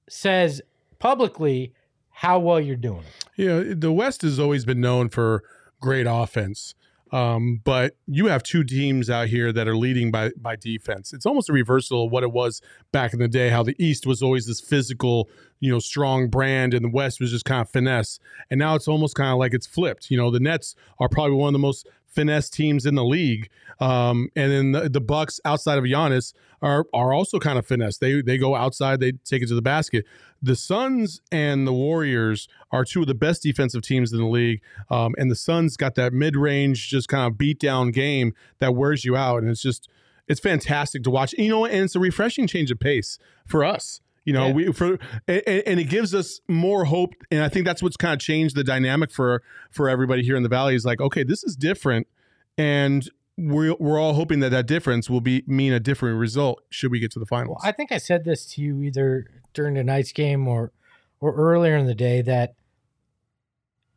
says 0.09 0.61
publicly 0.99 1.73
how 2.09 2.39
well 2.39 2.59
you're 2.59 2.75
doing. 2.75 3.03
Yeah, 3.35 3.63
the 3.65 3.91
West 3.91 4.21
has 4.21 4.39
always 4.39 4.65
been 4.65 4.81
known 4.81 5.09
for 5.09 5.43
great 5.79 6.07
offense. 6.07 6.75
Um, 7.11 7.59
but 7.63 7.97
you 8.07 8.27
have 8.27 8.41
two 8.41 8.63
teams 8.63 9.09
out 9.09 9.27
here 9.27 9.51
that 9.51 9.67
are 9.67 9.75
leading 9.75 10.11
by 10.11 10.31
by 10.37 10.55
defense. 10.55 11.11
It's 11.11 11.25
almost 11.25 11.49
a 11.49 11.53
reversal 11.53 12.05
of 12.05 12.11
what 12.11 12.23
it 12.23 12.31
was 12.31 12.61
back 12.91 13.13
in 13.13 13.19
the 13.19 13.27
day. 13.27 13.49
How 13.49 13.63
the 13.63 13.75
East 13.77 14.05
was 14.05 14.21
always 14.21 14.47
this 14.47 14.61
physical, 14.61 15.29
you 15.59 15.71
know, 15.71 15.79
strong 15.79 16.29
brand, 16.29 16.73
and 16.73 16.85
the 16.85 16.89
West 16.89 17.19
was 17.19 17.31
just 17.31 17.43
kind 17.43 17.61
of 17.61 17.69
finesse. 17.69 18.19
And 18.49 18.59
now 18.59 18.75
it's 18.75 18.87
almost 18.87 19.15
kind 19.15 19.31
of 19.31 19.37
like 19.37 19.53
it's 19.53 19.67
flipped. 19.67 20.09
You 20.09 20.17
know, 20.17 20.31
the 20.31 20.39
Nets 20.39 20.75
are 20.99 21.09
probably 21.09 21.35
one 21.35 21.49
of 21.49 21.53
the 21.53 21.59
most 21.59 21.87
finesse 22.11 22.49
teams 22.49 22.85
in 22.85 22.95
the 22.95 23.03
league. 23.03 23.49
Um, 23.79 24.29
and 24.35 24.51
then 24.51 24.71
the, 24.73 24.89
the, 24.89 25.01
Bucks 25.01 25.39
outside 25.45 25.77
of 25.77 25.85
Giannis 25.85 26.33
are 26.61 26.85
are 26.93 27.13
also 27.13 27.39
kind 27.39 27.57
of 27.57 27.65
finesse. 27.65 27.97
They 27.97 28.21
they 28.21 28.37
go 28.37 28.55
outside, 28.55 28.99
they 28.99 29.13
take 29.13 29.41
it 29.41 29.47
to 29.47 29.55
the 29.55 29.61
basket. 29.61 30.05
The 30.41 30.55
Suns 30.55 31.21
and 31.31 31.65
the 31.65 31.73
Warriors 31.73 32.47
are 32.71 32.83
two 32.83 33.01
of 33.01 33.07
the 33.07 33.15
best 33.15 33.43
defensive 33.43 33.81
teams 33.81 34.11
in 34.11 34.19
the 34.19 34.27
league. 34.27 34.61
Um, 34.89 35.15
and 35.17 35.31
the 35.31 35.35
Suns 35.35 35.77
got 35.77 35.95
that 35.95 36.13
mid 36.13 36.35
range, 36.35 36.89
just 36.89 37.07
kind 37.07 37.25
of 37.25 37.37
beat 37.37 37.59
down 37.59 37.91
game 37.91 38.33
that 38.59 38.75
wears 38.75 39.05
you 39.05 39.15
out, 39.15 39.41
and 39.41 39.49
it's 39.49 39.61
just 39.61 39.89
it's 40.27 40.39
fantastic 40.39 41.03
to 41.03 41.09
watch. 41.09 41.33
You 41.33 41.49
know, 41.49 41.65
and 41.65 41.83
it's 41.83 41.95
a 41.95 41.99
refreshing 41.99 42.47
change 42.47 42.69
of 42.71 42.79
pace 42.79 43.17
for 43.45 43.63
us. 43.63 44.01
You 44.23 44.33
know, 44.33 44.47
yeah. 44.47 44.53
we 44.53 44.71
for 44.71 44.99
and, 45.27 45.41
and, 45.47 45.79
it 45.79 45.85
gives 45.85 46.13
us 46.13 46.41
more 46.47 46.85
hope, 46.85 47.13
and 47.31 47.41
I 47.41 47.49
think 47.49 47.65
that's 47.65 47.81
what's 47.81 47.97
kind 47.97 48.13
of 48.13 48.19
changed 48.19 48.55
the 48.55 48.63
dynamic 48.63 49.11
for 49.11 49.41
for 49.71 49.89
everybody 49.89 50.21
here 50.21 50.35
in 50.35 50.43
the 50.43 50.49
valley. 50.49 50.75
Is 50.75 50.85
like, 50.85 51.01
okay, 51.01 51.23
this 51.23 51.43
is 51.43 51.55
different, 51.55 52.07
and 52.55 53.09
we're 53.35 53.75
we're 53.79 53.99
all 53.99 54.13
hoping 54.13 54.39
that 54.41 54.49
that 54.49 54.67
difference 54.67 55.09
will 55.09 55.21
be 55.21 55.43
mean 55.47 55.73
a 55.73 55.79
different 55.79 56.19
result 56.19 56.61
should 56.69 56.91
we 56.91 56.99
get 56.99 57.11
to 57.11 57.19
the 57.19 57.25
finals. 57.25 57.59
Well, 57.61 57.69
I 57.69 57.71
think 57.71 57.91
I 57.91 57.97
said 57.97 58.23
this 58.23 58.45
to 58.53 58.61
you 58.61 58.83
either 58.83 59.25
during 59.53 59.73
tonight's 59.73 60.11
game 60.11 60.47
or 60.47 60.71
or 61.19 61.33
earlier 61.33 61.75
in 61.75 61.87
the 61.87 61.95
day 61.95 62.21
that 62.21 62.53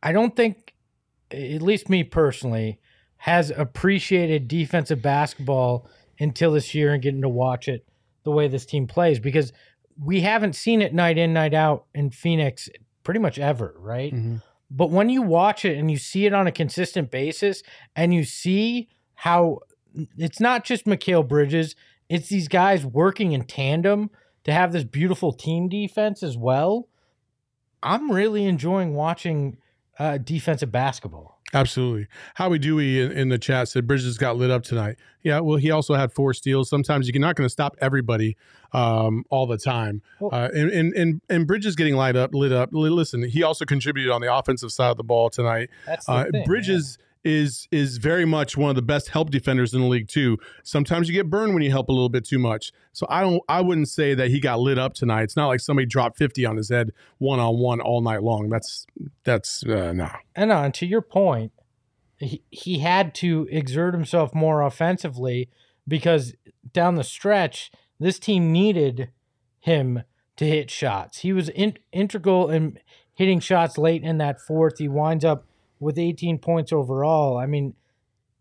I 0.01 0.11
don't 0.11 0.35
think, 0.35 0.73
at 1.31 1.61
least 1.61 1.89
me 1.89 2.03
personally, 2.03 2.79
has 3.17 3.49
appreciated 3.49 4.47
defensive 4.47 5.01
basketball 5.01 5.87
until 6.19 6.53
this 6.53 6.73
year 6.75 6.93
and 6.93 7.01
getting 7.01 7.21
to 7.21 7.29
watch 7.29 7.67
it 7.67 7.87
the 8.23 8.31
way 8.31 8.47
this 8.47 8.65
team 8.65 8.87
plays 8.87 9.19
because 9.19 9.51
we 10.01 10.21
haven't 10.21 10.55
seen 10.55 10.81
it 10.81 10.93
night 10.93 11.17
in, 11.17 11.33
night 11.33 11.53
out 11.53 11.85
in 11.93 12.09
Phoenix 12.09 12.69
pretty 13.03 13.19
much 13.19 13.39
ever, 13.39 13.75
right? 13.77 14.13
Mm-hmm. 14.13 14.37
But 14.69 14.89
when 14.89 15.09
you 15.09 15.21
watch 15.21 15.63
it 15.63 15.77
and 15.77 15.89
you 15.89 15.97
see 15.97 16.25
it 16.25 16.33
on 16.33 16.47
a 16.47 16.51
consistent 16.51 17.11
basis 17.11 17.63
and 17.95 18.13
you 18.13 18.23
see 18.23 18.89
how 19.13 19.59
it's 20.17 20.39
not 20.39 20.65
just 20.65 20.85
Mikal 20.85 21.27
Bridges, 21.27 21.75
it's 22.09 22.29
these 22.29 22.47
guys 22.47 22.85
working 22.85 23.31
in 23.31 23.45
tandem 23.45 24.09
to 24.43 24.51
have 24.51 24.71
this 24.71 24.83
beautiful 24.83 25.31
team 25.31 25.69
defense 25.69 26.23
as 26.23 26.37
well. 26.37 26.89
I'm 27.81 28.11
really 28.11 28.45
enjoying 28.45 28.95
watching 28.95 29.57
uh, 29.99 30.17
defensive 30.17 30.71
basketball. 30.71 31.34
Absolutely. 31.53 32.07
Howie 32.33 32.59
Dewey 32.59 33.01
in, 33.01 33.11
in, 33.11 33.29
the 33.29 33.37
chat 33.37 33.69
said 33.69 33.87
Bridges 33.87 34.17
got 34.17 34.35
lit 34.35 34.51
up 34.51 34.63
tonight. 34.63 34.97
Yeah, 35.21 35.39
well, 35.39 35.57
he 35.57 35.71
also 35.71 35.93
had 35.93 36.11
four 36.11 36.33
steals. 36.33 36.69
Sometimes 36.69 37.07
you're 37.07 37.21
not 37.21 37.35
going 37.35 37.45
to 37.45 37.51
stop 37.51 37.77
everybody 37.79 38.35
um, 38.73 39.23
all 39.29 39.45
the 39.45 39.57
time. 39.57 40.01
Well, 40.19 40.31
uh, 40.33 40.49
and, 40.53 40.69
and, 40.71 40.93
and 40.93 41.21
and 41.29 41.47
Bridges 41.47 41.75
getting 41.75 41.95
light 41.95 42.15
up, 42.15 42.33
lit 42.33 42.51
up. 42.51 42.69
Listen, 42.71 43.23
he 43.23 43.43
also 43.43 43.63
contributed 43.63 44.11
on 44.11 44.21
the 44.21 44.33
offensive 44.33 44.71
side 44.71 44.89
of 44.91 44.97
the 44.97 45.03
ball 45.03 45.29
tonight. 45.29 45.69
That's 45.85 46.07
the 46.07 46.11
uh, 46.11 46.31
thing, 46.31 46.45
Bridges 46.45 46.97
is 47.25 47.67
is 47.71 47.97
very 47.97 48.23
much 48.23 48.55
one 48.55 48.69
of 48.69 48.75
the 48.75 48.81
best 48.81 49.09
help 49.09 49.31
defenders 49.31 49.73
in 49.73 49.81
the 49.81 49.87
league 49.87 50.07
too. 50.07 50.37
Sometimes 50.63 51.09
you 51.09 51.13
get 51.13 51.29
burned 51.29 51.53
when 51.53 51.63
you 51.63 51.71
help 51.71 51.89
a 51.89 51.91
little 51.91 52.09
bit 52.09 52.23
too 52.23 52.39
much. 52.39 52.71
So 52.93 53.05
I 53.09 53.21
don't 53.21 53.41
I 53.49 53.61
wouldn't 53.61 53.89
say 53.89 54.13
that 54.13 54.29
he 54.29 54.39
got 54.39 54.59
lit 54.59 54.77
up 54.77 54.93
tonight. 54.93 55.23
It's 55.23 55.35
not 55.35 55.47
like 55.47 55.59
somebody 55.59 55.87
dropped 55.87 56.17
50 56.17 56.45
on 56.45 56.57
his 56.57 56.69
head 56.69 56.91
one 57.17 57.39
on 57.39 57.57
one 57.57 57.81
all 57.81 58.01
night 58.01 58.23
long. 58.23 58.49
That's 58.49 58.85
that's 59.23 59.65
uh, 59.65 59.91
no. 59.91 60.09
And 60.35 60.51
on 60.51 60.65
uh, 60.65 60.71
to 60.73 60.85
your 60.85 61.01
point, 61.01 61.51
he, 62.17 62.43
he 62.51 62.79
had 62.79 63.15
to 63.15 63.47
exert 63.51 63.93
himself 63.93 64.33
more 64.33 64.61
offensively 64.61 65.49
because 65.87 66.33
down 66.71 66.95
the 66.95 67.03
stretch 67.03 67.71
this 67.99 68.19
team 68.19 68.51
needed 68.51 69.09
him 69.59 70.03
to 70.37 70.45
hit 70.45 70.69
shots. 70.69 71.19
He 71.19 71.33
was 71.33 71.49
in, 71.49 71.77
integral 71.91 72.49
in 72.49 72.77
hitting 73.13 73.39
shots 73.39 73.77
late 73.77 74.03
in 74.03 74.17
that 74.17 74.41
fourth. 74.41 74.77
He 74.77 74.87
winds 74.87 75.23
up 75.23 75.45
with 75.79 75.97
18 75.97 76.39
points 76.39 76.71
overall. 76.71 77.37
I 77.37 77.45
mean, 77.45 77.73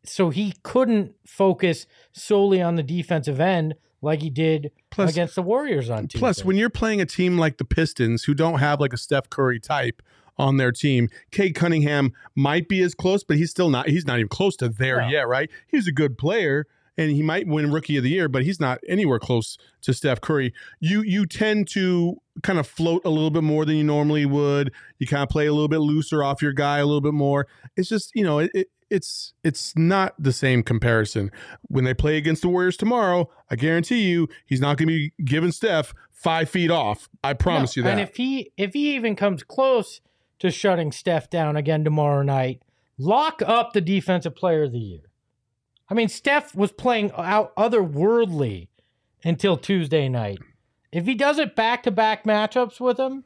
so 0.04 0.30
he 0.30 0.54
couldn't 0.62 1.14
focus 1.26 1.86
solely 2.12 2.60
on 2.60 2.76
the 2.76 2.82
defensive 2.82 3.40
end 3.40 3.74
like 4.02 4.22
he 4.22 4.30
did 4.30 4.70
plus, 4.90 5.10
against 5.10 5.34
the 5.34 5.42
Warriors 5.42 5.90
on 5.90 6.02
Tuesday. 6.02 6.18
Plus, 6.18 6.44
when 6.44 6.56
you're 6.56 6.70
playing 6.70 7.00
a 7.00 7.06
team 7.06 7.38
like 7.38 7.56
the 7.56 7.64
Pistons, 7.64 8.24
who 8.24 8.34
don't 8.34 8.58
have 8.58 8.80
like 8.80 8.92
a 8.92 8.98
Steph 8.98 9.30
Curry 9.30 9.58
type 9.58 10.02
on 10.36 10.58
their 10.58 10.72
team, 10.72 11.08
Cade 11.30 11.54
Cunningham 11.54 12.12
might 12.34 12.68
be 12.68 12.82
as 12.82 12.94
close, 12.94 13.24
but 13.24 13.36
he's 13.36 13.50
still 13.50 13.70
not. 13.70 13.88
He's 13.88 14.06
not 14.06 14.18
even 14.18 14.28
close 14.28 14.56
to 14.56 14.68
there 14.68 15.00
no. 15.00 15.08
yet, 15.08 15.26
right? 15.26 15.50
He's 15.66 15.88
a 15.88 15.92
good 15.92 16.18
player, 16.18 16.66
and 16.96 17.10
he 17.10 17.22
might 17.22 17.46
win 17.46 17.72
Rookie 17.72 17.96
of 17.96 18.04
the 18.04 18.10
Year, 18.10 18.28
but 18.28 18.44
he's 18.44 18.60
not 18.60 18.78
anywhere 18.88 19.18
close 19.18 19.58
to 19.82 19.92
Steph 19.92 20.20
Curry. 20.20 20.52
You 20.80 21.02
you 21.02 21.26
tend 21.26 21.68
to 21.68 22.16
kind 22.42 22.58
of 22.58 22.66
float 22.66 23.02
a 23.04 23.10
little 23.10 23.30
bit 23.30 23.42
more 23.42 23.64
than 23.64 23.76
you 23.76 23.84
normally 23.84 24.26
would. 24.26 24.72
You 24.98 25.06
kind 25.06 25.22
of 25.22 25.28
play 25.28 25.46
a 25.46 25.52
little 25.52 25.68
bit 25.68 25.78
looser 25.78 26.22
off 26.22 26.42
your 26.42 26.52
guy 26.52 26.78
a 26.78 26.86
little 26.86 27.00
bit 27.00 27.14
more. 27.14 27.46
It's 27.76 27.88
just 27.88 28.12
you 28.14 28.24
know 28.24 28.38
it, 28.38 28.50
it 28.54 28.68
it's 28.90 29.34
it's 29.42 29.76
not 29.76 30.14
the 30.18 30.32
same 30.32 30.62
comparison. 30.62 31.30
When 31.62 31.84
they 31.84 31.94
play 31.94 32.16
against 32.16 32.42
the 32.42 32.48
Warriors 32.48 32.76
tomorrow, 32.76 33.28
I 33.50 33.56
guarantee 33.56 34.08
you 34.08 34.28
he's 34.46 34.60
not 34.60 34.76
going 34.76 34.88
to 34.88 34.94
be 34.94 35.12
giving 35.24 35.52
Steph 35.52 35.94
five 36.10 36.48
feet 36.48 36.70
off. 36.70 37.08
I 37.22 37.34
promise 37.34 37.76
no, 37.76 37.80
you 37.80 37.84
that. 37.84 37.98
And 37.98 38.00
if 38.00 38.16
he 38.16 38.52
if 38.56 38.74
he 38.74 38.94
even 38.94 39.16
comes 39.16 39.42
close 39.42 40.00
to 40.38 40.50
shutting 40.50 40.92
Steph 40.92 41.30
down 41.30 41.56
again 41.56 41.84
tomorrow 41.84 42.22
night, 42.22 42.62
lock 42.98 43.42
up 43.44 43.72
the 43.72 43.80
defensive 43.80 44.34
player 44.34 44.64
of 44.64 44.72
the 44.72 44.78
year. 44.78 45.10
I 45.88 45.94
mean, 45.94 46.08
Steph 46.08 46.54
was 46.54 46.72
playing 46.72 47.12
out 47.16 47.54
otherworldly 47.56 48.68
until 49.22 49.56
Tuesday 49.56 50.08
night. 50.08 50.38
If 50.92 51.06
he 51.06 51.14
does 51.14 51.38
it 51.38 51.56
back 51.56 51.82
to 51.82 51.90
back 51.90 52.24
matchups 52.24 52.80
with 52.80 52.98
him, 52.98 53.24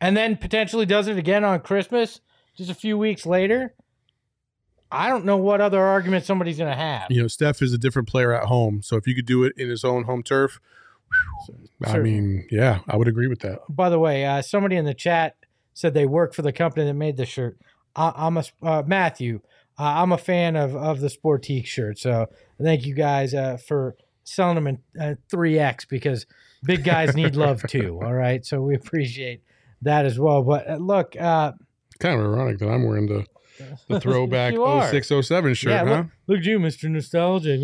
and 0.00 0.16
then 0.16 0.36
potentially 0.36 0.86
does 0.86 1.08
it 1.08 1.18
again 1.18 1.44
on 1.44 1.60
Christmas, 1.60 2.20
just 2.56 2.70
a 2.70 2.74
few 2.74 2.96
weeks 2.96 3.26
later, 3.26 3.74
I 4.90 5.08
don't 5.08 5.24
know 5.24 5.36
what 5.36 5.60
other 5.60 5.82
argument 5.82 6.24
somebody's 6.24 6.58
going 6.58 6.70
to 6.70 6.76
have. 6.76 7.10
You 7.10 7.22
know, 7.22 7.28
Steph 7.28 7.62
is 7.62 7.72
a 7.72 7.78
different 7.78 8.08
player 8.08 8.32
at 8.32 8.44
home. 8.44 8.80
So 8.82 8.96
if 8.96 9.06
you 9.06 9.14
could 9.14 9.26
do 9.26 9.44
it 9.44 9.52
in 9.56 9.68
his 9.68 9.84
own 9.84 10.04
home 10.04 10.22
turf, 10.22 10.60
I 11.84 11.98
mean, 11.98 12.46
yeah, 12.50 12.80
I 12.88 12.96
would 12.96 13.08
agree 13.08 13.28
with 13.28 13.40
that. 13.40 13.60
By 13.68 13.88
the 13.88 13.98
way, 13.98 14.24
uh, 14.24 14.42
somebody 14.42 14.76
in 14.76 14.84
the 14.84 14.94
chat 14.94 15.36
said 15.72 15.94
they 15.94 16.06
work 16.06 16.34
for 16.34 16.42
the 16.42 16.52
company 16.52 16.86
that 16.86 16.94
made 16.94 17.16
the 17.16 17.26
shirt. 17.26 17.58
I, 17.96 18.26
am 18.26 18.36
a 18.36 18.44
uh, 18.62 18.82
Matthew 18.86 19.40
uh, 19.78 19.82
I'm 19.82 20.12
a 20.12 20.18
fan 20.18 20.56
of 20.56 20.74
of 20.74 21.00
the 21.00 21.08
Sportique 21.08 21.66
shirt. 21.66 21.98
So 21.98 22.26
thank 22.62 22.86
you 22.86 22.94
guys 22.94 23.34
uh, 23.34 23.56
for 23.56 23.96
selling 24.24 24.54
them 24.54 24.66
in 24.66 24.78
uh, 25.00 25.14
three 25.30 25.58
uh, 25.58 25.68
X 25.68 25.84
because 25.84 26.26
big 26.64 26.84
guys 26.84 27.14
need 27.14 27.36
love 27.36 27.62
too. 27.68 28.00
All 28.02 28.12
right, 28.14 28.44
so 28.44 28.60
we 28.60 28.74
appreciate 28.74 29.42
that 29.82 30.06
as 30.06 30.18
well. 30.18 30.42
But 30.42 30.68
uh, 30.68 30.76
look, 30.76 31.16
uh, 31.16 31.52
kind 31.98 32.18
of 32.18 32.26
ironic 32.26 32.58
that 32.58 32.68
I'm 32.68 32.84
wearing 32.84 33.06
the 33.06 33.26
the 33.88 34.00
throwback 34.00 34.54
0607 34.54 35.54
shirt, 35.54 35.70
yeah, 35.70 35.84
huh? 35.84 35.96
Look, 35.96 36.06
look 36.26 36.38
at 36.38 36.44
you, 36.44 36.58
Mister 36.58 36.88
Nostalgic. 36.88 37.60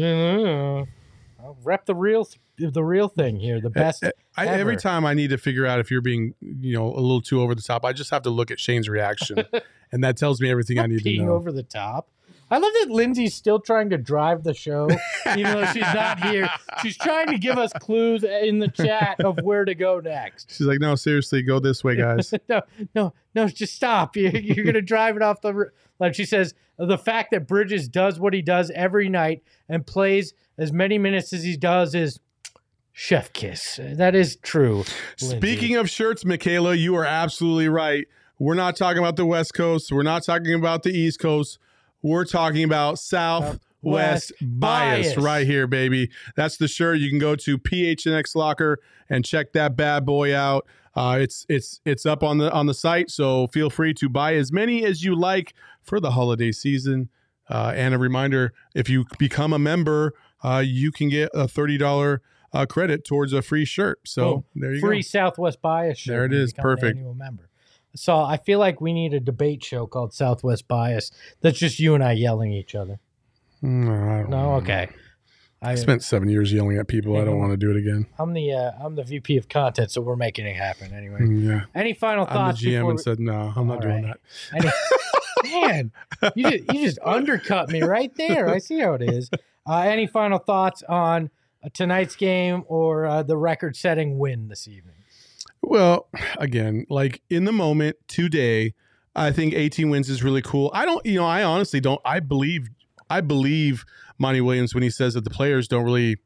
I'll 1.43 1.57
rep 1.62 1.86
the 1.86 1.95
real 1.95 2.28
the 2.59 2.84
real 2.84 3.09
thing 3.09 3.36
here, 3.36 3.61
the 3.61 3.68
eh, 3.68 3.70
best. 3.70 4.05
Eh, 4.05 4.11
I, 4.36 4.47
every 4.47 4.76
time 4.76 5.05
I 5.05 5.14
need 5.14 5.30
to 5.30 5.38
figure 5.38 5.66
out 5.66 5.80
if 5.80 5.91
you're 5.91 6.01
being, 6.01 6.34
you 6.41 6.74
know, 6.74 6.88
a 6.88 7.01
little 7.01 7.22
too 7.22 7.41
over 7.41 7.55
the 7.55 7.62
top, 7.62 7.84
I 7.84 7.93
just 7.93 8.11
have 8.11 8.22
to 8.22 8.30
look 8.30 8.51
at 8.51 8.61
Shane's 8.61 8.88
reaction, 8.88 9.45
and 9.93 10.05
that 10.05 10.16
tells 10.16 10.41
me 10.41 10.51
everything 10.51 10.78
I 10.78 10.86
need 10.86 11.03
to 11.03 11.18
know. 11.18 11.32
over 11.32 11.53
the 11.53 11.62
top. 11.62 12.09
I 12.51 12.59
love 12.59 12.72
that 12.80 12.90
Lindsay's 12.90 13.34
still 13.34 13.61
trying 13.61 13.90
to 13.90 13.98
drive 13.98 14.42
the 14.42 14.55
show, 14.55 14.88
even 15.36 15.53
though 15.53 15.66
she's 15.66 15.82
not 15.82 16.24
here. 16.24 16.48
She's 16.82 16.96
trying 16.96 17.28
to 17.28 17.38
give 17.38 17.59
us 17.59 17.72
clues 17.74 18.24
in 18.24 18.59
the 18.59 18.68
chat 18.68 19.20
of 19.20 19.38
where 19.42 19.64
to 19.64 19.74
go 19.74 20.01
next. 20.01 20.55
She's 20.57 20.66
like, 20.66 20.80
"No, 20.80 20.96
seriously, 20.96 21.42
go 21.42 21.61
this 21.61 21.84
way, 21.84 21.96
guys." 21.96 22.34
no, 22.48 22.62
no, 22.94 23.14
no, 23.34 23.46
just 23.46 23.74
stop. 23.74 24.16
You're, 24.16 24.36
you're 24.36 24.64
gonna 24.64 24.82
drive 24.82 25.16
it 25.16 25.22
off 25.22 25.40
the. 25.40 25.70
Like 26.01 26.14
she 26.14 26.24
says, 26.24 26.55
the 26.78 26.98
fact 26.98 27.30
that 27.30 27.46
Bridges 27.46 27.86
does 27.86 28.18
what 28.18 28.32
he 28.32 28.42
does 28.42 28.70
every 28.74 29.09
night 29.09 29.42
and 29.68 29.86
plays 29.86 30.32
as 30.59 30.72
many 30.72 30.98
minutes 30.98 31.32
as 31.32 31.44
he 31.44 31.57
does 31.57 31.94
is 31.94 32.18
chef 32.92 33.32
kiss. 33.32 33.78
That 33.80 34.14
is 34.14 34.36
true. 34.36 34.84
Lindsay. 35.20 35.36
Speaking 35.36 35.76
of 35.76 35.88
shirts, 35.90 36.24
Michaela, 36.24 36.74
you 36.74 36.96
are 36.96 37.05
absolutely 37.05 37.68
right. 37.68 38.07
We're 38.38 38.55
not 38.55 38.76
talking 38.76 38.98
about 38.98 39.16
the 39.16 39.26
West 39.26 39.53
Coast. 39.53 39.92
We're 39.92 40.03
not 40.03 40.24
talking 40.24 40.55
about 40.55 40.82
the 40.82 40.90
East 40.90 41.20
Coast. 41.20 41.59
We're 42.03 42.24
talking 42.24 42.64
about 42.64 42.98
Southwest 42.98 43.61
West 43.82 44.32
bias, 44.42 45.14
bias 45.14 45.16
right 45.16 45.46
here, 45.46 45.66
baby. 45.66 46.11
That's 46.36 46.57
the 46.59 46.68
shirt. 46.68 46.98
You 46.98 47.09
can 47.09 47.18
go 47.18 47.34
to 47.36 47.59
PHNX 47.59 48.34
Locker 48.34 48.78
and 49.09 49.24
check 49.24 49.53
that 49.55 49.76
bad 49.76 50.05
boy 50.05 50.34
out. 50.36 50.66
Uh, 50.94 51.18
it's 51.20 51.46
it's 51.48 51.80
it's 51.84 52.05
up 52.05 52.22
on 52.22 52.38
the 52.38 52.51
on 52.53 52.66
the 52.66 52.74
site, 52.74 53.11
so 53.11 53.46
feel 53.46 53.70
free 53.70 53.94
to 53.94 54.09
buy 54.09 54.34
as 54.34 54.53
many 54.53 54.84
as 54.84 55.05
you 55.05 55.14
like 55.14 55.55
for 55.82 56.01
the 56.01 56.11
holiday 56.11 56.53
season. 56.53 57.09
Uh, 57.48 57.72
and 57.74 57.94
a 57.94 57.98
reminder: 57.98 58.53
if 58.74 58.88
you 58.90 59.05
become 59.18 59.53
a 59.53 59.59
member, 59.59 60.14
uh, 60.44 60.62
you 60.64 60.90
can 60.90 61.09
get 61.09 61.30
a 61.32 61.46
thirty 61.48 61.78
dollar 61.78 62.22
uh, 62.53 62.66
credit 62.66 63.05
towards 63.05 63.32
a 63.32 63.40
free 63.40 63.64
shirt. 63.64 64.01
So 64.05 64.32
Boom. 64.34 64.44
there 64.57 64.74
you 64.74 64.80
Free 64.80 64.88
go. 64.88 64.88
Free 64.88 65.03
Southwest 65.03 65.62
Bias 65.62 65.98
shirt. 65.98 66.12
There 66.12 66.24
it 66.24 66.32
is. 66.32 66.32
when 66.32 66.38
you 66.38 66.44
is. 66.44 66.53
become 66.53 66.70
an 66.70 66.76
Perfect. 66.76 67.16
Member. 67.16 67.49
So 67.95 68.16
I 68.18 68.36
feel 68.36 68.59
like 68.59 68.80
we 68.80 68.93
need 68.93 69.12
a 69.14 69.20
debate 69.20 69.64
show 69.64 69.86
called 69.86 70.12
Southwest 70.14 70.68
Bias. 70.68 71.11
That's 71.41 71.59
just 71.59 71.78
you 71.80 71.95
and 71.95 72.05
I 72.05 72.12
yelling 72.12 72.53
at 72.53 72.59
each 72.59 72.74
other. 72.74 73.01
No, 73.62 73.93
I 73.93 74.20
don't 74.22 74.30
No, 74.30 74.55
okay. 74.55 74.88
I, 75.62 75.72
I 75.72 75.74
spent 75.74 76.03
seven 76.03 76.30
years 76.30 76.53
yelling 76.53 76.78
at 76.78 76.88
people. 76.88 77.20
I 77.20 77.24
don't 77.24 77.38
want 77.38 77.51
to 77.53 77.57
do 77.59 77.70
it 77.70 77.76
again. 77.76 78.07
I'm 78.18 78.32
the 78.32 78.53
uh, 78.53 78.70
I'm 78.82 78.95
the 78.95 79.03
VP 79.05 79.36
of 79.36 79.49
content, 79.49 79.91
so 79.91 80.01
we're 80.01 80.16
making 80.16 80.47
it 80.47 80.57
happen 80.57 80.95
anyway. 80.95 81.20
Mm, 81.20 81.47
Yeah, 81.47 81.61
Any 81.74 81.93
final 81.93 82.24
I'm 82.26 82.32
thoughts? 82.32 82.61
the 82.62 82.68
GM 82.68 82.78
before 82.78 82.91
and 82.93 83.01
said 83.01 83.20
no. 83.20 83.53
I'm 83.55 83.66
not 83.66 83.74
All 83.76 83.80
doing 83.82 84.05
right. 84.05 84.14
that. 84.53 84.72
Any, 85.45 85.53
man, 85.66 85.93
you 86.34 86.51
just, 86.51 86.72
you 86.72 86.86
just 86.86 86.99
undercut 87.05 87.68
me 87.68 87.82
right 87.82 88.14
there. 88.16 88.49
I 88.49 88.57
see 88.59 88.78
how 88.78 88.95
it 88.95 89.03
is. 89.03 89.28
Uh, 89.68 89.80
any 89.80 90.07
final 90.07 90.38
thoughts 90.38 90.82
on 90.88 91.28
uh, 91.62 91.68
tonight's 91.74 92.16
game 92.16 92.64
or 92.66 93.05
uh, 93.05 93.22
the 93.22 93.36
record-setting 93.36 94.18
win 94.18 94.49
this 94.49 94.66
evening? 94.66 94.95
Well, 95.62 96.08
again, 96.38 96.86
like 96.88 97.22
in 97.30 97.44
the 97.44 97.52
moment 97.52 97.96
today, 98.08 98.74
I 99.14 99.32
think 99.32 99.54
18 99.54 99.90
wins 99.90 100.08
is 100.08 100.22
really 100.22 100.42
cool. 100.42 100.70
I 100.72 100.84
don't, 100.84 101.04
you 101.04 101.16
know, 101.16 101.26
I 101.26 101.42
honestly 101.42 101.80
don't. 101.80 102.00
I 102.04 102.20
believe, 102.20 102.68
I 103.08 103.20
believe 103.20 103.84
Monty 104.18 104.40
Williams 104.40 104.74
when 104.74 104.82
he 104.82 104.90
says 104.90 105.14
that 105.14 105.24
the 105.24 105.30
players 105.30 105.68
don't 105.68 105.84
really. 105.84 106.18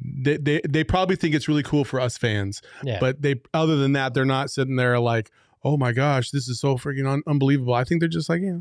They, 0.00 0.36
they 0.36 0.60
they 0.68 0.84
probably 0.84 1.16
think 1.16 1.34
it's 1.34 1.48
really 1.48 1.62
cool 1.62 1.84
for 1.84 1.98
us 1.98 2.16
fans, 2.16 2.62
Yeah, 2.84 3.00
but 3.00 3.22
they 3.22 3.36
other 3.52 3.76
than 3.76 3.94
that, 3.94 4.14
they're 4.14 4.24
not 4.24 4.50
sitting 4.50 4.76
there 4.76 5.00
like, 5.00 5.30
oh 5.64 5.76
my 5.76 5.92
gosh, 5.92 6.30
this 6.30 6.46
is 6.46 6.60
so 6.60 6.76
freaking 6.76 7.10
un- 7.10 7.22
unbelievable. 7.26 7.74
I 7.74 7.82
think 7.84 8.00
they're 8.00 8.08
just 8.08 8.28
like, 8.28 8.42
yeah, 8.42 8.58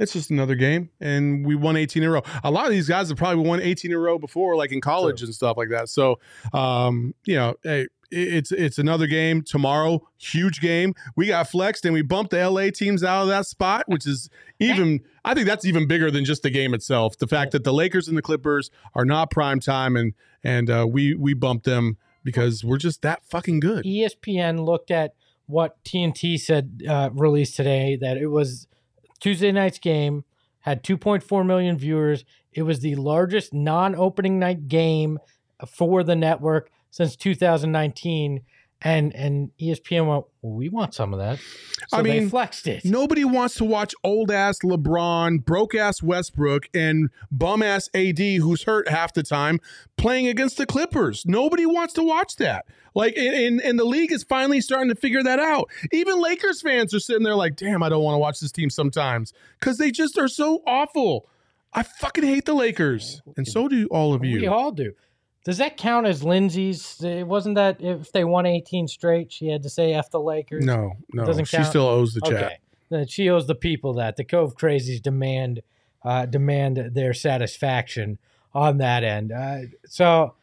it's 0.00 0.12
just 0.12 0.30
another 0.30 0.54
game, 0.56 0.90
and 1.00 1.46
we 1.46 1.54
won 1.54 1.76
18 1.76 2.02
in 2.02 2.08
a 2.08 2.12
row. 2.12 2.22
A 2.42 2.50
lot 2.50 2.64
of 2.64 2.72
these 2.72 2.88
guys 2.88 3.08
have 3.08 3.18
probably 3.18 3.46
won 3.46 3.60
18 3.60 3.90
in 3.90 3.96
a 3.96 4.00
row 4.00 4.18
before, 4.18 4.56
like 4.56 4.72
in 4.72 4.80
college 4.80 5.22
and 5.22 5.34
stuff 5.34 5.56
like 5.56 5.68
that. 5.68 5.88
So, 5.90 6.18
um, 6.52 7.14
you 7.24 7.36
know, 7.36 7.54
hey, 7.62 7.86
it's 8.10 8.52
it's 8.52 8.78
another 8.78 9.06
game 9.06 9.42
tomorrow. 9.42 10.06
Huge 10.18 10.60
game. 10.60 10.94
We 11.16 11.26
got 11.26 11.48
flexed 11.48 11.84
and 11.84 11.94
we 11.94 12.02
bumped 12.02 12.30
the 12.30 12.48
LA 12.48 12.70
teams 12.70 13.04
out 13.04 13.22
of 13.22 13.28
that 13.28 13.46
spot, 13.46 13.84
which 13.86 14.06
is 14.06 14.28
even. 14.58 15.00
I 15.24 15.34
think 15.34 15.46
that's 15.46 15.66
even 15.66 15.86
bigger 15.86 16.10
than 16.10 16.24
just 16.24 16.42
the 16.42 16.50
game 16.50 16.72
itself. 16.72 17.18
The 17.18 17.26
fact 17.26 17.52
that 17.52 17.64
the 17.64 17.72
Lakers 17.72 18.08
and 18.08 18.16
the 18.16 18.22
Clippers 18.22 18.70
are 18.94 19.04
not 19.04 19.30
prime 19.30 19.60
time, 19.60 19.96
and 19.96 20.14
and 20.42 20.70
uh, 20.70 20.86
we 20.88 21.14
we 21.14 21.34
bumped 21.34 21.64
them 21.64 21.98
because 22.24 22.64
we're 22.64 22.78
just 22.78 23.02
that 23.02 23.24
fucking 23.24 23.60
good. 23.60 23.84
ESPN 23.84 24.64
looked 24.64 24.90
at 24.90 25.14
what 25.46 25.82
TNT 25.84 26.38
said 26.38 26.82
uh, 26.88 27.10
released 27.12 27.56
today 27.56 27.96
that 28.00 28.16
it 28.16 28.28
was 28.28 28.66
Tuesday 29.20 29.52
night's 29.52 29.78
game 29.78 30.24
had 30.60 30.84
2.4 30.84 31.46
million 31.46 31.78
viewers. 31.78 32.24
It 32.52 32.62
was 32.62 32.80
the 32.80 32.96
largest 32.96 33.54
non-opening 33.54 34.38
night 34.38 34.68
game 34.68 35.18
for 35.66 36.02
the 36.02 36.14
network 36.14 36.70
since 36.98 37.14
2019. 37.14 38.42
And 38.80 39.12
and 39.16 39.50
ESPN 39.60 40.06
went, 40.06 40.26
well, 40.40 40.52
we 40.52 40.68
want 40.68 40.94
some 40.94 41.12
of 41.12 41.18
that. 41.18 41.40
So 41.88 41.96
I 41.96 42.02
mean, 42.02 42.30
flexed 42.30 42.68
it. 42.68 42.84
Nobody 42.84 43.24
wants 43.24 43.56
to 43.56 43.64
watch 43.64 43.92
old 44.04 44.30
ass 44.30 44.60
LeBron, 44.62 45.44
broke 45.44 45.74
ass 45.74 46.00
Westbrook, 46.00 46.68
and 46.72 47.10
bum 47.32 47.60
ass 47.60 47.90
AD, 47.92 48.20
who's 48.20 48.62
hurt 48.62 48.88
half 48.88 49.14
the 49.14 49.24
time, 49.24 49.58
playing 49.96 50.28
against 50.28 50.58
the 50.58 50.66
Clippers. 50.66 51.24
Nobody 51.26 51.66
wants 51.66 51.92
to 51.94 52.04
watch 52.04 52.36
that. 52.36 52.66
Like, 52.94 53.16
and, 53.16 53.60
and 53.60 53.80
the 53.80 53.84
league 53.84 54.12
is 54.12 54.22
finally 54.22 54.60
starting 54.60 54.90
to 54.90 54.94
figure 54.94 55.24
that 55.24 55.40
out. 55.40 55.68
Even 55.90 56.20
Lakers 56.20 56.62
fans 56.62 56.94
are 56.94 57.00
sitting 57.00 57.24
there 57.24 57.34
like, 57.34 57.56
damn, 57.56 57.82
I 57.82 57.88
don't 57.88 58.04
want 58.04 58.14
to 58.14 58.18
watch 58.18 58.38
this 58.38 58.52
team 58.52 58.70
sometimes 58.70 59.32
because 59.58 59.78
they 59.78 59.90
just 59.90 60.16
are 60.18 60.28
so 60.28 60.62
awful. 60.68 61.28
I 61.72 61.82
fucking 61.82 62.24
hate 62.24 62.44
the 62.44 62.54
Lakers, 62.54 63.22
and 63.36 63.46
so 63.46 63.66
do 63.66 63.88
all 63.88 64.14
of 64.14 64.24
you. 64.24 64.40
We 64.40 64.46
all 64.46 64.70
do. 64.70 64.94
Does 65.48 65.56
that 65.56 65.78
count 65.78 66.06
as 66.06 66.22
Lindsay's? 66.22 67.02
It 67.02 67.26
wasn't 67.26 67.54
that 67.54 67.80
if 67.80 68.12
they 68.12 68.22
won 68.22 68.44
18 68.44 68.86
straight, 68.86 69.32
she 69.32 69.46
had 69.46 69.62
to 69.62 69.70
say 69.70 69.94
F 69.94 70.10
the 70.10 70.20
Lakers? 70.20 70.62
no, 70.62 70.92
no, 71.14 71.24
Doesn't 71.24 71.46
she 71.46 71.64
still 71.64 71.86
owes 71.86 72.12
the 72.12 72.20
chat. 72.20 72.60
Okay. 72.92 73.06
She 73.06 73.30
owes 73.30 73.46
the 73.46 73.54
people 73.54 73.94
that 73.94 74.16
the 74.16 74.24
Cove 74.24 74.54
Crazies 74.54 75.00
demand 75.00 75.62
uh, 76.04 76.26
demand 76.26 76.90
their 76.92 77.14
satisfaction 77.14 78.18
on 78.52 78.76
that 78.76 79.04
end. 79.04 79.32
Uh, 79.32 79.60
so, 79.86 80.34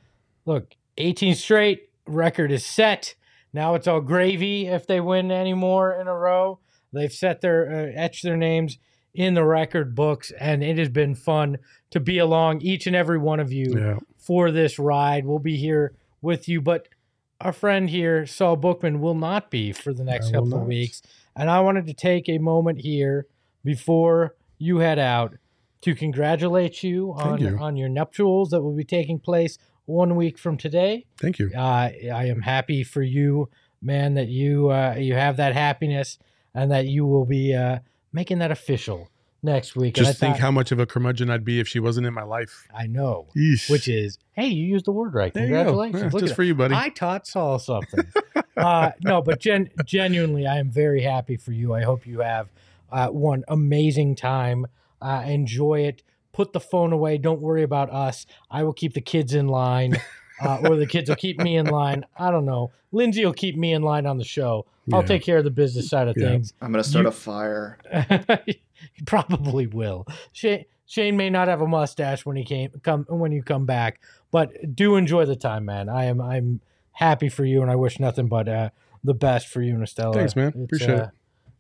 look, 0.47 0.73
18 0.97 1.35
straight 1.35 1.89
record 2.07 2.51
is 2.51 2.65
set. 2.65 3.13
Now 3.53 3.75
it's 3.75 3.87
all 3.87 4.01
gravy 4.01 4.65
if 4.65 4.87
they 4.87 5.01
win 5.01 5.31
any 5.31 5.53
more 5.53 5.93
in 5.93 6.07
a 6.07 6.15
row. 6.15 6.57
They've 6.91 7.13
set 7.13 7.41
their 7.41 7.69
uh, 7.69 7.91
etched 7.93 8.23
their 8.23 8.37
names 8.37 8.79
in 9.13 9.35
the 9.35 9.45
record 9.45 9.93
books, 9.93 10.31
and 10.39 10.63
it 10.63 10.79
has 10.79 10.89
been 10.89 11.13
fun 11.13 11.59
to 11.91 11.99
be 11.99 12.17
along 12.17 12.61
each 12.61 12.87
and 12.87 12.95
every 12.95 13.19
one 13.19 13.39
of 13.39 13.53
you 13.53 13.67
Yeah. 13.77 13.99
For 14.25 14.51
this 14.51 14.79
ride. 14.79 15.25
We'll 15.25 15.39
be 15.39 15.57
here 15.57 15.93
with 16.21 16.49
you, 16.49 16.61
but 16.61 16.87
our 17.39 17.53
friend 17.53 17.89
here, 17.89 18.25
Saul 18.25 18.55
Bookman, 18.55 18.99
will 18.99 19.15
not 19.15 19.51
be 19.51 19.71
for 19.71 19.93
the 19.93 20.03
next 20.03 20.29
I 20.29 20.31
couple 20.31 20.55
of 20.55 20.65
weeks. 20.65 21.01
And 21.35 21.49
I 21.49 21.59
wanted 21.59 21.85
to 21.87 21.93
take 21.93 22.27
a 22.27 22.37
moment 22.37 22.81
here 22.81 23.27
before 23.63 24.35
you 24.57 24.79
head 24.79 24.97
out 24.97 25.35
to 25.81 25.93
congratulate 25.93 26.81
you 26.81 27.13
on, 27.13 27.39
you. 27.39 27.57
on 27.59 27.75
your 27.75 27.89
nuptials 27.89 28.49
that 28.49 28.61
will 28.61 28.75
be 28.75 28.83
taking 28.83 29.19
place 29.19 29.57
one 29.85 30.15
week 30.15 30.37
from 30.37 30.57
today. 30.57 31.05
Thank 31.19 31.37
you. 31.37 31.51
Uh, 31.55 31.91
I 32.11 32.25
am 32.25 32.41
happy 32.41 32.83
for 32.83 33.03
you, 33.03 33.49
man, 33.81 34.15
that 34.15 34.27
you 34.27 34.71
uh, 34.71 34.95
you 34.97 35.13
have 35.13 35.37
that 35.37 35.53
happiness 35.53 36.17
and 36.55 36.71
that 36.71 36.87
you 36.87 37.05
will 37.05 37.25
be 37.25 37.53
uh, 37.53 37.79
making 38.11 38.39
that 38.39 38.49
official 38.49 39.09
next 39.45 39.75
week. 39.75 39.97
And 39.97 40.05
Just 40.05 40.17
I 40.17 40.19
think 40.19 40.35
thought- 40.35 40.41
how 40.41 40.51
much 40.51 40.71
of 40.71 40.79
a 40.79 40.85
curmudgeon 40.85 41.29
I'd 41.29 41.45
be 41.45 41.59
if 41.59 41.67
she 41.67 41.79
wasn't 41.79 42.05
in 42.07 42.13
my 42.13 42.23
life. 42.23 42.67
I 42.75 42.87
know, 42.87 43.27
Yeesh. 43.35 43.69
which 43.69 43.87
is, 43.87 44.17
hey, 44.33 44.47
you 44.47 44.65
used 44.65 44.85
the 44.85 44.91
word 44.91 45.13
right. 45.13 45.33
There. 45.33 45.43
Congratulations. 45.45 46.13
Yeah, 46.13 46.19
just 46.19 46.35
for 46.35 46.43
you, 46.43 46.55
buddy. 46.55 46.75
I 46.75 46.89
taught 46.89 47.25
Saul 47.27 47.59
something. 47.59 48.05
uh, 48.57 48.91
no, 49.01 49.21
but 49.21 49.39
gen- 49.39 49.69
genuinely, 49.85 50.45
I 50.45 50.57
am 50.57 50.69
very 50.69 51.01
happy 51.03 51.37
for 51.37 51.51
you. 51.53 51.73
I 51.73 51.83
hope 51.83 52.05
you 52.05 52.19
have 52.19 52.49
uh, 52.91 53.07
one 53.07 53.43
amazing 53.47 54.15
time. 54.15 54.65
Uh, 55.01 55.23
enjoy 55.25 55.81
it. 55.81 56.03
Put 56.33 56.51
the 56.51 56.59
phone 56.59 56.91
away. 56.91 57.17
Don't 57.17 57.39
worry 57.39 57.63
about 57.63 57.89
us. 57.91 58.25
I 58.51 58.63
will 58.63 58.73
keep 58.73 58.93
the 58.93 58.99
kids 59.01 59.33
in 59.33 59.47
line, 59.47 59.95
uh, 60.41 60.59
or 60.63 60.75
the 60.75 60.85
kids 60.87 61.09
will 61.09 61.15
keep 61.15 61.39
me 61.39 61.57
in 61.57 61.65
line. 61.67 62.05
I 62.17 62.31
don't 62.31 62.45
know. 62.45 62.71
Lindsay 62.91 63.25
will 63.25 63.33
keep 63.33 63.55
me 63.57 63.73
in 63.73 63.81
line 63.81 64.05
on 64.05 64.17
the 64.17 64.23
show. 64.25 64.65
I'll 64.93 65.01
Yeah. 65.01 65.07
take 65.07 65.23
care 65.23 65.37
of 65.37 65.43
the 65.43 65.51
business 65.51 65.89
side 65.89 66.07
of 66.07 66.15
Yeah. 66.17 66.29
things. 66.29 66.53
I'm 66.61 66.71
gonna 66.71 66.83
start 66.83 67.03
You- 67.05 67.09
a 67.09 67.11
fire. 67.11 67.77
he 68.45 68.59
probably 69.05 69.67
will. 69.67 70.05
Shane, 70.31 70.65
Shane 70.85 71.17
may 71.17 71.29
not 71.29 71.47
have 71.47 71.61
a 71.61 71.67
mustache 71.67 72.25
when 72.25 72.35
he 72.35 72.43
came 72.43 72.69
come 72.83 73.05
when 73.09 73.31
you 73.31 73.41
come 73.43 73.65
back, 73.65 73.99
but 74.31 74.75
do 74.75 74.95
enjoy 74.95 75.25
the 75.25 75.35
time, 75.35 75.65
man. 75.65 75.89
I 75.89 76.05
am 76.05 76.21
I'm 76.21 76.59
happy 76.91 77.29
for 77.29 77.43
you, 77.45 77.61
and 77.61 77.71
I 77.71 77.75
wish 77.75 77.99
nothing 77.99 78.27
but 78.27 78.47
uh, 78.47 78.69
the 79.03 79.13
best 79.13 79.47
for 79.47 79.61
you 79.61 79.73
and 79.73 79.83
Estella. 79.83 80.13
Thanks, 80.13 80.35
man. 80.35 80.49
It's, 80.49 80.57
Appreciate 80.63 80.99
uh, 80.99 81.03
it. 81.03 81.09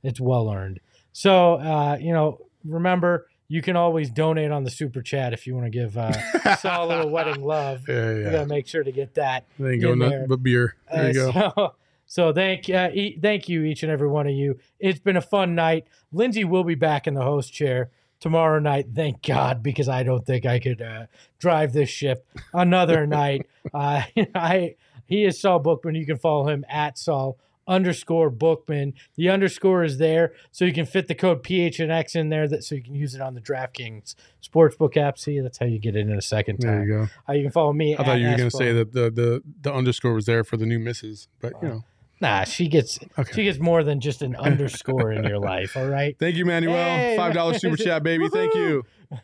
It's 0.03 0.21
well 0.21 0.51
earned. 0.51 0.79
So 1.13 1.55
uh, 1.55 1.97
you 1.99 2.13
know, 2.13 2.39
remember 2.63 3.27
you 3.47 3.61
can 3.61 3.75
always 3.75 4.09
donate 4.09 4.51
on 4.51 4.63
the 4.63 4.71
super 4.71 5.01
chat 5.01 5.33
if 5.33 5.45
you 5.45 5.53
want 5.53 5.65
to 5.65 5.69
give 5.69 5.97
uh, 5.97 6.55
Saul 6.57 6.85
a 6.85 6.87
little 6.87 7.09
wedding 7.11 7.43
love. 7.43 7.83
Yeah, 7.87 8.15
yeah. 8.15 8.31
gotta 8.31 8.45
make 8.47 8.67
sure 8.67 8.83
to 8.83 8.91
get 8.91 9.13
that. 9.15 9.45
There 9.59 9.73
you 9.73 9.81
go. 9.81 9.91
in 9.93 9.99
Nothing 9.99 10.25
but 10.27 10.41
beer. 10.43 10.75
There 10.91 11.11
you 11.11 11.21
Uh, 11.29 11.31
go. 11.31 11.51
So, 11.55 11.73
so 12.07 12.33
thank 12.33 12.69
uh, 12.69 12.89
e- 12.93 13.19
thank 13.21 13.47
you 13.49 13.63
each 13.63 13.83
and 13.83 13.91
every 13.91 14.07
one 14.07 14.27
of 14.27 14.33
you. 14.33 14.57
It's 14.79 14.99
been 14.99 15.17
a 15.17 15.21
fun 15.21 15.55
night. 15.55 15.85
Lindsay 16.11 16.43
will 16.43 16.63
be 16.63 16.75
back 16.75 17.07
in 17.07 17.13
the 17.13 17.23
host 17.23 17.53
chair 17.53 17.89
tomorrow 18.19 18.59
night. 18.59 18.87
Thank 18.95 19.21
God, 19.21 19.61
because 19.61 19.87
I 19.89 20.03
don't 20.03 20.25
think 20.25 20.45
I 20.45 20.59
could 20.59 20.81
uh, 20.81 21.05
drive 21.37 21.73
this 21.73 21.89
ship 21.89 22.25
another 22.53 23.05
night. 23.21 23.45
Uh, 23.73 24.03
I 24.33 24.75
he 25.05 25.23
is 25.23 25.39
Saul 25.39 25.59
Bookman. 25.59 25.93
You 25.95 26.05
can 26.07 26.17
follow 26.17 26.47
him 26.47 26.65
at 26.67 26.97
Saul 26.97 27.37
underscore 27.67 28.29
Bookman. 28.29 28.93
The 29.15 29.29
underscore 29.29 29.83
is 29.83 29.97
there, 29.97 30.33
so 30.51 30.65
you 30.65 30.73
can 30.73 30.85
fit 30.85 31.07
the 31.07 31.15
code 31.15 31.43
PHNX 31.43 32.15
in 32.15 32.29
there, 32.29 32.47
that 32.47 32.63
so 32.63 32.75
you 32.75 32.83
can 32.83 32.95
use 32.95 33.15
it 33.15 33.21
on 33.21 33.33
the 33.33 33.41
DraftKings 33.41 34.15
sportsbook 34.43 34.97
app. 34.97 35.17
See, 35.17 35.39
that's 35.39 35.57
how 35.57 35.65
you 35.65 35.79
get 35.79 35.95
it 35.95 36.01
in 36.01 36.13
a 36.13 36.21
second 36.21 36.57
time. 36.59 36.71
There 36.71 36.83
you 36.85 36.93
go. 37.05 37.07
Uh, 37.27 37.33
you 37.33 37.43
can 37.43 37.51
follow 37.51 37.73
me. 37.73 37.95
I 37.97 38.03
thought 38.03 38.19
you 38.19 38.29
were 38.29 38.37
going 38.37 38.49
to 38.49 38.55
say 38.57 38.71
that 38.73 38.93
the, 38.93 39.09
the 39.11 39.43
the 39.61 39.73
underscore 39.73 40.13
was 40.13 40.25
there 40.25 40.43
for 40.43 40.57
the 40.57 40.65
new 40.65 40.79
misses, 40.79 41.27
but 41.39 41.53
you 41.61 41.67
know. 41.69 41.83
Nah, 42.21 42.45
she 42.45 42.69
gets 42.69 42.97
Okay. 43.19 43.33
she 43.33 43.43
gets 43.43 43.59
more 43.59 43.83
than 43.83 43.99
just 43.99 44.21
an 44.21 44.35
underscore 44.37 45.11
in 45.11 45.25
your 45.25 45.37
life. 45.39 45.75
All 45.75 45.85
right. 45.87 46.15
Thank 46.17 46.37
you, 46.37 46.45
Manuel. 46.45 46.73
Hey, 46.73 47.17
Five 47.17 47.33
dollars 47.33 47.59
super 47.59 47.75
chat, 47.75 48.03
baby. 48.03 48.29
Thank 48.29 48.55
you. 48.55 48.83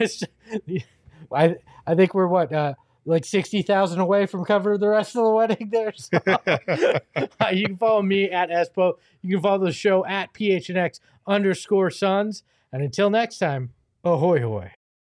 I 1.34 1.56
I 1.88 1.96
think 1.96 2.14
we're 2.14 2.28
what 2.28 2.52
uh, 2.52 2.74
like 3.06 3.26
sixty 3.26 3.62
thousand 3.62 4.00
away 4.00 4.26
from 4.26 4.46
covering 4.46 4.80
the 4.80 4.90
rest 4.90 5.16
of 5.16 5.24
the 5.24 5.30
wedding 5.30 5.70
there. 5.72 5.94
So, 5.96 6.20
you 7.52 7.66
can 7.66 7.78
follow 7.78 8.02
me 8.02 8.30
at 8.30 8.50
Espo. 8.50 8.94
You 9.22 9.36
can 9.36 9.42
follow 9.42 9.66
the 9.66 9.72
show 9.72 10.06
at 10.06 10.34
PHNX 10.34 11.00
underscore 11.28 11.90
Suns. 11.90 12.44
And 12.72 12.82
until 12.82 13.10
next 13.10 13.38
time, 13.38 13.72
ahoy 14.04 14.42
hoy. 14.42 14.72